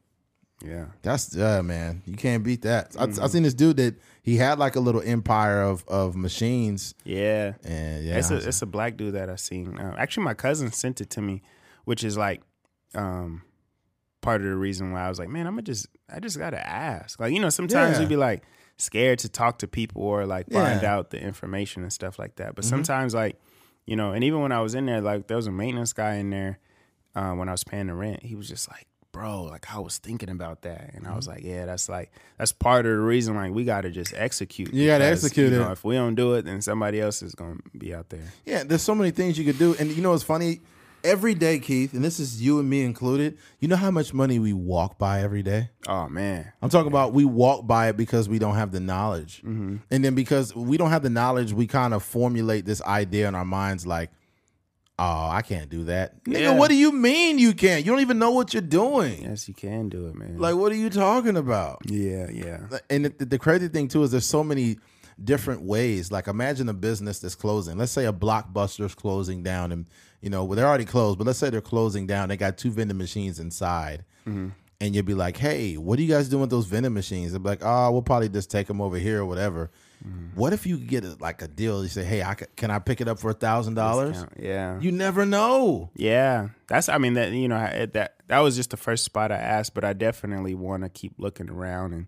[0.66, 0.86] Yeah.
[1.02, 2.96] That's uh man, you can't beat that.
[3.00, 6.94] I, I seen this dude that he had like a little empire of of machines,
[7.04, 7.54] Yeah.
[7.64, 9.80] and yeah, It's a it's a black dude that I seen.
[9.80, 11.42] Uh, actually, my cousin sent it to me,
[11.86, 12.42] which is like
[12.94, 13.42] um,
[14.22, 16.66] part of the reason why I was like, man, I'm gonna just I just gotta
[16.66, 17.20] ask.
[17.20, 18.02] Like you know, sometimes Yeah.
[18.02, 18.44] you'd be like
[18.78, 20.76] scared to talk to people or like find Yeah.
[20.78, 20.86] Mm-hmm.
[20.86, 22.56] out the information and stuff like that.
[22.56, 23.40] But sometimes like
[23.88, 26.16] you know, and even when I was in there, like there was a maintenance guy
[26.16, 26.60] in there
[27.16, 28.22] uh, when I was paying the rent.
[28.24, 28.86] He was just like.
[29.12, 31.36] Bro, like I was thinking about that, and I was Mm-hmm.
[31.36, 33.36] like, "Yeah, that's like that's part of the reason.
[33.36, 34.74] Like we got to just execute.
[34.74, 35.74] You gotta execute you know, it.
[35.74, 38.32] If we don't do it, then somebody else is gonna be out there.
[38.46, 38.64] yeah.
[38.64, 40.62] There's so many things you could do, and you know what's funny?
[41.04, 43.38] Every day, Keith, and this is you and me included.
[43.60, 45.72] You know how much money we walk by every day.
[45.88, 49.38] Oh man, I'm talking about we walk by it because we don't have the knowledge.
[49.40, 49.78] Mm-hmm.
[49.90, 53.34] And then because we don't have the knowledge, we kind of formulate this idea in
[53.36, 54.12] our minds like,
[55.00, 56.24] oh, I can't do that.
[56.26, 56.56] Nigga, Yeah.
[56.58, 57.86] what do you mean you can't?
[57.86, 59.24] You don't even know what you're doing.
[59.24, 60.38] yes, you can do it, man.
[60.38, 61.80] Like, what are you talking about?
[61.86, 62.60] yeah, yeah,
[62.90, 64.78] And the, the crazy thing, too, is there's so many
[65.24, 66.12] different ways.
[66.12, 67.78] Like, imagine a business that's closing.
[67.78, 69.86] Let's say a blockbuster's closing down, and,
[70.22, 72.30] you know, well, they're already closed, but let's say they're closing down.
[72.30, 74.06] They got two vending machines inside.
[74.28, 74.50] Mm-hmm.
[74.82, 77.34] And you'd be like, hey, what are you guys doing with those vending machines?
[77.34, 79.70] They'd be like, oh, we'll probably just take them over here or whatever.
[80.36, 81.84] What if you get a, like a deal?
[81.84, 84.26] You say, hey, I c- can I pick it up for a thousand dollars?
[84.40, 85.90] Yeah, You never know.
[85.96, 86.50] yeah.
[86.68, 89.36] That's I mean that you know I- that that was just the first spot I
[89.38, 92.08] asked, but I definitely want to keep looking around and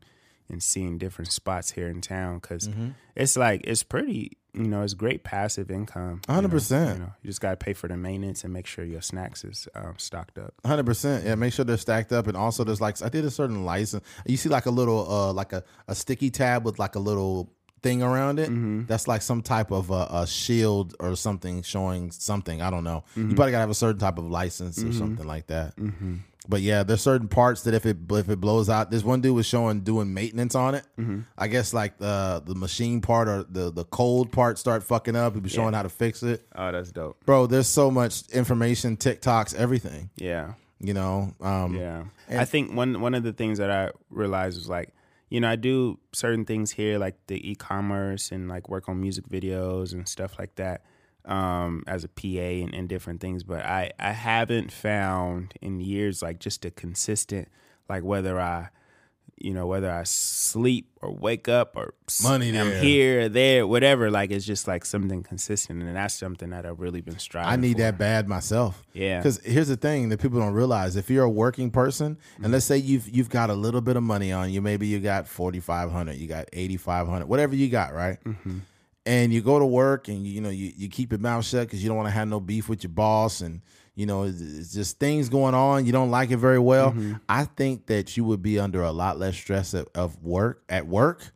[0.50, 2.90] and seeing different spots here in town because Mm-hmm.
[3.16, 4.38] it's like it's pretty.
[4.56, 6.22] You know, it's great passive income.
[6.30, 6.94] you know, 100%.
[6.94, 9.68] You know, you just gotta pay for the maintenance and make sure your snacks is
[9.74, 10.54] um, stocked up.
[10.64, 11.26] Hundred percent.
[11.26, 14.06] Yeah, make sure they're stacked up, and also there's like I did a certain license.
[14.28, 17.52] You see like a little uh like a, a sticky tab with like a little
[17.84, 18.88] thing around it.
[18.88, 22.62] That's like some type of uh, a shield or something showing something.
[22.62, 23.04] I don't know.
[23.16, 25.74] You probably gotta have a certain type of license or something like that.
[26.46, 29.34] But yeah, there's certain parts that if it if it blows out, this one dude
[29.34, 30.86] was showing doing maintenance on it.
[31.38, 35.36] I guess like the the machine part or the the cold part start fucking up.
[35.36, 36.46] He was showing how to fix it.
[36.56, 37.18] Oh, that's dope.
[37.26, 40.10] Bro, there's so much information, TikToks, everything.
[40.18, 40.56] Yeah.
[40.80, 42.04] You know, um, Yeah.
[42.30, 44.90] I think one one of the things that I realized was like,
[45.34, 49.28] you know, I do certain things here like the e-commerce and like work on music
[49.28, 50.84] videos and stuff like that
[51.26, 56.22] um as a PA and, and different things, but I I haven't found in years
[56.22, 57.48] like just a consistent
[57.90, 58.70] like whether I
[59.38, 62.82] you know whether I sleep or wake up or s- Money I'm there.
[62.82, 67.02] here there whatever like it's just like something consistent and that's something that I've really
[67.02, 67.82] been striving I need for.
[67.84, 68.84] that bad myself.
[68.94, 69.18] Yeah.
[69.20, 72.66] Because here's the thing that people don't realize: if you're a working person, and let's
[72.66, 75.60] say you've you've got a little bit of money on you, maybe you got forty
[75.60, 78.24] five hundred, you got eighty five hundred, whatever you got, right?
[78.24, 78.60] Mm-hmm.
[79.06, 81.68] And you go to work, and you, you know you, you keep your mouth shut
[81.68, 83.62] because you don't want to have no beef with your boss, and
[83.96, 85.86] you know it's, just things going on.
[85.86, 86.92] You don't like it very well.
[86.92, 87.14] Mm-hmm.
[87.30, 90.88] I think that you would be under a lot less stress of, of work at
[90.88, 91.32] work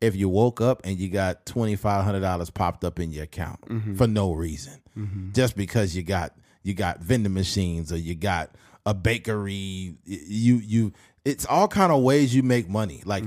[0.00, 3.24] if you woke up and you got twenty five hundred dollars popped up in your
[3.24, 3.94] account mm-hmm.
[3.94, 5.32] for no reason, mm-hmm.
[5.32, 8.54] just because you got you got vending machines or you got
[8.86, 9.96] a bakery.
[10.04, 10.92] You you
[11.24, 13.02] it's all kind of ways you make money.
[13.04, 13.24] Like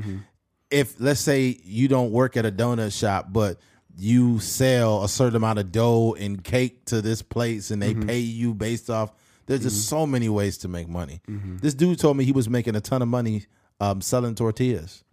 [0.71, 3.59] if let's say you don't work at a donut shop, but
[3.97, 8.07] you sell a certain amount of dough and cake to this place and they mm-hmm.
[8.07, 9.13] pay you based off
[9.45, 9.97] there's just mm-hmm.
[9.97, 11.57] so many ways to make money mm-hmm.
[11.57, 13.45] this dude told me he was making a ton of money
[13.79, 15.03] um, selling tortillas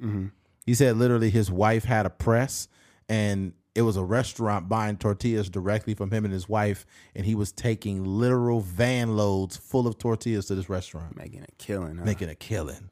[0.65, 2.69] he said literally his wife had a press
[3.09, 7.35] and it was a restaurant buying tortillas directly from him and his wife and he
[7.35, 11.97] was taking literal van loads full of tortillas to this restaurant making a killing.
[11.97, 12.05] Huh?
[12.05, 12.89] making a killing.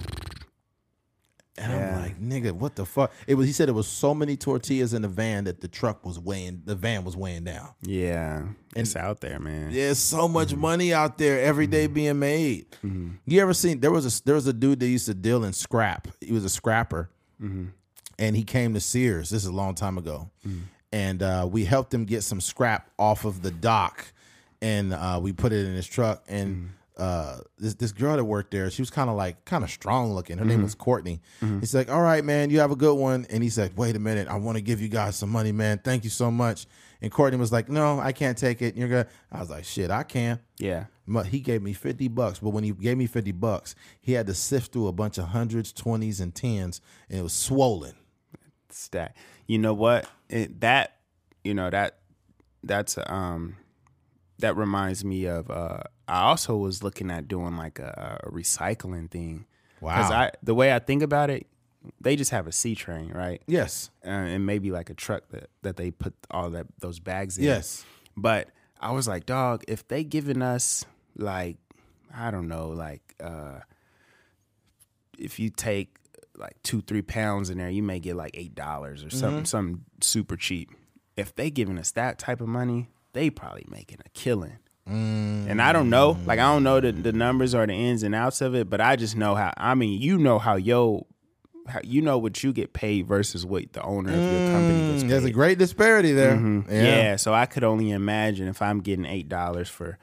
[1.58, 1.96] And Yeah.
[1.96, 3.12] I'm like, nigga, what the fuck?
[3.26, 3.46] It was.
[3.46, 6.62] He said it was so many tortillas in the van that the truck was weighing.
[6.64, 7.70] The van was weighing down.
[7.82, 8.44] Yeah,
[8.76, 9.72] it's out there, man.
[9.72, 10.60] There's so much mm-hmm.
[10.60, 11.94] money out there every day mm-hmm.
[11.94, 12.70] being made.
[12.84, 13.08] Mm-hmm.
[13.26, 13.80] You ever seen?
[13.80, 16.08] There was a there was a dude that used to deal in scrap.
[16.20, 17.10] He was a scrapper,
[18.18, 19.30] and he came to Sears.
[19.30, 20.30] This is a long time ago,
[20.92, 24.12] and uh, we helped him get some scrap off of the dock,
[24.62, 26.24] and uh, we put it in his truck.
[26.28, 29.70] And uh, this this girl that worked there, she was kind of like kind of
[29.70, 30.38] strong looking.
[30.38, 31.20] Her name was Courtney.
[31.60, 33.98] He's like, "All right, man, you have a good one." And he said, "Wait a
[33.98, 35.80] minute, I want to give you guys some money, man.
[35.82, 36.66] Thank you so much."
[37.00, 38.74] And Courtney was like, "No, I can't take it.
[38.74, 40.86] And You're gonna." I was like, "Shit, I can." Yeah.
[41.06, 42.40] But he gave me 50 bucks.
[42.40, 45.28] But when he gave me 50 bucks, he had to sift through a bunch of
[45.28, 47.94] hundreds, 20s, and 10s, and it was swollen.
[48.70, 49.16] Stat.
[49.46, 50.06] You know what?
[50.28, 50.96] It, that
[51.44, 51.98] you know that
[52.62, 53.56] that's um
[54.40, 59.10] that reminds me of uh I also was looking at doing like a, a recycling
[59.10, 59.46] thing.
[59.80, 59.96] Wow.
[59.96, 61.46] Because I the way I think about it,
[62.00, 63.42] they just have a C train, right?
[63.46, 63.90] Yes.
[64.04, 67.44] Uh, and maybe like a truck that, that they put all that those bags in.
[67.44, 67.84] Yes.
[68.16, 68.48] But
[68.80, 70.84] I was like, dog, if they giving us
[71.16, 71.58] like,
[72.14, 73.60] I don't know, like uh
[75.18, 75.96] if you take
[76.36, 79.84] like two, three pounds in there, you may get like eight dollars or something, something
[80.00, 80.70] super cheap.
[81.16, 84.58] If they giving us that type of money, they probably making a killing.
[84.88, 88.14] And I don't know, like I don't know the, the numbers or the ins and
[88.14, 89.52] outs of it, but I just know how.
[89.56, 91.06] I mean, you know how yo,
[91.66, 95.02] how, you know what you get paid versus what the owner of your company gets
[95.02, 95.06] paid.
[95.06, 96.36] Mm, There's a great disparity there.
[96.36, 96.70] Mm-hmm.
[96.72, 96.82] Yeah.
[96.82, 97.16] Yeah.
[97.16, 99.98] so I could only imagine if I'm getting eight dollars for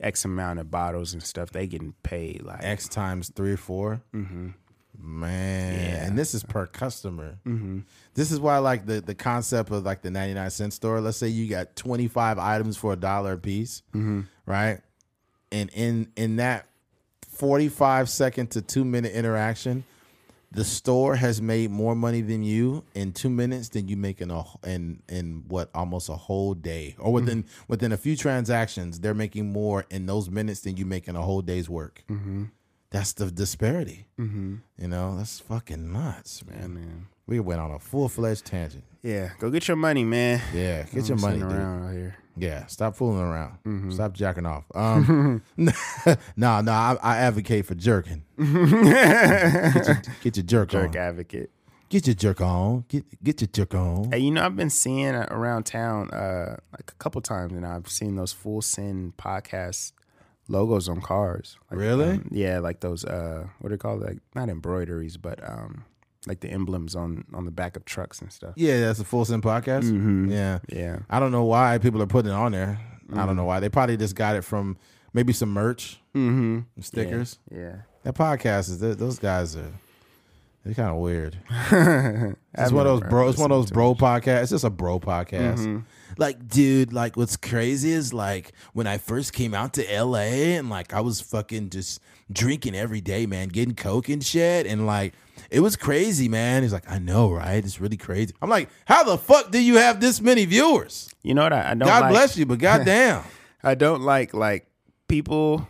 [0.00, 4.00] X amount of bottles and stuff, they getting paid like X times three or 4
[4.14, 4.48] Mm-hmm.
[5.02, 5.74] Man.
[5.74, 6.06] Yeah.
[6.06, 7.38] And this is per customer.
[7.46, 7.80] Mm-hmm.
[8.14, 11.00] This is why I like the, the concept of like the 99 cent store.
[11.00, 14.20] Let's say you got 25 items for a dollar a piece, Mm-hmm.
[14.46, 14.80] right?
[15.52, 16.66] And in in that
[17.28, 19.84] 45 second to two minute interaction,
[20.52, 24.30] the store has made more money than you in two minutes than you make in
[24.30, 29.14] a in in what almost a whole day, or within within a few transactions, they're
[29.14, 32.04] making more in those minutes than you make in a whole day's work.
[32.90, 34.06] That's the disparity.
[34.18, 36.74] You know, that's fucking nuts, man.
[36.74, 37.06] man.
[37.26, 38.84] We went on a full fledged tangent.
[39.02, 40.42] Yeah, go get your money, man.
[40.52, 41.52] Yeah, get I'm your money, dude.
[41.52, 42.16] around out here.
[42.36, 43.92] Yeah, stop fooling around.
[43.92, 44.64] Stop jacking off.
[44.74, 45.72] Um, no,
[46.36, 48.24] no, I, I advocate for jerking.
[48.38, 50.96] get, your, get your jerk, Jerk on.
[50.96, 51.50] advocate.
[51.88, 52.84] Get your jerk on.
[52.88, 54.10] Get get your jerk on.
[54.12, 57.88] Hey, you know I've been seeing around town uh like a couple times, and I've
[57.88, 59.92] seen those Full Send podcast
[60.50, 61.56] logos on cars.
[61.70, 62.10] Like, Really?
[62.10, 64.02] um, yeah, like those uh what are they called?
[64.02, 65.84] Like not embroideries, but um
[66.26, 68.52] like the emblems on on the back of trucks and stuff.
[68.56, 69.84] Yeah, that's a Full Send podcast.
[69.84, 70.30] Mm-hmm.
[70.30, 70.98] Yeah, Yeah.
[71.08, 72.78] I don't know why people are putting it on there.
[73.12, 73.58] I don't know why.
[73.58, 74.76] They probably just got it from
[75.12, 76.60] maybe some merch, Mm-hmm.
[76.80, 77.38] stickers.
[77.50, 77.76] Yeah.
[78.04, 79.72] That podcast is th- those guys are
[80.64, 81.36] they're kind of weird.
[82.58, 83.28] It's one of those bro.
[83.28, 84.42] It's one of those bro podcasts.
[84.42, 85.82] It's just a bro podcast.
[86.18, 90.70] Like, dude, like what's crazy is like when I first came out to LA and
[90.70, 92.00] like I was fucking just
[92.32, 95.14] drinking every day, man, getting coke and shit, and like
[95.50, 96.62] it was crazy, man.
[96.62, 97.64] He's like, I know, right?
[97.64, 98.34] It's really crazy.
[98.42, 101.08] I'm like, how the fuck do you have this many viewers?
[101.22, 102.10] You know what I, I don't God like?
[102.10, 103.24] bless you, but goddamn.
[103.62, 104.66] I don't like like
[105.08, 105.68] people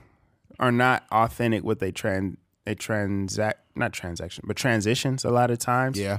[0.58, 2.36] are not authentic with a trans
[2.66, 5.98] a transact not transaction but transitions a lot of times.
[5.98, 6.18] yeah.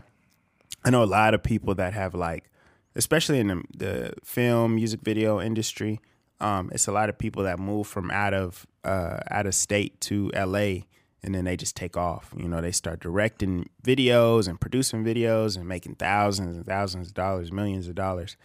[0.83, 2.49] I know a lot of people that have like,
[2.95, 5.99] especially in the, the film music video industry,
[6.39, 10.01] um, it's a lot of people that move from out of uh, out of state
[10.01, 10.83] to LA,
[11.23, 12.33] and then they just take off.
[12.35, 17.13] You know, they start directing videos and producing videos and making thousands and thousands of
[17.13, 18.37] dollars, millions of dollars,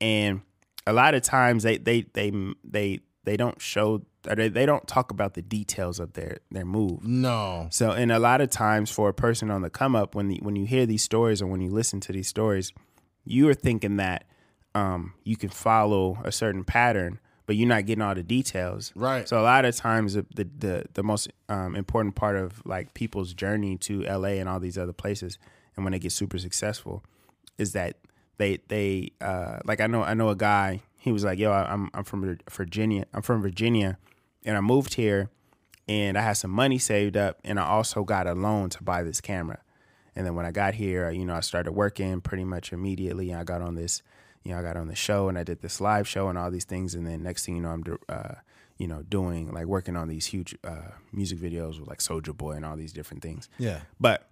[0.00, 0.40] and
[0.86, 2.32] a lot of times they they they
[2.64, 7.04] they they don't show they, they don't talk about the details of their their move.
[7.04, 7.68] No.
[7.70, 10.38] So, and a lot of times for a person on the come up, when the,
[10.42, 12.72] when you hear these stories or when you listen to these stories,
[13.24, 14.24] you are thinking that
[14.74, 18.92] um, you can follow a certain pattern, but you're not getting all the details.
[18.94, 19.28] Right.
[19.28, 23.34] So a lot of times, the the the, most um, important part of like people's
[23.34, 25.38] journey to LA and all these other places,
[25.76, 27.04] and when they get super successful,
[27.58, 27.96] is that
[28.38, 30.82] they they uh, like I know I know a guy.
[30.96, 33.06] He was like, "Yo, I'm I'm from Virginia.
[33.12, 33.98] I'm from Virginia,
[34.44, 35.30] and I moved here."
[35.88, 39.02] and I had some money saved up, and I also got a loan to buy
[39.02, 39.60] this camera.
[40.14, 43.32] And then when I got here, you know, I started working pretty much immediately.
[43.34, 44.02] I got on this,
[44.42, 46.50] you know, I got on the show and I did this live show and all
[46.50, 46.94] these things.
[46.94, 48.34] And then next thing you know, I'm, uh,
[48.78, 52.52] you know, doing like working on these huge uh, music videos with like Soulja Boy
[52.52, 53.48] and all these different things.
[53.58, 53.80] Yeah.
[54.00, 54.28] But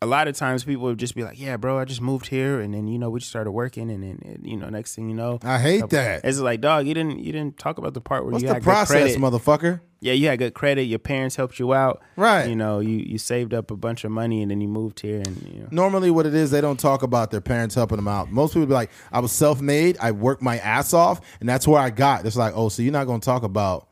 [0.00, 2.60] a lot of times people would just be like, "Yeah, bro, I just moved here,
[2.60, 5.08] and then you know we just started working, and then and, you know next thing
[5.08, 6.24] you know, I hate that.
[6.24, 8.54] it's like, dog, you didn't you didn't talk about the part where What's you the
[8.54, 9.20] had process, good credit.
[9.20, 9.80] motherfucker?
[10.00, 10.84] Yeah, you had good credit.
[10.84, 12.00] Your parents helped you out.
[12.14, 12.48] Right.
[12.48, 15.16] You know, you you saved up a bunch of money and then you moved here
[15.16, 15.68] and you know.
[15.72, 18.30] Normally, what it is, they don't talk about their parents helping them out.
[18.30, 21.66] Most people be like, I was self made, I worked my ass off, and that's
[21.66, 22.24] where I got.
[22.24, 23.87] It's like, oh, so you're not going to talk about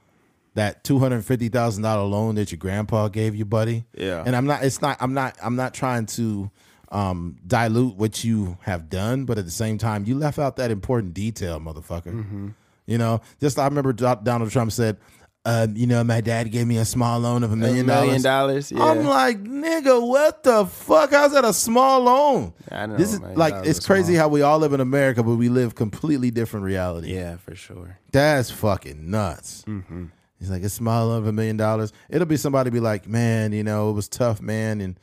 [0.56, 3.84] that two hundred fifty thousand dollar loan that your grandpa gave you, buddy?
[3.96, 4.22] Yeah.
[4.26, 4.64] And I'm not.
[4.64, 4.96] It's not.
[5.00, 5.36] I'm not.
[5.42, 6.50] I'm not trying to
[6.90, 10.70] um, dilute what you have done, but at the same time, you left out that
[10.70, 12.12] important detail, motherfucker.
[12.12, 12.48] Mm-hmm.
[12.86, 14.96] You know, just I remember Donald Trump said,
[15.44, 18.70] um, "You know, my dad gave me a small loan of a million million dollars."
[18.70, 18.72] dollars.
[18.72, 18.84] Yeah.
[18.84, 21.10] I'm like, nigga, what the fuck?
[21.10, 22.52] How's that a small loan?
[22.70, 24.22] I know, This is like it's crazy small.
[24.22, 27.12] how we all live in America, but we live completely different reality.
[27.14, 27.98] yeah, for sure.
[28.12, 29.64] That's fucking nuts.
[29.66, 30.06] Mm-hmm.
[30.38, 31.92] He's like, it's small of a million dollars.
[32.10, 34.80] It'll be somebody be like, man, you know, it was tough, man.
[34.80, 34.98] And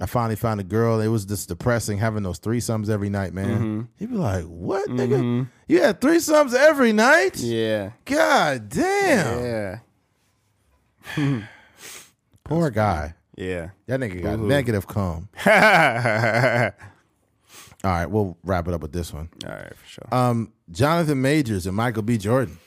[0.00, 1.00] I finally found a girl.
[1.00, 3.58] It was just depressing having those threesomes every night, man.
[3.58, 3.80] Mm-hmm.
[3.98, 5.48] He'd be like, what, nigga?
[5.66, 7.38] You had threesomes every night?
[7.38, 7.90] Yeah.
[8.06, 9.80] God damn.
[11.16, 11.42] Yeah.
[12.44, 13.14] Poor guy.
[13.36, 13.70] Yeah.
[13.86, 14.48] That nigga got Boo-hoo.
[14.48, 15.28] negative cum.
[15.46, 15.52] All
[17.84, 19.28] All right, we'll wrap it up with this one.
[19.46, 20.08] All right, for sure.
[20.10, 22.18] Um, Jonathan Majors and Michael B.
[22.18, 22.58] Jordan.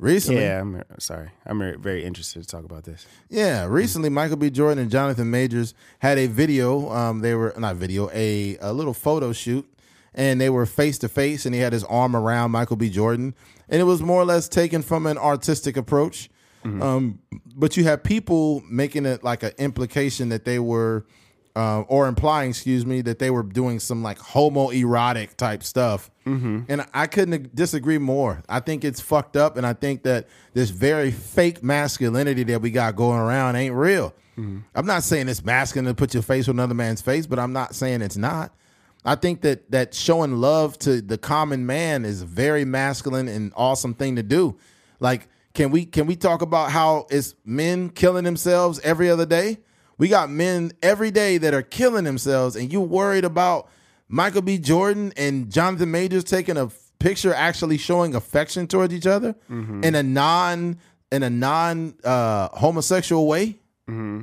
[0.00, 1.28] Recently, yeah, I'm sorry.
[1.44, 3.06] I'm very interested to talk about this.
[3.28, 4.48] Yeah, recently Michael B.
[4.48, 6.90] Jordan and Jonathan Majors had a video.
[6.90, 9.70] Um, they were not video, a a little photo shoot,
[10.14, 12.88] and they were face to face, and he had his arm around Michael B.
[12.88, 13.34] Jordan,
[13.68, 16.30] and it was more or less taken from an artistic approach.
[16.82, 17.20] Um,
[17.54, 21.04] but you have people making it like an implication that they were,
[21.56, 26.10] uh, or implying, excuse me, that they were doing some like homoerotic type stuff.
[26.70, 28.42] And I couldn't disagree more.
[28.48, 32.70] I think it's fucked up, and I think that this very fake masculinity that we
[32.70, 34.14] got going around ain't real.
[34.74, 37.52] I'm not saying it's masculine to put your face with another man's face, but I'm
[37.52, 38.54] not saying it's not.
[39.04, 43.52] I think that that showing love to the common man is a very masculine and
[43.56, 44.56] awesome thing to do.
[44.98, 49.58] Like, can we can we talk about how it's men killing themselves every other day?
[50.00, 53.68] We got men every day that are killing themselves, and you worried about
[54.08, 54.56] Michael B.
[54.56, 59.34] Jordan and Jonathan Majors taking a picture actually showing affection towards each other
[59.84, 60.78] in a non
[61.12, 63.58] in a non uh, homosexual way.
[63.90, 64.22] Mm-hmm.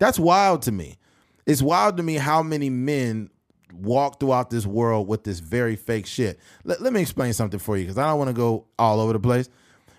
[0.00, 0.98] That's wild to me.
[1.46, 3.30] It's wild to me how many men
[3.72, 6.40] walk throughout this world with this very fake shit.
[6.64, 9.12] Let, let me explain something for you because I don't want to go all over
[9.12, 9.48] the place.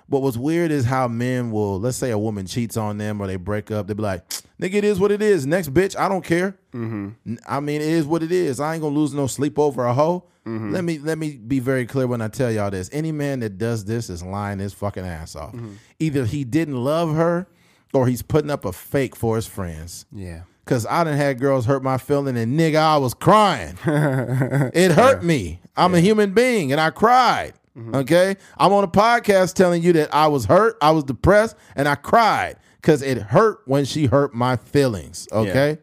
[0.10, 3.28] But what's weird is how men will, let's say a woman cheats on them or
[3.28, 4.24] they break up, they be like,
[4.64, 5.46] nigga, it is what it is.
[5.46, 6.58] Next bitch, I don't care.
[6.74, 7.36] Mm-hmm.
[7.48, 8.60] I mean, it is what it is.
[8.60, 10.26] I ain't gonna lose no sleep over a hoe.
[10.46, 10.72] Mm-hmm.
[10.72, 12.90] Let me let me be very clear when I tell y'all this.
[12.92, 15.54] Any man that does this is lying his fucking ass off.
[15.54, 15.74] Mm-hmm.
[16.00, 17.48] Either he didn't love her
[17.94, 20.06] or he's putting up a fake for his friends.
[20.12, 20.44] Yeah.
[20.66, 23.78] Cause I done had girls hurt my feeling and nigga, I was crying.
[23.86, 25.60] it hurt me.
[25.76, 27.54] I'm a human being and I cried.
[27.94, 28.38] Okay.
[28.58, 31.96] I'm on a podcast telling you that I was hurt, I was depressed, and I
[31.96, 35.26] cried because it hurt when she hurt my feelings.
[35.32, 35.78] Okay.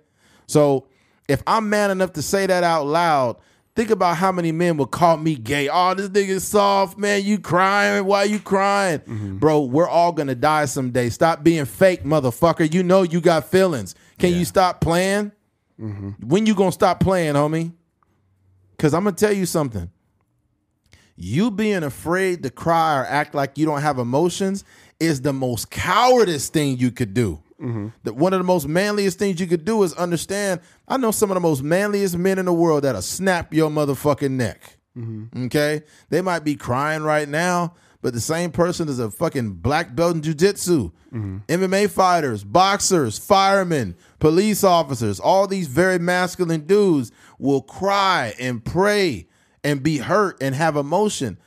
[0.46, 0.86] So
[1.28, 3.36] if I'm man enough to say that out loud,
[3.74, 5.70] think about how many men would call me gay.
[5.72, 7.24] Oh, this nigga's soft, man.
[7.24, 8.04] You crying?
[8.04, 8.98] Why you crying?
[8.98, 9.38] Mm-hmm.
[9.38, 11.08] Bro, we're all gonna die someday.
[11.08, 12.70] Stop being fake, motherfucker.
[12.70, 13.94] You know you got feelings.
[14.18, 15.32] Can you stop playing?
[15.80, 16.28] Mm-hmm.
[16.28, 17.72] When you gonna stop playing, homie?
[18.76, 19.90] Cause I'm gonna tell you something.
[21.16, 24.64] You being afraid to cry or act like you don't have emotions
[25.00, 27.42] is the most cowardice thing you could do.
[27.60, 27.88] Mm-hmm.
[28.04, 30.60] The, one of the most manliest things you could do is understand.
[30.88, 34.30] I know some of the most manliest men in the world that'll snap your motherfucking
[34.30, 34.76] neck.
[34.96, 35.46] Mm-hmm.
[35.46, 39.94] Okay, they might be crying right now, but the same person is a fucking black
[39.94, 41.86] belt in jujitsu, MMA mm-hmm.
[41.86, 45.20] fighters, boxers, firemen, police officers.
[45.20, 49.28] All these very masculine dudes will cry and pray
[49.62, 51.38] and be hurt and have emotion.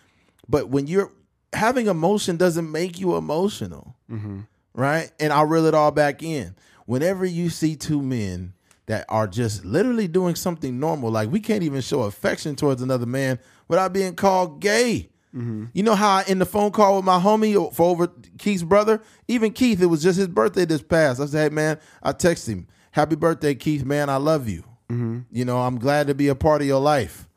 [0.48, 1.12] But when you're
[1.54, 4.40] having emotion, doesn't make you emotional mm-hmm.
[4.74, 5.12] right?
[5.20, 6.56] And I'll reel it all back in.
[6.86, 8.54] Whenever you see two men
[8.86, 13.06] that are just literally doing something normal, like we can't even show affection towards another
[13.06, 15.10] man without being called gay.
[15.34, 15.66] Mm-hmm.
[15.74, 19.02] You know how I, in the phone call with my homie for over Keith's brother,
[19.28, 21.20] even Keith, it was just his birthday this past.
[21.20, 24.64] I said, hey man, I text him, happy birthday, Keith, man, I love you.
[24.92, 25.22] Mm-hmm.
[25.32, 27.28] You know, I'm glad to be a part of your life.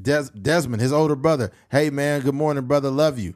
[0.00, 3.34] Des- Desmond, his older brother, hey man, good morning, brother, love you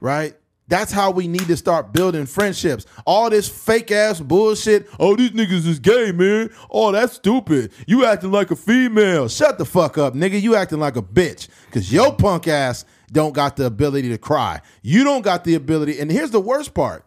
[0.00, 0.34] right?
[0.68, 2.84] That's how we need to start building friendships.
[3.04, 4.88] All this fake ass bullshit.
[4.98, 6.50] Oh, these niggas is gay, man.
[6.68, 7.70] Oh, that's stupid.
[7.86, 9.28] You acting like a female.
[9.28, 10.40] Shut the fuck up, nigga.
[10.42, 11.46] You acting like a bitch.
[11.70, 14.60] Cause your punk ass don't got the ability to cry.
[14.82, 16.00] You don't got the ability.
[16.00, 17.04] And here's the worst part.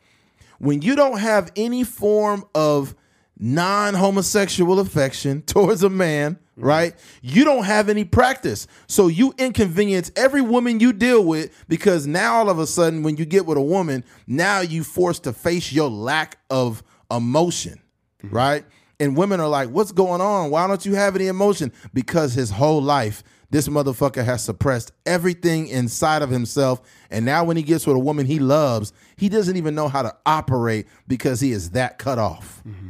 [0.60, 2.96] When you don't have any form of
[3.40, 6.94] non-homosexual affection towards a man, right?
[7.22, 8.68] You don't have any practice.
[8.88, 13.18] So you inconvenience every woman you deal with because now all of a sudden when
[13.18, 17.82] you get with a woman, now you forced to face your lack of emotion,
[18.24, 18.36] mm-hmm.
[18.36, 18.66] right?
[19.00, 20.52] And women are like, "What's going on?
[20.52, 25.68] Why don't you have any emotion?" Because his whole life this motherfucker has suppressed everything
[25.68, 26.82] inside of himself.
[27.10, 30.04] And now when he gets with a woman he loves, he doesn't even know how
[30.04, 32.62] to operate because he is that cut off.
[32.68, 32.90] Mm-hmm.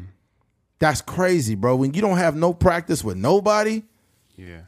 [0.80, 1.76] That's crazy, bro.
[1.76, 3.84] When you don't have no practice with nobody,
[4.38, 4.62] Yeah.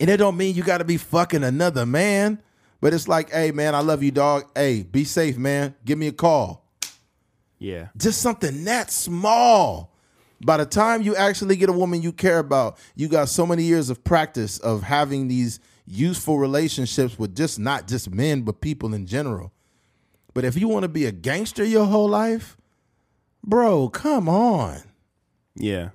[0.00, 2.40] and it don't mean you got to be fucking another man.
[2.80, 4.44] But it's like, hey man, I love you, dog.
[4.54, 5.74] Hey, be safe, man.
[5.84, 6.64] Give me a call.
[7.58, 7.88] Yeah.
[7.96, 9.90] Just something that small.
[10.44, 13.62] By the time you actually get a woman you care about, you got so many
[13.62, 18.92] years of practice of having these useful relationships with just not just men, but people
[18.92, 19.52] in general.
[20.34, 22.58] But if you want to be a gangster your whole life,
[23.42, 24.82] bro, come on.
[25.56, 25.90] Yeah.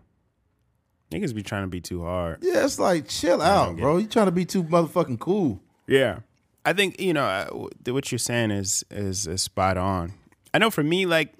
[1.12, 2.38] Niggas be trying to be too hard.
[2.42, 3.98] Yeah, it's like chill out, bro.
[3.98, 5.60] You trying to be too motherfucking cool.
[5.88, 6.20] Yeah,
[6.64, 10.14] I think you know what you're saying is, is is spot on.
[10.54, 11.34] I know for me, like,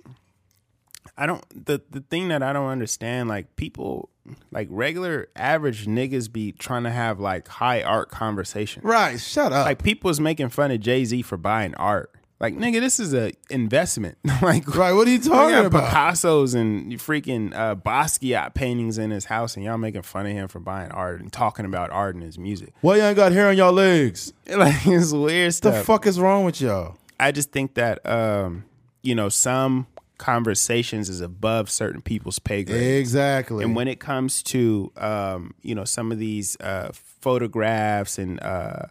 [1.16, 4.10] I don't the the thing that I don't understand, like people,
[4.52, 8.82] like regular average niggas be trying to have like high art conversation.
[8.84, 9.68] Right, shut up.
[9.68, 12.12] Like people's making fun of Jay Z for buying art.
[12.40, 14.18] Like nigga, this is a investment.
[14.42, 15.90] like right, what are you talking got about?
[15.90, 20.48] Picasso's and freaking uh, Basquiat paintings in his house, and y'all making fun of him
[20.48, 22.74] for buying art and talking about art and his music.
[22.82, 24.32] Why y'all ain't got hair on y'all legs?
[24.50, 26.98] Like it's weird What The fuck is wrong with y'all?
[27.20, 28.64] I just think that um,
[29.04, 29.88] you know some
[30.18, 33.64] conversations is above certain people's pay grade, Exactly.
[33.66, 38.84] and when it comes to um, you know some of these uh, photographs and uh,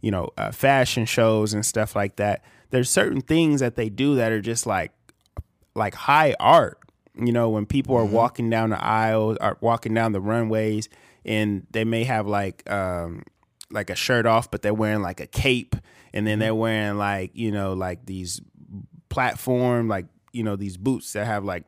[0.00, 2.42] you know uh, fashion shows and stuff like that,
[2.76, 4.92] there's certain things that they do that are just like
[5.74, 6.78] like high art.
[7.14, 10.90] You know, when people are walking down the aisles or walking down the runways,
[11.24, 13.22] and they may have like um,
[13.70, 15.74] like a shirt off, but they're wearing like a cape,
[16.12, 18.42] and then they're wearing like you know like these
[19.08, 20.04] platform like
[20.34, 21.64] you know these boots that have like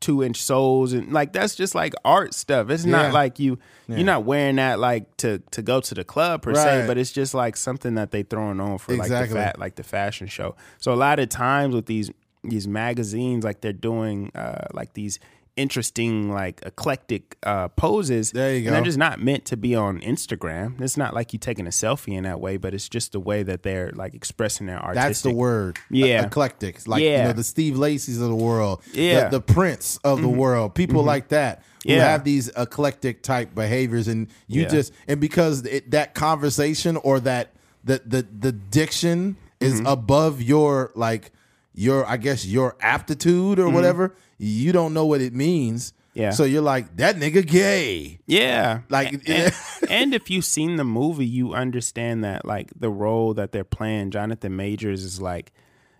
[0.00, 2.68] two inch soles and like that's just like art stuff.
[2.70, 2.92] It's Yeah.
[2.92, 3.58] not like you
[3.88, 7.12] you're not wearing that like to to go to the club per se, but it's
[7.12, 9.34] just like something that they throwing on for like Exactly.
[9.38, 10.54] the fat like the fashion show.
[10.78, 12.10] So a lot of times with these
[12.44, 15.18] these magazines, like they're doing uh like these
[15.56, 18.70] interesting like eclectic uh poses There you and go.
[18.72, 22.14] they're just not meant to be on instagram it's not like you taking a selfie
[22.16, 25.20] in that way but it's just the way that they're like expressing their artistic That's
[25.22, 25.78] the word.
[25.90, 26.22] Yeah.
[26.22, 26.86] E- eclectic.
[26.86, 28.82] Like you know, the Steve Lacey's of the world.
[28.92, 29.22] Yeah.
[29.22, 29.30] Mm-hmm.
[29.30, 30.74] The, the Prince of the world.
[30.74, 32.08] People like that who Yeah.
[32.10, 34.68] have these eclectic type behaviors, and you Yeah.
[34.68, 37.52] just and because it, that conversation or that
[37.84, 39.86] the the the diction is Mm-hmm.
[39.86, 41.32] above your like
[41.74, 44.14] your I guess your aptitude or whatever.
[44.38, 45.92] You don't know what it means.
[46.14, 46.30] Yeah.
[46.30, 48.20] So you're like that nigga gay.
[48.26, 48.80] Yeah.
[48.88, 49.52] Like- and,
[49.90, 54.10] and if you've seen the movie, you understand that like the role that they're playing,
[54.12, 55.52] Jonathan Majors is like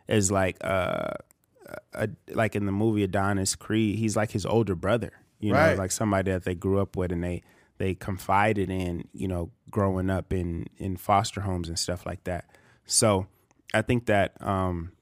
[0.08, 1.10] is like uh
[1.94, 5.12] a, like in the movie Adonis Creed, he's like his older brother.
[5.40, 5.76] You know, Right.
[5.78, 7.42] like somebody that they grew up with and they
[7.78, 12.46] they confided in, you know, growing up in in foster homes and stuff like that.
[12.86, 13.26] So
[13.74, 14.92] I think that um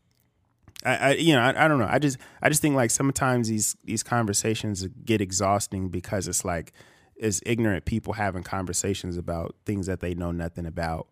[0.85, 1.89] I, I you know I, I don't know.
[1.89, 6.73] I just I just think like sometimes these these conversations get exhausting because it's like
[7.17, 11.09] it's ignorant people having conversations about things that they know nothing about.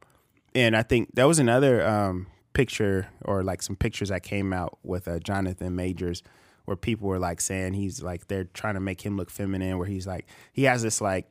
[0.54, 4.78] And I think that was another um, picture or like some pictures that came out
[4.82, 6.22] with uh, Jonathan Majors
[6.64, 9.86] where people were like saying he's like they're trying to make him look feminine where
[9.86, 11.26] he's like he has this like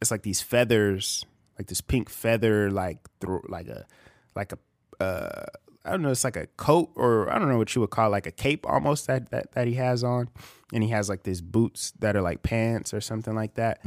[0.00, 1.24] it's like these feathers
[1.58, 3.86] like this pink feather like through like a
[4.34, 5.46] like a uh
[5.86, 8.10] I don't know, it's like a coat or I don't know what you would call
[8.10, 10.28] like a cape almost that, that that he has on.
[10.72, 13.80] And he has like these boots that are like pants or something like that.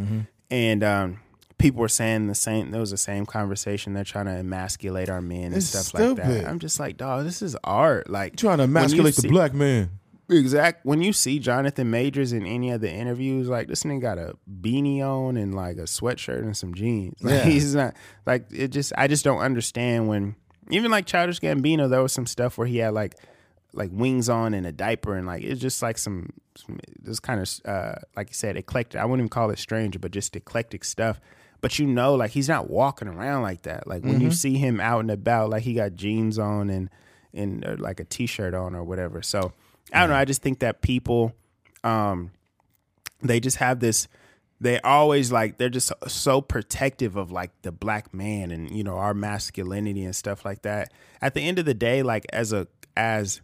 [0.50, 1.20] And um
[1.58, 3.94] people were saying the same there was the same conversation.
[3.94, 6.48] They're trying to emasculate our men and It's stuff like that.
[6.48, 8.10] I'm just like, dog, this is art.
[8.10, 9.92] Like Trying to emasculate the see- black man.
[10.32, 10.86] Exact.
[10.86, 14.36] When you see Jonathan Majors in any of the interviews, like this nigga got a
[14.62, 17.16] beanie on and like a sweatshirt and some jeans.
[17.22, 17.44] Like, Yeah.
[17.46, 17.96] He's not
[18.28, 18.68] like it.
[18.68, 20.36] Just I just don't understand when
[20.70, 23.16] even like Childish Gambino, there was some stuff where he had like
[23.74, 27.40] like wings on and a diaper and like it's just like some, some this kind
[27.40, 29.00] of uh like you said eclectic.
[29.00, 31.20] I wouldn't even call it strange, but just eclectic stuff.
[31.62, 33.86] But you know, like he's not walking around like that.
[33.86, 36.90] Like when you see him out and about, like he got jeans on and
[37.34, 39.22] and uh, like a t-shirt on or whatever.
[39.22, 39.52] So
[39.94, 40.16] I don't know.
[40.16, 41.34] I just think that people,
[41.84, 42.32] um,
[43.22, 44.08] they just have this.
[44.62, 48.96] They always like they're just so, protective of like the black man and you know
[48.98, 50.92] our masculinity and stuff like that.
[51.22, 52.68] At the end of the day, like as a
[52.98, 53.42] as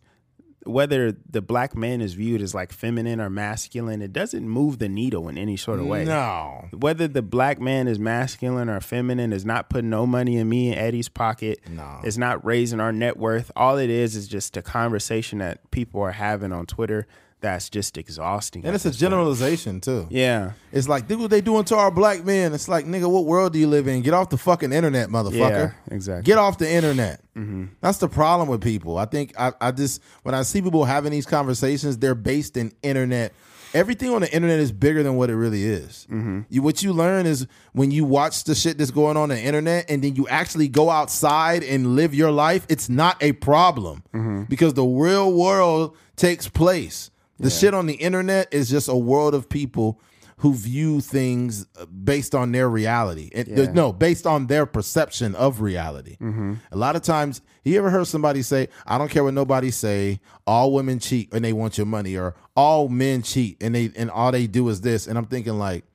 [0.66, 4.90] whether the black man is viewed as like feminine or masculine, it doesn't move the
[4.90, 6.66] needle in any sort of way No.
[6.74, 10.72] whether the black man is masculine or feminine is not putting no money in me
[10.72, 11.60] and Eddie's pocket.
[11.70, 12.00] No.
[12.04, 13.52] It's not raising our net worth.
[13.56, 17.06] All it is is just a conversation that people are having on Twitter
[17.46, 18.66] that's just exhausting.
[18.66, 20.08] And it's a generalization too.
[20.10, 20.54] Yeah.
[20.72, 22.54] It's like, look what they doing to our black men.
[22.54, 24.02] It's like, nigga, what world do you live in?
[24.02, 25.74] Get off the fucking internet, motherfucker.
[25.74, 26.24] Yeah, exactly.
[26.24, 27.22] Get off the internet.
[27.38, 27.66] Mm-hmm.
[27.82, 28.98] That's the problem with people.
[28.98, 32.74] I think I, I just when I see people having these conversations, they're based in
[32.82, 33.32] internet
[33.76, 36.08] everything on the internet is bigger than what it really is.
[36.10, 36.42] Mm-hmm.
[36.50, 39.86] You, what you learn is when you watch the shit that's going on the internet
[39.90, 44.44] and then you actually go outside and live your life, it's not a problem mm-hmm.
[44.44, 47.12] because the real world takes place.
[47.40, 50.00] The shit on the internet is just a world of people
[50.38, 53.30] who view things uh, based on their reality.
[53.32, 53.72] It, Yeah.
[53.72, 56.18] No, based on their perception of reality.
[56.20, 56.56] Mm-hmm.
[56.72, 60.20] A lot of times, you ever heard somebody say, "I don't care what nobody say.
[60.46, 64.12] All women cheat and they want your money," or "All men cheat and they and
[64.12, 65.86] all they do is this." And I'm thinking, like,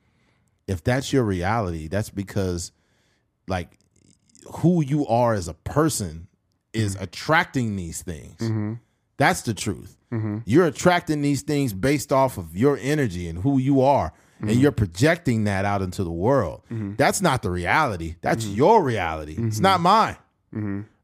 [0.67, 2.71] if that's your reality, that's because,
[3.47, 3.77] like,
[4.55, 6.27] who you are as a person
[6.73, 7.03] is mm-hmm.
[7.03, 8.39] attracting these things.
[8.39, 8.73] Mm-hmm.
[9.21, 9.97] That's the truth.
[10.11, 10.39] Mm-hmm.
[10.45, 14.59] You're attracting these things based off of your energy and who you are, and mm-hmm.
[14.59, 16.63] you're projecting that out into the world.
[16.71, 16.95] Mm-hmm.
[16.95, 18.15] That's not the reality.
[18.21, 19.35] That's your reality.
[19.37, 20.17] It's not mine.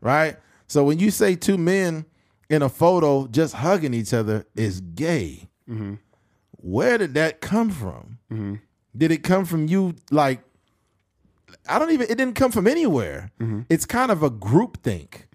[0.01, 0.37] Right?
[0.65, 2.05] So when you say two men
[2.49, 5.47] in a photo just hugging each other is gay,
[6.53, 8.17] where did that come from?
[8.97, 10.41] Did it come from you like
[11.69, 12.07] I don't even.
[12.09, 13.31] It didn't come from anywhere.
[13.69, 15.27] It's kind of a group think.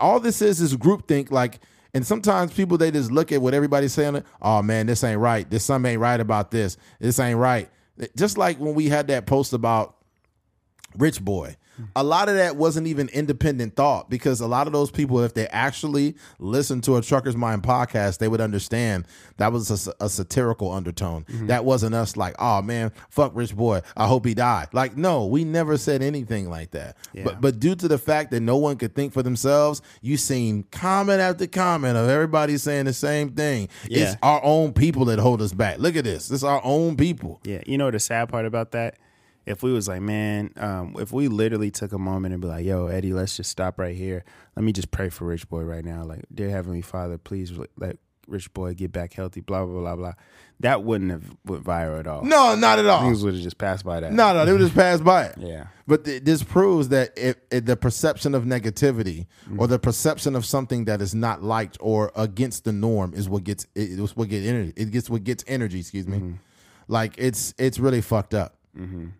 [0.00, 1.30] All this is is group think.
[1.30, 1.60] Like,
[1.94, 4.22] and sometimes people they just look at what everybody's saying.
[4.40, 5.48] Oh man, this ain't right.
[5.48, 6.76] This something ain't right about this.
[7.00, 7.68] This ain't right.
[8.16, 9.96] Just like when we had that post about
[10.96, 11.56] Rich Boy.
[11.96, 15.34] A lot of that wasn't even independent thought because a lot of those people, if
[15.34, 19.06] they actually listened to a Trucker's Mind podcast, they would understand
[19.38, 21.24] that was a, a satirical undertone.
[21.24, 21.46] Mm-hmm.
[21.46, 23.80] That wasn't us like, oh man, fuck Rich Boy.
[23.96, 24.68] I hope he died.
[24.72, 26.96] Like, no, we never said anything like that.
[27.12, 27.24] Yeah.
[27.24, 30.64] But but due to the fact that no one could think for themselves, you seen
[30.70, 33.68] comment after comment of everybody saying the same thing.
[33.88, 34.04] Yeah.
[34.04, 35.78] It's our own people that hold us back.
[35.78, 36.30] Look at this.
[36.30, 37.40] It's our own people.
[37.44, 38.96] Yeah, you know the sad part about that?
[39.44, 42.64] If we was like, man, um, if we literally took a moment and be like,
[42.64, 44.24] yo, Eddie, let's just stop right here.
[44.56, 46.04] Let me just pray for Rich Boy right now.
[46.04, 47.96] Like, dear Heavenly Father, please let
[48.28, 50.12] Rich Boy get back healthy, blah, blah, blah, blah.
[50.60, 52.22] That wouldn't have went viral at all.
[52.22, 53.02] No, not at all.
[53.02, 54.12] Things would have just passed by that.
[54.12, 55.34] No, no, they would just pass by it.
[55.38, 55.66] Yeah.
[55.88, 59.26] But th- this proves that if, if the perception of negativity
[59.58, 63.42] or the perception of something that is not liked or against the norm is what
[63.42, 64.72] gets it, it's what get energy.
[64.76, 65.80] It gets what gets energy.
[65.80, 66.34] Excuse me.
[66.86, 68.56] Like it's it's really fucked up.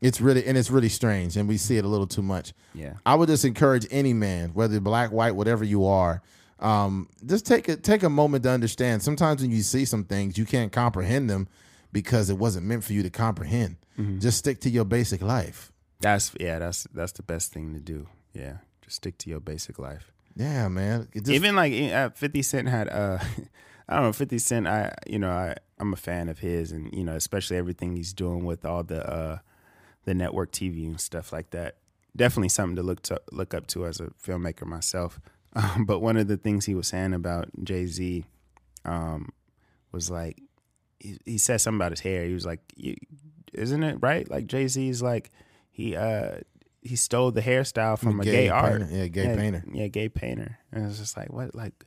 [0.01, 2.53] It's really and it's really strange, and we see it a little too much.
[2.74, 2.95] Yeah.
[3.05, 6.23] I would just encourage any man, whether black, white, whatever you are,
[6.59, 9.03] um, just take a take a moment to understand.
[9.03, 11.49] Sometimes when you see some things, you can't comprehend them
[11.93, 13.77] because it wasn't meant for you to comprehend.
[14.19, 15.70] Just stick to your basic life.
[16.01, 18.09] That's, yeah, that's that's the best thing to do.
[18.35, 18.57] Yeah.
[18.83, 20.11] Just stick to your basic life.
[20.35, 21.09] Yeah, man.
[21.15, 23.19] Just- Even like uh, 50 Cent had, uh,
[23.89, 26.93] I don't know, 50 Cent, I, you know, I, I'm a fan of his and,
[26.95, 29.39] you know, especially everything he's doing with all the, uh,
[30.05, 31.77] the network TV and stuff like that.
[32.17, 35.21] Definitely something to look to look up to as a filmmaker myself.
[35.55, 38.25] Um, but one of the things he was saying about Jay Z
[38.87, 39.29] um,
[39.93, 40.41] was like,
[40.99, 42.25] he, he said something about his hair.
[42.25, 42.61] He was like,
[43.53, 44.27] "Isn't it right?
[44.31, 45.31] Like Jay Z's like
[45.71, 46.37] he uh
[46.81, 48.85] he stole the hairstyle from a Gay gay, art.
[48.91, 49.63] Yeah, gay painter.
[49.71, 51.85] yeah, gay painter." And it's just like, what, like,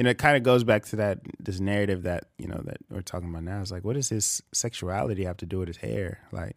[0.00, 2.78] you know, it kind of goes back to that this narrative that you know that
[2.90, 3.60] we're talking about now.
[3.60, 6.20] It's like, what does his sexuality have to do with his hair?
[6.32, 6.56] Like,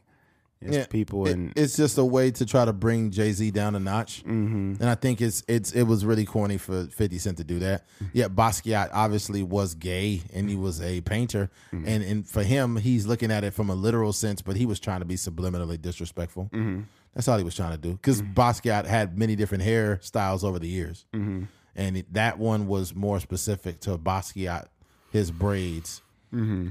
[0.61, 3.51] it's Yeah, people it- and it's just a way to try to bring Jay Z
[3.51, 4.75] down a notch, Mm-hmm.
[4.79, 7.83] and I think it's it's it was really corny for Fifty Cent to do that.
[7.95, 8.05] Mm-hmm.
[8.13, 11.87] Yeah, Basquiat obviously was gay and he was a painter, Mm-hmm.
[11.87, 14.79] and and for him, he's looking at it from a literal sense, but he was
[14.79, 16.45] trying to be subliminally disrespectful.
[16.53, 16.83] Mm-hmm.
[17.13, 20.69] That's all he was trying to do because Basquiat had many different hairstyles over the
[20.69, 21.43] years, Mm-hmm.
[21.75, 24.65] And it, that one was more specific to Basquiat,
[25.11, 26.01] his braids.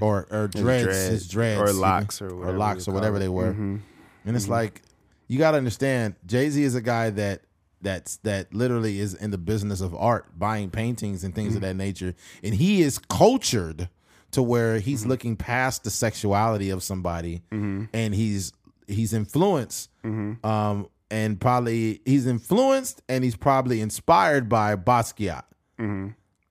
[0.00, 1.70] Or, or dreads, dread- his dreads, Mm-hmm.
[1.70, 3.20] or locks or or whatever locks or whatever it.
[3.20, 3.52] they were.
[3.52, 3.76] Mm-hmm.
[4.24, 4.82] And it's like
[5.28, 7.42] you got to understand, Jay Z is a guy that
[7.80, 11.56] that's that literally is in the business of art, buying paintings and things Mm-hmm.
[11.58, 13.88] of that nature, and he is cultured
[14.32, 15.10] to where he's Mm-hmm.
[15.10, 18.52] looking past the sexuality of somebody, and he's
[18.88, 20.44] he's influenced, Mm-hmm.
[20.44, 25.44] um, and probably he's influenced and he's probably inspired by Basquiat,
[25.78, 26.08] Mm-hmm.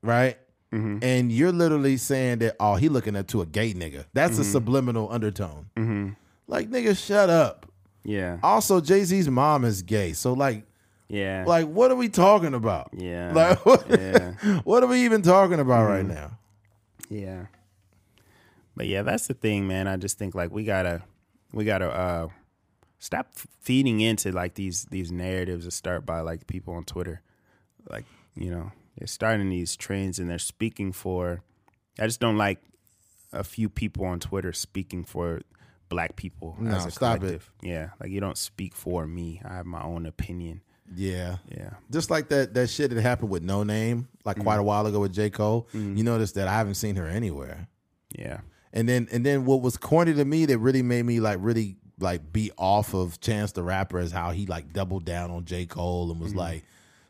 [0.07, 0.37] right?
[0.73, 4.05] And you're literally saying that, oh, he looking up to a gay nigga.
[4.13, 4.41] That's Mm-hmm.
[4.41, 6.15] a subliminal undertone.
[6.47, 7.65] Like, nigga, shut up.
[8.05, 10.13] yeah, Also, Jay Z's mom is gay.
[10.13, 10.63] So, like,
[11.09, 12.89] yeah, like, what are we talking about?
[12.93, 14.31] yeah, Like, what, yeah.
[14.63, 16.37] what are we even talking about right now?
[17.09, 17.47] Yeah.
[18.75, 19.87] But yeah, that's the thing, man.
[19.89, 21.01] I just think like we gotta
[21.51, 22.27] we gotta uh
[23.01, 27.21] stop feeding into like these these narratives that start by like people on Twitter.
[27.89, 28.05] Like,
[28.35, 31.41] you know, they're starting these trends and they're speaking for
[31.99, 32.61] I just don't like
[33.33, 35.41] a few people on Twitter speaking for
[35.89, 37.41] black people No, as a stop it.
[37.61, 37.89] Yeah.
[37.99, 39.41] Like you don't speak for me.
[39.43, 40.61] I have my own opinion.
[40.95, 41.37] Yeah.
[41.49, 41.71] Yeah.
[41.89, 44.43] Just like that that shit that happened with Noname, like mm.
[44.43, 45.31] quite a while ago with J.
[45.31, 45.67] Cole.
[45.73, 45.97] Mm-hmm.
[45.97, 47.67] You notice that I haven't seen her anywhere.
[48.15, 48.41] Yeah.
[48.71, 51.77] And then and then what was corny to me that really made me like really
[52.01, 55.65] like be off of Chance the Rapper is how he like doubled down on J.
[55.65, 56.39] Cole and was mm-hmm.
[56.39, 56.63] like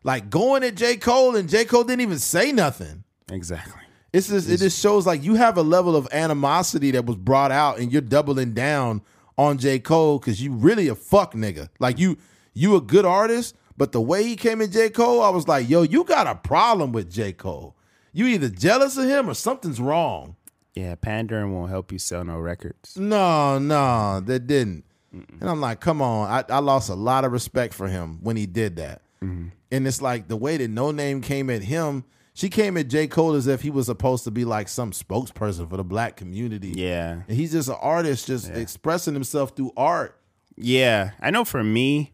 [0.04, 0.98] like going at J.
[0.98, 1.66] Cole and J.
[1.66, 3.04] Cole didn't even say nothing.
[3.32, 3.82] Exactly.
[4.14, 7.52] It's just it just shows like you have a level of animosity that was brought
[7.52, 9.02] out and you're doubling down
[9.38, 9.80] on J.
[9.80, 11.70] Cole because you really a fuck nigga.
[11.80, 12.18] Like you
[12.54, 14.90] you a good artist, but the way he came at J.
[14.90, 17.32] Cole, I was like, yo, you got a problem with J.
[17.32, 17.76] Cole.
[18.12, 20.36] You either jealous of him or something's wrong.
[20.76, 22.98] Yeah, pandering won't help you sell no records.
[22.98, 24.85] No, no, that didn't.
[25.11, 26.30] And I'm like, come on.
[26.30, 29.02] I, I lost a lot of respect for him when he did that.
[29.22, 29.49] Mm-hmm.
[29.72, 33.07] And it's like the way that Noname came at him, she came at J.
[33.07, 36.73] Cole as if he was supposed to be like some spokesperson for the black community.
[36.76, 37.22] Yeah.
[37.27, 40.18] And he's just an artist just expressing himself through art.
[40.56, 41.11] Yeah.
[41.19, 42.14] I know for me,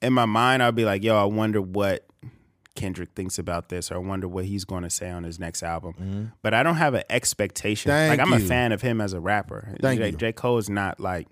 [0.00, 2.06] in my mind, I'll be like, yo, I wonder what
[2.74, 5.62] Kendrick thinks about this, or I wonder what he's going to say on his next
[5.62, 5.94] album.
[5.94, 6.24] Mm-hmm.
[6.42, 7.90] But I don't have an expectation.
[7.90, 9.74] Thank like I'm a fan of him as a rapper.
[9.80, 10.16] Thank J, you.
[10.16, 10.32] J.
[10.32, 11.28] Cole is not like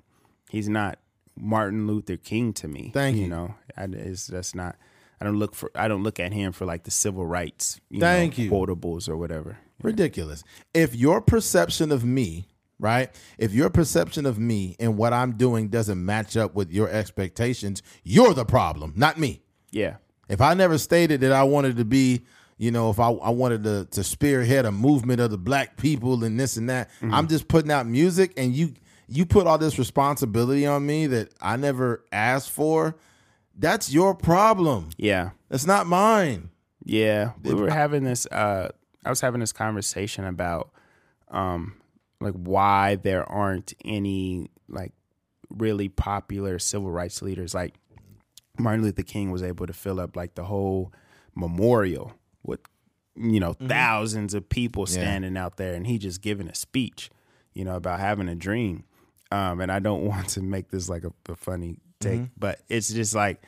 [0.51, 0.99] he's not
[1.37, 2.91] Martin Luther King to me.
[2.95, 3.23] Thank you.
[3.23, 4.77] You know, I, it's that's not.
[5.21, 5.71] I don't look for.
[5.75, 7.81] I don't look at him for like the civil rights.
[7.91, 8.51] You Thank know, you.
[8.51, 9.59] Quotables or whatever.
[9.83, 10.45] Ridiculous.
[10.75, 12.47] If your perception of me,
[12.79, 13.11] right?
[13.39, 17.83] If your perception of me and what I'm doing doesn't match up with your expectations,
[18.05, 19.43] you're the problem, not me.
[19.71, 19.97] Yeah.
[20.29, 22.23] If I never stated that I wanted to be,
[22.59, 26.25] you know, if I, I wanted to to spearhead a movement of the black people
[26.25, 28.75] and this and that, I'm just putting out music and you
[29.09, 32.97] you put all this responsibility on me that I never asked for.
[33.59, 34.89] That's your problem.
[34.97, 35.31] Yeah.
[35.51, 36.49] That's not mine.
[36.85, 38.27] Yeah, we were having this.
[38.27, 38.69] Uh,
[39.05, 40.71] I was having this conversation about,
[41.31, 41.75] um,
[42.21, 44.93] like why there aren't any like
[45.51, 47.55] really popular civil rights leaders.
[47.55, 47.75] Like
[48.59, 50.93] Martin Luther King was able to fill up like the whole
[51.35, 52.13] memorial
[52.43, 52.61] with,
[53.17, 57.11] you know, thousands of people standing out there, and he just giving a speech,
[57.55, 58.85] you know, about having a dream.
[59.31, 62.93] Um, and I don't want to make this like a, a funny take, but it's
[62.93, 63.43] just like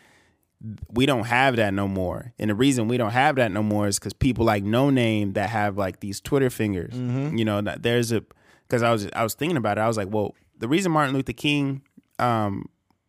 [0.93, 2.33] we don't have that no more.
[2.39, 5.51] And the reason we don't have that no more is because people like Noname that
[5.51, 6.95] have like these Twitter fingers.
[7.37, 8.25] You know, that there's a
[8.67, 9.83] because I was I was thinking about it.
[9.83, 11.83] I was like, well, the reason Martin Luther King,
[12.19, 12.67] um,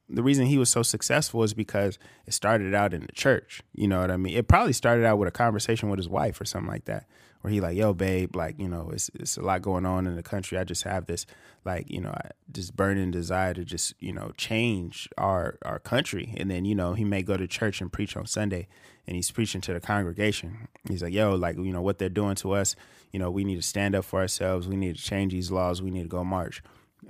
[0.10, 3.61] the reason he was so successful is because it started out in the church.
[3.73, 4.38] You know what I mean?
[4.38, 7.07] It probably started out with a conversation with his wife or something like that,
[7.41, 10.15] where he like, yo, babe, like you know, it's it's a lot going on in
[10.15, 10.57] the country.
[10.57, 11.26] I just have this
[11.64, 16.36] like you know, I, just burning desire to just you know change our our country.
[16.38, 18.68] And then you know, he may go to church and preach on Sunday,
[19.07, 20.68] and he's preaching to the congregation.
[20.88, 22.76] He's like, yo, like you know what they're doing to us.
[23.11, 24.68] You know, we need to stand up for ourselves.
[24.68, 25.82] We need to change these laws.
[25.82, 26.61] We need to go march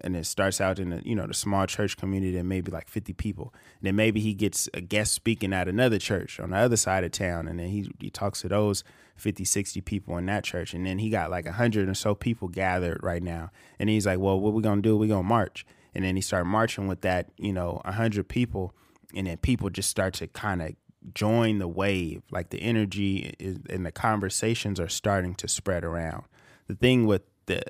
[0.02, 2.88] and it starts out in the you know the small church community and maybe like
[2.88, 3.54] 50 people.
[3.80, 7.04] And then maybe he gets a guest speaking at another church on the other side
[7.04, 8.84] of town and then he, he talks to those
[9.16, 10.74] 50 60 people in that church.
[10.74, 13.52] And then he got like 100 or so people gathered right now.
[13.80, 14.98] And he's like well what we gonna do?
[14.98, 15.66] We gonna march.
[15.94, 18.74] And then he started marching with that you know 100 people.
[19.16, 20.76] And then people just start to kind of
[21.14, 22.24] join the wave.
[22.32, 26.24] Like the energy is, and the conversations are starting to spread around.
[26.68, 27.64] The thing with the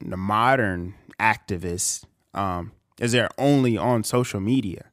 [0.00, 4.86] the modern activists um, is they're only on social media.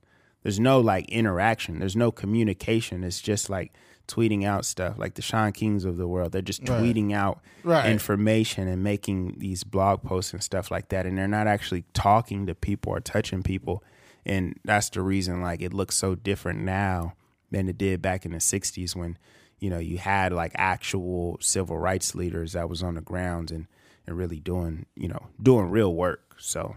[0.43, 1.79] There's no like interaction.
[1.79, 3.03] There's no communication.
[3.03, 3.73] It's just like
[4.07, 6.33] tweeting out stuff like the Shaun Kings of the world.
[6.33, 7.89] They're just tweeting out Right.
[7.89, 11.05] information and making these blog posts and stuff like that.
[11.05, 13.81] And they're not actually talking to people or touching people.
[14.25, 17.13] And that's the reason like it looks so different now
[17.51, 19.17] than it did back in the 60s when
[19.59, 23.67] you know you had like actual civil rights leaders that was on the grounds and
[24.07, 26.75] and really doing you know doing real work so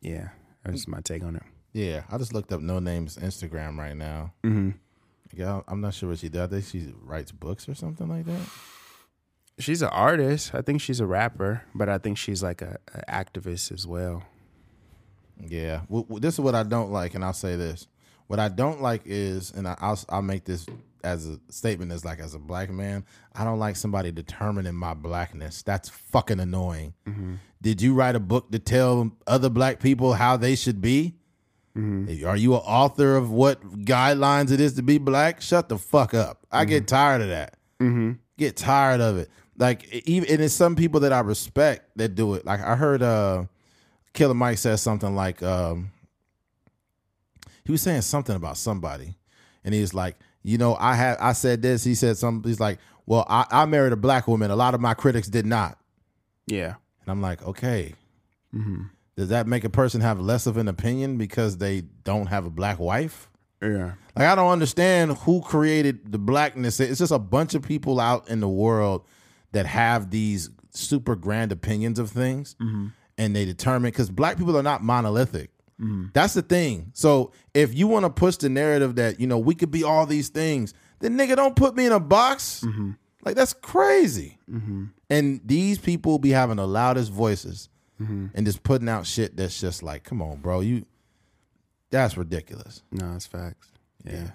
[0.00, 0.28] yeah
[0.64, 1.42] that's my take on it
[1.72, 4.32] Yeah, I just looked up Noname's Instagram right now.
[4.42, 4.70] Mm-hmm.
[5.34, 6.44] Yeah, I'm not sure what she does.
[6.44, 8.40] I think she writes books or something like that.
[9.58, 13.00] she's an artist i think she's a rapper but i think she's like a, a
[13.10, 14.22] activist as well
[15.38, 17.86] Yeah, well, this is what I don't like, and I'll say this:
[18.26, 20.64] what I don't like is, and I, I'll I'll make this
[21.06, 23.04] as a statement as like as a black man,
[23.34, 25.62] I don't like somebody determining my blackness.
[25.62, 26.94] That's fucking annoying.
[27.62, 31.14] Did you write a book to tell other black people how they should be?
[32.26, 35.40] Are you an author of what guidelines it is to be black?
[35.42, 36.46] Shut the fuck up.
[36.50, 37.56] I get tired of that.
[38.38, 39.30] Get tired of it.
[39.58, 42.44] Like even and it's some people that I respect that do it.
[42.44, 43.44] Like I heard uh
[44.12, 45.90] Killer Mike says something like um
[47.64, 49.16] he was saying something about somebody
[49.64, 50.16] and he's like,
[50.46, 53.64] you know, I had I said this, he said something he's like, Well, I, I
[53.66, 54.52] married a black woman.
[54.52, 55.76] A lot of my critics did not.
[56.46, 57.94] yeah And I'm like, okay.
[58.54, 58.84] Mm-hmm.
[59.16, 62.50] Does that make a person have less of an opinion because they don't have a
[62.50, 63.28] black wife?
[63.60, 66.78] yeah Like I don't understand who created the blackness.
[66.78, 69.04] It's just a bunch of people out in the world
[69.50, 72.88] that have these super grand opinions of things, mm-hmm.
[73.18, 75.50] and they determine because black people are not monolithic.
[75.80, 76.12] Mm.
[76.12, 76.90] That's the thing.
[76.94, 80.06] So if you want to push the narrative that you know we could be all
[80.06, 82.62] these things, then nigga, don't put me in a box.
[82.64, 82.92] Mm-hmm.
[83.24, 84.38] Like that's crazy.
[84.50, 84.84] Mm-hmm.
[85.10, 87.68] And these people be having the loudest voices
[88.00, 88.26] mm-hmm.
[88.34, 90.86] and just putting out shit that's just like, come on, bro, you.
[91.90, 92.82] That's ridiculous.
[92.90, 93.70] No, it's facts.
[94.04, 94.30] Yeah.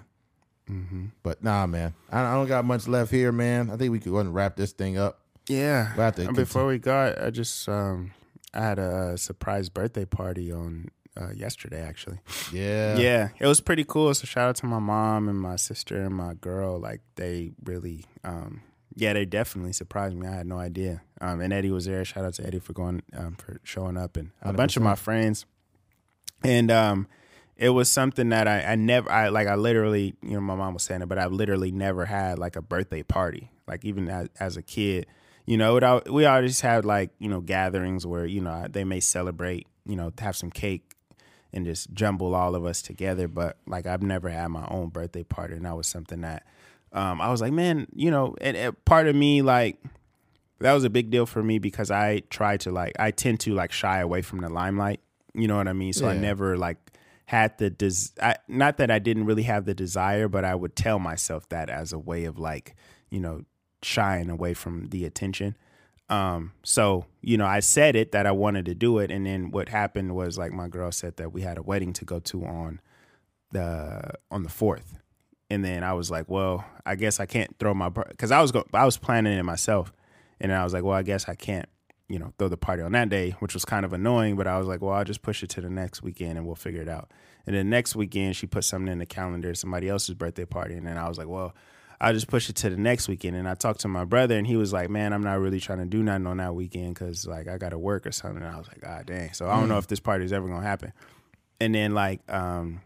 [1.22, 3.70] But nah, man, I, I don't got much left here, man.
[3.70, 5.20] I think we could go ahead and wrap this thing up.
[5.48, 5.92] Yeah.
[5.96, 8.12] We'll have to And before we got, I just um,
[8.54, 10.88] I had a surprise birthday party on
[11.20, 12.18] uh, yesterday, actually.
[12.52, 14.12] Yeah, Yeah, it was pretty cool.
[14.14, 16.78] So shout out to my mom and my sister and my girl.
[16.78, 18.62] Like they really, um,
[18.94, 20.26] yeah, they definitely surprised me.
[20.26, 21.02] I had no idea.
[21.20, 22.04] Um, and Eddie was there.
[22.04, 24.94] Shout out to Eddie for going um, for showing up and a bunch of my
[24.94, 25.46] friends.
[26.44, 27.06] And um,
[27.56, 30.74] it was something that I, I never I like I literally you know my mom
[30.74, 33.50] was saying it, but I've literally never had like a birthday party.
[33.68, 35.06] Like even as, as a kid,
[35.46, 39.00] you know, it, we always had like you know gatherings where you know they may
[39.00, 40.91] celebrate, you know, have some cake
[41.52, 43.28] and just jumble all of us together.
[43.28, 46.44] But like I've never had my own birthday party, and that was something that
[46.92, 49.78] um, I was like, man, you know, and, and part of me like
[50.60, 53.54] that was a big deal for me because I try to like I tend to
[53.54, 55.00] like shy away from the limelight.
[55.34, 55.92] You know what I mean?
[55.92, 56.76] So I never like
[57.24, 60.76] had the des- I, not that I didn't really have the desire, but I would
[60.76, 62.76] tell myself that as a way of like
[63.10, 63.44] you know
[63.82, 65.56] shying away from the attention.
[66.12, 69.50] Um, so you know, I said it that I wanted to do it, and then
[69.50, 72.44] what happened was like my girl said that we had a wedding to go to
[72.44, 72.80] on
[73.50, 74.98] the on the fourth,
[75.48, 78.52] and then I was like, well, I guess I can't throw my because I was
[78.52, 79.90] go- I was planning it myself,
[80.38, 81.66] and I was like, well, I guess I can't
[82.10, 84.36] you know throw the party on that day, which was kind of annoying.
[84.36, 86.56] But I was like, well, I'll just push it to the next weekend and we'll
[86.56, 87.10] figure it out.
[87.46, 90.86] And then next weekend she put something in the calendar, somebody else's birthday party, and
[90.86, 91.54] then I was like, well.
[92.02, 93.36] I'll just push it to the next weekend.
[93.36, 95.78] And I talked to my brother, and he was like, "Man, I'm not really trying
[95.78, 98.52] to do nothing on that weekend because like I got to work or something." And
[98.52, 100.66] I was like, "God dang!" So I don't know if this party is ever gonna
[100.66, 100.92] happen.
[101.60, 102.80] And then like, um,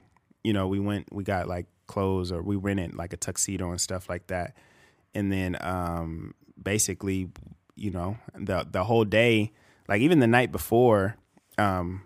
[0.44, 3.80] you know, we went, we got like clothes or we rented like a tuxedo and
[3.80, 4.54] stuff like that.
[5.14, 7.30] And then um, basically,
[7.74, 9.52] you know, the the whole day,
[9.88, 11.16] like even the night before,
[11.56, 12.02] um,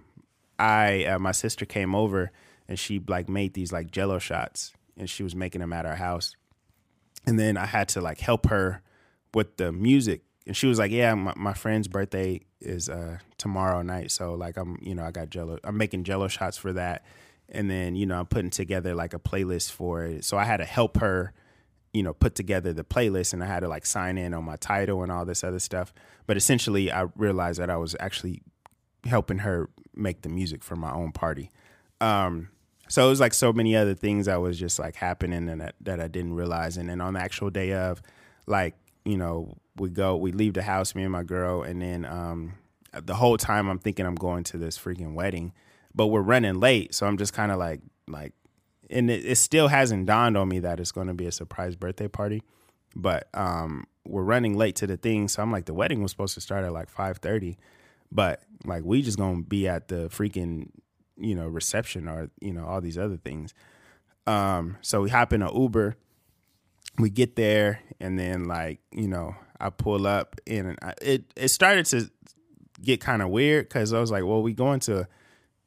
[0.61, 2.31] I uh, my sister came over
[2.69, 5.97] and she like made these like Jello shots and she was making them at our
[5.97, 6.37] house
[7.27, 8.83] and then I had to like help her
[9.35, 10.23] with the music.
[10.47, 14.57] And she was like, "Yeah, my, my friend's birthday is uh, tomorrow night, so like
[14.57, 15.59] I'm, you know, I got Jello.
[15.65, 17.05] I'm making Jello shots for that,
[17.49, 20.25] and then you know I'm putting together like a playlist for it.
[20.25, 21.33] So I had to help her,
[21.93, 24.57] you know, put together the playlist, and I had to like sign in on my
[24.57, 25.93] Tidal and all this other stuff.
[26.27, 28.43] But essentially, I realized that I was actually
[29.05, 31.51] helping her make the music for my own party.
[32.01, 32.49] Um,
[32.91, 35.77] so it was like so many other things that was just like happening and that,
[35.81, 36.77] that I didn't realize.
[36.77, 38.03] And then on the actual day of,
[38.49, 42.05] like, you know, we go, we leave the house, me and my girl, and then
[42.05, 42.55] um,
[42.93, 45.53] the whole time I'm thinking I'm going to this freaking wedding,
[45.95, 46.93] but we're running late.
[46.93, 48.33] So I'm just kind of like, like,
[48.91, 51.77] and it, it still hasn't dawned on me that it's going to be a surprise
[51.77, 52.43] birthday party.
[52.97, 56.35] But um, we're running late to the thing, so I'm like, the wedding was supposed
[56.35, 57.57] to start at like 5:30,
[58.11, 60.71] but like we just gonna be at the freaking
[61.21, 63.55] you know reception or you know all these other things
[64.27, 65.97] um so we hop in an uber
[66.99, 71.49] we get there and then like you know i pull up and I, it it
[71.49, 72.11] started to
[72.83, 75.07] get kind of weird because i was like well we going to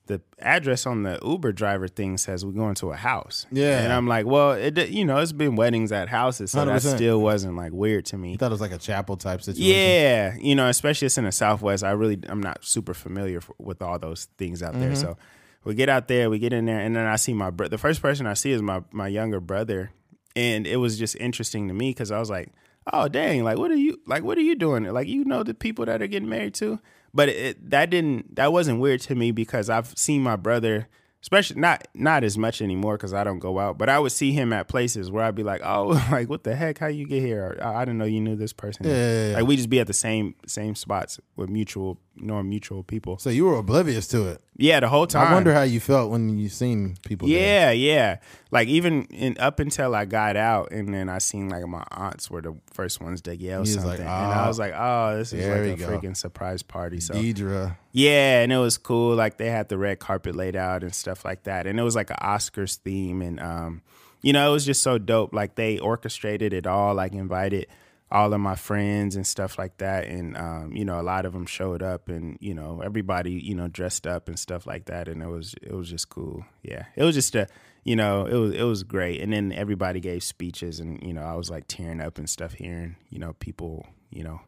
[0.07, 3.79] the address on the uber driver thing says we're going to a house Yeah.
[3.79, 6.95] and i'm like well it you know it's been weddings at houses so that 100%.
[6.97, 9.65] still wasn't like weird to me You thought it was like a chapel type situation.
[9.65, 11.85] yeah, you know, especially it's in the Southwest.
[11.85, 14.93] I really, I'm not super familiar with all those things out there.
[14.95, 15.15] So
[15.63, 17.77] we get out there, we get in there, and then I see my bro- the
[17.77, 19.91] first person I see is my my younger brother,
[20.35, 22.49] and it was just interesting to me because I was like,
[22.91, 24.23] oh dang, like what are you like?
[24.23, 24.83] What are you doing?
[24.85, 26.79] Like you know the people that are getting married to,
[27.13, 30.87] but it, that didn't that wasn't weird to me because I've seen my brother.
[31.23, 34.33] Especially not not as much anymore because I don't go out, but I would see
[34.33, 36.79] him at places where I'd be like, "Oh, like what the heck?
[36.79, 37.57] How you get here?
[37.61, 39.35] I I didn't know you knew this person." Yeah, yeah, yeah.
[39.37, 43.19] Like we just be at the same same spots with mutual, knowing mutual people.
[43.19, 44.41] So you were oblivious to it.
[44.57, 45.29] Yeah, the whole time.
[45.29, 47.29] I wonder how you felt when you seen people.
[47.29, 47.39] there.
[47.39, 48.17] Yeah, yeah.
[48.51, 52.29] Like even in, up until I got out, and then I seen like my aunts
[52.29, 55.31] were the first ones to yell something, like, and I "Oh, was like, "Oh, this
[55.31, 57.77] is like a go." freaking surprise party." So Deidre.
[57.95, 59.15] Yeah, and it was cool.
[59.15, 61.95] Like they had the red carpet laid out and stuff like that, and it was
[61.95, 63.83] like an Oscars theme, and um,
[64.23, 65.31] you know, it was just so dope.
[65.31, 67.67] Like they orchestrated it all, like invited
[68.11, 71.33] all of my friends and stuff like that, and um, you know, a lot of
[71.33, 75.07] them showed up, and you know, everybody, you know, dressed up and stuff like that,
[75.07, 76.43] and it was it was just cool.
[76.63, 77.47] Yeah, it was just a,
[77.83, 81.23] you know, it was it was great, and then everybody gave speeches, and you know,
[81.23, 84.41] I was like tearing up and stuff, hearing you know people, you know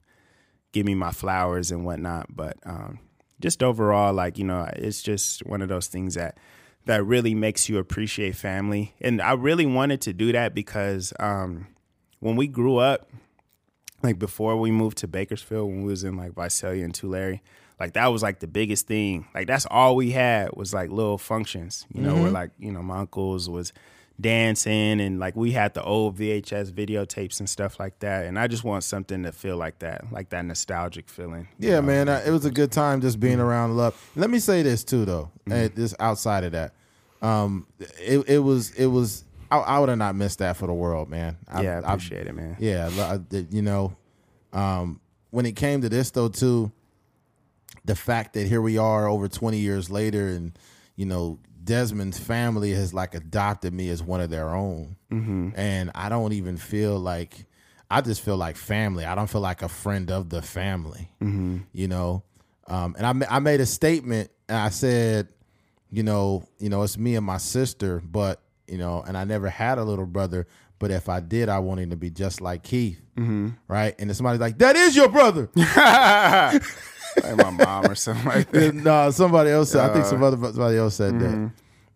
[0.72, 2.28] give me my flowers and whatnot.
[2.36, 3.00] But um,
[3.42, 6.38] just overall, like you know, it's just one of those things that
[6.86, 8.94] that really makes you appreciate family.
[9.02, 11.68] And I really wanted to do that because um,
[12.20, 13.10] when we grew up,
[14.04, 17.42] like before we moved to Bakersfield, when we was in like Visalia and Tulare,
[17.80, 19.28] like that was like the biggest thing.
[19.34, 22.22] Like that's all we had was like little functions, you know, Mm-hmm.
[22.22, 23.74] where like you know my uncles was
[24.20, 28.26] dancing and like we had the old VHS videotapes and stuff like that.
[28.26, 31.48] And I just want something to feel like that, like that nostalgic feeling.
[31.60, 31.82] Yeah, know?
[31.84, 33.42] man, uh, it was a good time just being Mm-hmm.
[33.42, 34.12] around love.
[34.16, 36.74] Let me say this too, though, and this outside of that,
[37.22, 37.68] um,
[38.00, 41.10] it it was it was I, I would have not missed that for the world,
[41.10, 41.38] man.
[41.48, 42.56] I, Yeah, I I- appreciate it, man.
[42.60, 43.96] Yeah, I- you know,
[44.54, 45.02] um,
[45.32, 46.72] when it came to this though, too,
[47.84, 50.58] the fact that here we are over twenty years later, and
[50.96, 55.50] you know, Desmond's family has like adopted me as one of their own, Mm-hmm.
[55.56, 57.46] and I don't even feel like
[57.90, 59.06] I just feel like family.
[59.06, 61.58] I don't feel like a friend of the family, Mm-hmm.
[61.74, 62.24] you know.
[62.68, 65.28] Um, and I I made a statement, and I said,
[65.92, 69.50] you know, you know, it's me and my sister, but you know, and I never
[69.50, 70.48] had a little brother,
[70.80, 73.50] but if I did, I want him to be just like Keith, Mm-hmm.
[73.68, 73.96] right?
[74.00, 75.50] And then somebody's like, "That is your brother."
[77.24, 78.76] like my mom or something like that.
[78.76, 79.72] no, somebody else.
[79.72, 81.52] Said, I think some other somebody else said that.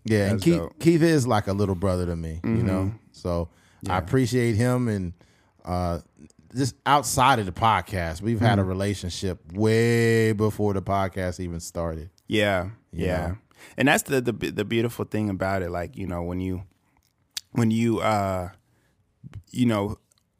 [0.05, 0.79] Yeah, and Keith dope.
[0.79, 2.93] Keith is like a little brother to me, you know.
[3.11, 3.49] So
[3.87, 5.13] I appreciate him, and
[5.65, 5.99] uh,
[6.55, 12.09] just outside of the podcast, we've had a relationship way before the podcast even started.
[12.27, 13.37] Yeah, yeah, know?
[13.77, 15.69] and that's the, the the beautiful thing about it.
[15.69, 16.63] Like you know, when you
[17.51, 18.49] when you uh,
[19.51, 19.97] you know,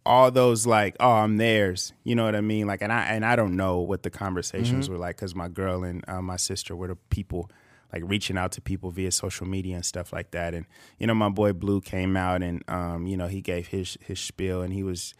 [0.10, 1.94] all those like, oh, I'm theirs.
[2.03, 2.65] You know what I mean?
[2.65, 5.84] Like, and I and I don't know what the conversations were like because my girl
[5.84, 7.49] and uh, my sister were the people
[7.94, 10.56] like reaching out to people via social media and stuff like that.
[10.56, 10.65] And
[10.98, 14.19] you know, my boy Blue came out and um, you know, he gave his his
[14.19, 15.14] spiel and he was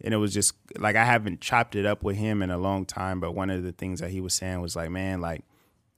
[0.00, 2.86] and it was just like I haven't chopped it up with him in a long
[2.86, 5.42] time, but one of the things that he was saying was like, man, like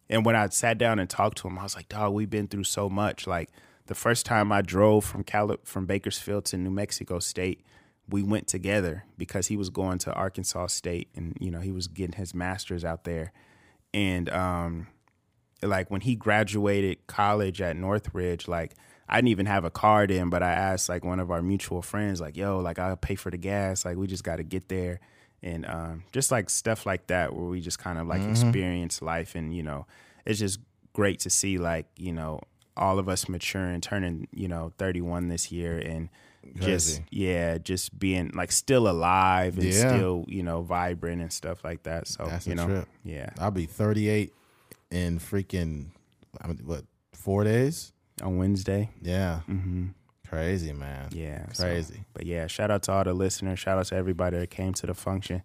[0.09, 2.49] and when I sat down and talked to him, I was like, dog, we've been
[2.49, 3.27] through so much.
[3.27, 3.51] Like
[3.89, 7.63] the first time I drove from Cali- from Bakersfield to New Mexico State,
[8.09, 11.89] we went together because he was going to Arkansas State and you know, he was
[11.89, 13.33] getting his masters out there.
[13.93, 14.89] And um
[15.63, 18.75] like when he graduated college at Northridge, like
[19.09, 21.83] I didn't even have a car then, but I asked like one of our mutual
[21.83, 25.01] friends, like, yo, like I'll pay for the gas, like we just gotta get there.
[25.43, 29.37] And um, just like stuff like that where we just kind of like experience life
[29.37, 29.87] and, you know,
[30.27, 30.59] it's just
[30.93, 32.41] great to see like, you know,
[32.77, 36.09] all of us maturing, turning, you know, 31 this year and
[36.57, 39.97] just yeah, just being like still alive and Yeah.
[39.97, 42.07] still, you know, vibrant and stuff like that.
[42.09, 42.89] So That's you know, trip.
[43.05, 43.31] yeah.
[43.39, 44.33] I'll be 38
[44.91, 45.87] in freaking
[46.41, 47.93] I mean, what four days?
[48.23, 48.91] On Wednesday.
[49.01, 49.87] Yeah, Mm-hmm.
[50.29, 51.09] crazy man.
[51.13, 52.05] Yeah, so- crazy.
[52.13, 53.59] but yeah, shout out to all the listeners.
[53.59, 55.43] Shout out to everybody that came to the function.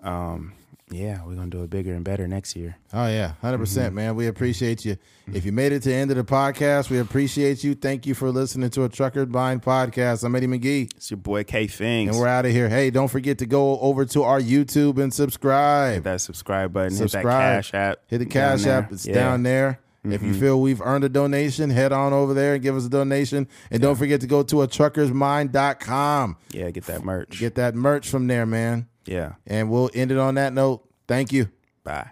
[0.00, 0.52] Um,
[0.90, 2.76] yeah, we're gonna do it bigger and better next year.
[2.92, 3.94] Oh yeah, 100 percent, Mm-hmm.
[3.96, 4.16] man.
[4.16, 4.96] We appreciate you.
[5.32, 7.74] If you made it to the end of the podcast, we appreciate you.
[7.74, 10.22] Thank you for listening to a Trucker's Mind podcast.
[10.24, 12.10] I'm Eddie McGee, It's your boy K Fings.
[12.10, 12.68] and we're out of here.
[12.68, 15.94] Hey, don't forget to go over to our YouTube and subscribe.
[15.94, 16.92] hit that subscribe button.
[16.92, 17.40] Hit that Subscribe.
[17.62, 17.98] cash app.
[18.08, 18.66] Hit the Cash.
[18.66, 18.92] App.
[18.92, 19.14] It's Yeah.
[19.14, 19.20] Mm-hmm.
[19.24, 19.80] down there.
[20.06, 22.90] If you feel we've earned a donation, head on over there and give us a
[22.90, 23.48] donation.
[23.70, 26.36] And don't forget to go to a truckersmind.com.
[26.50, 27.38] Yeah, get that merch.
[27.40, 28.86] Get that merch from there, man.
[29.06, 29.34] Yeah.
[29.46, 30.88] And we'll end it on that note.
[31.06, 31.48] Thank you.
[31.82, 32.10] Bye.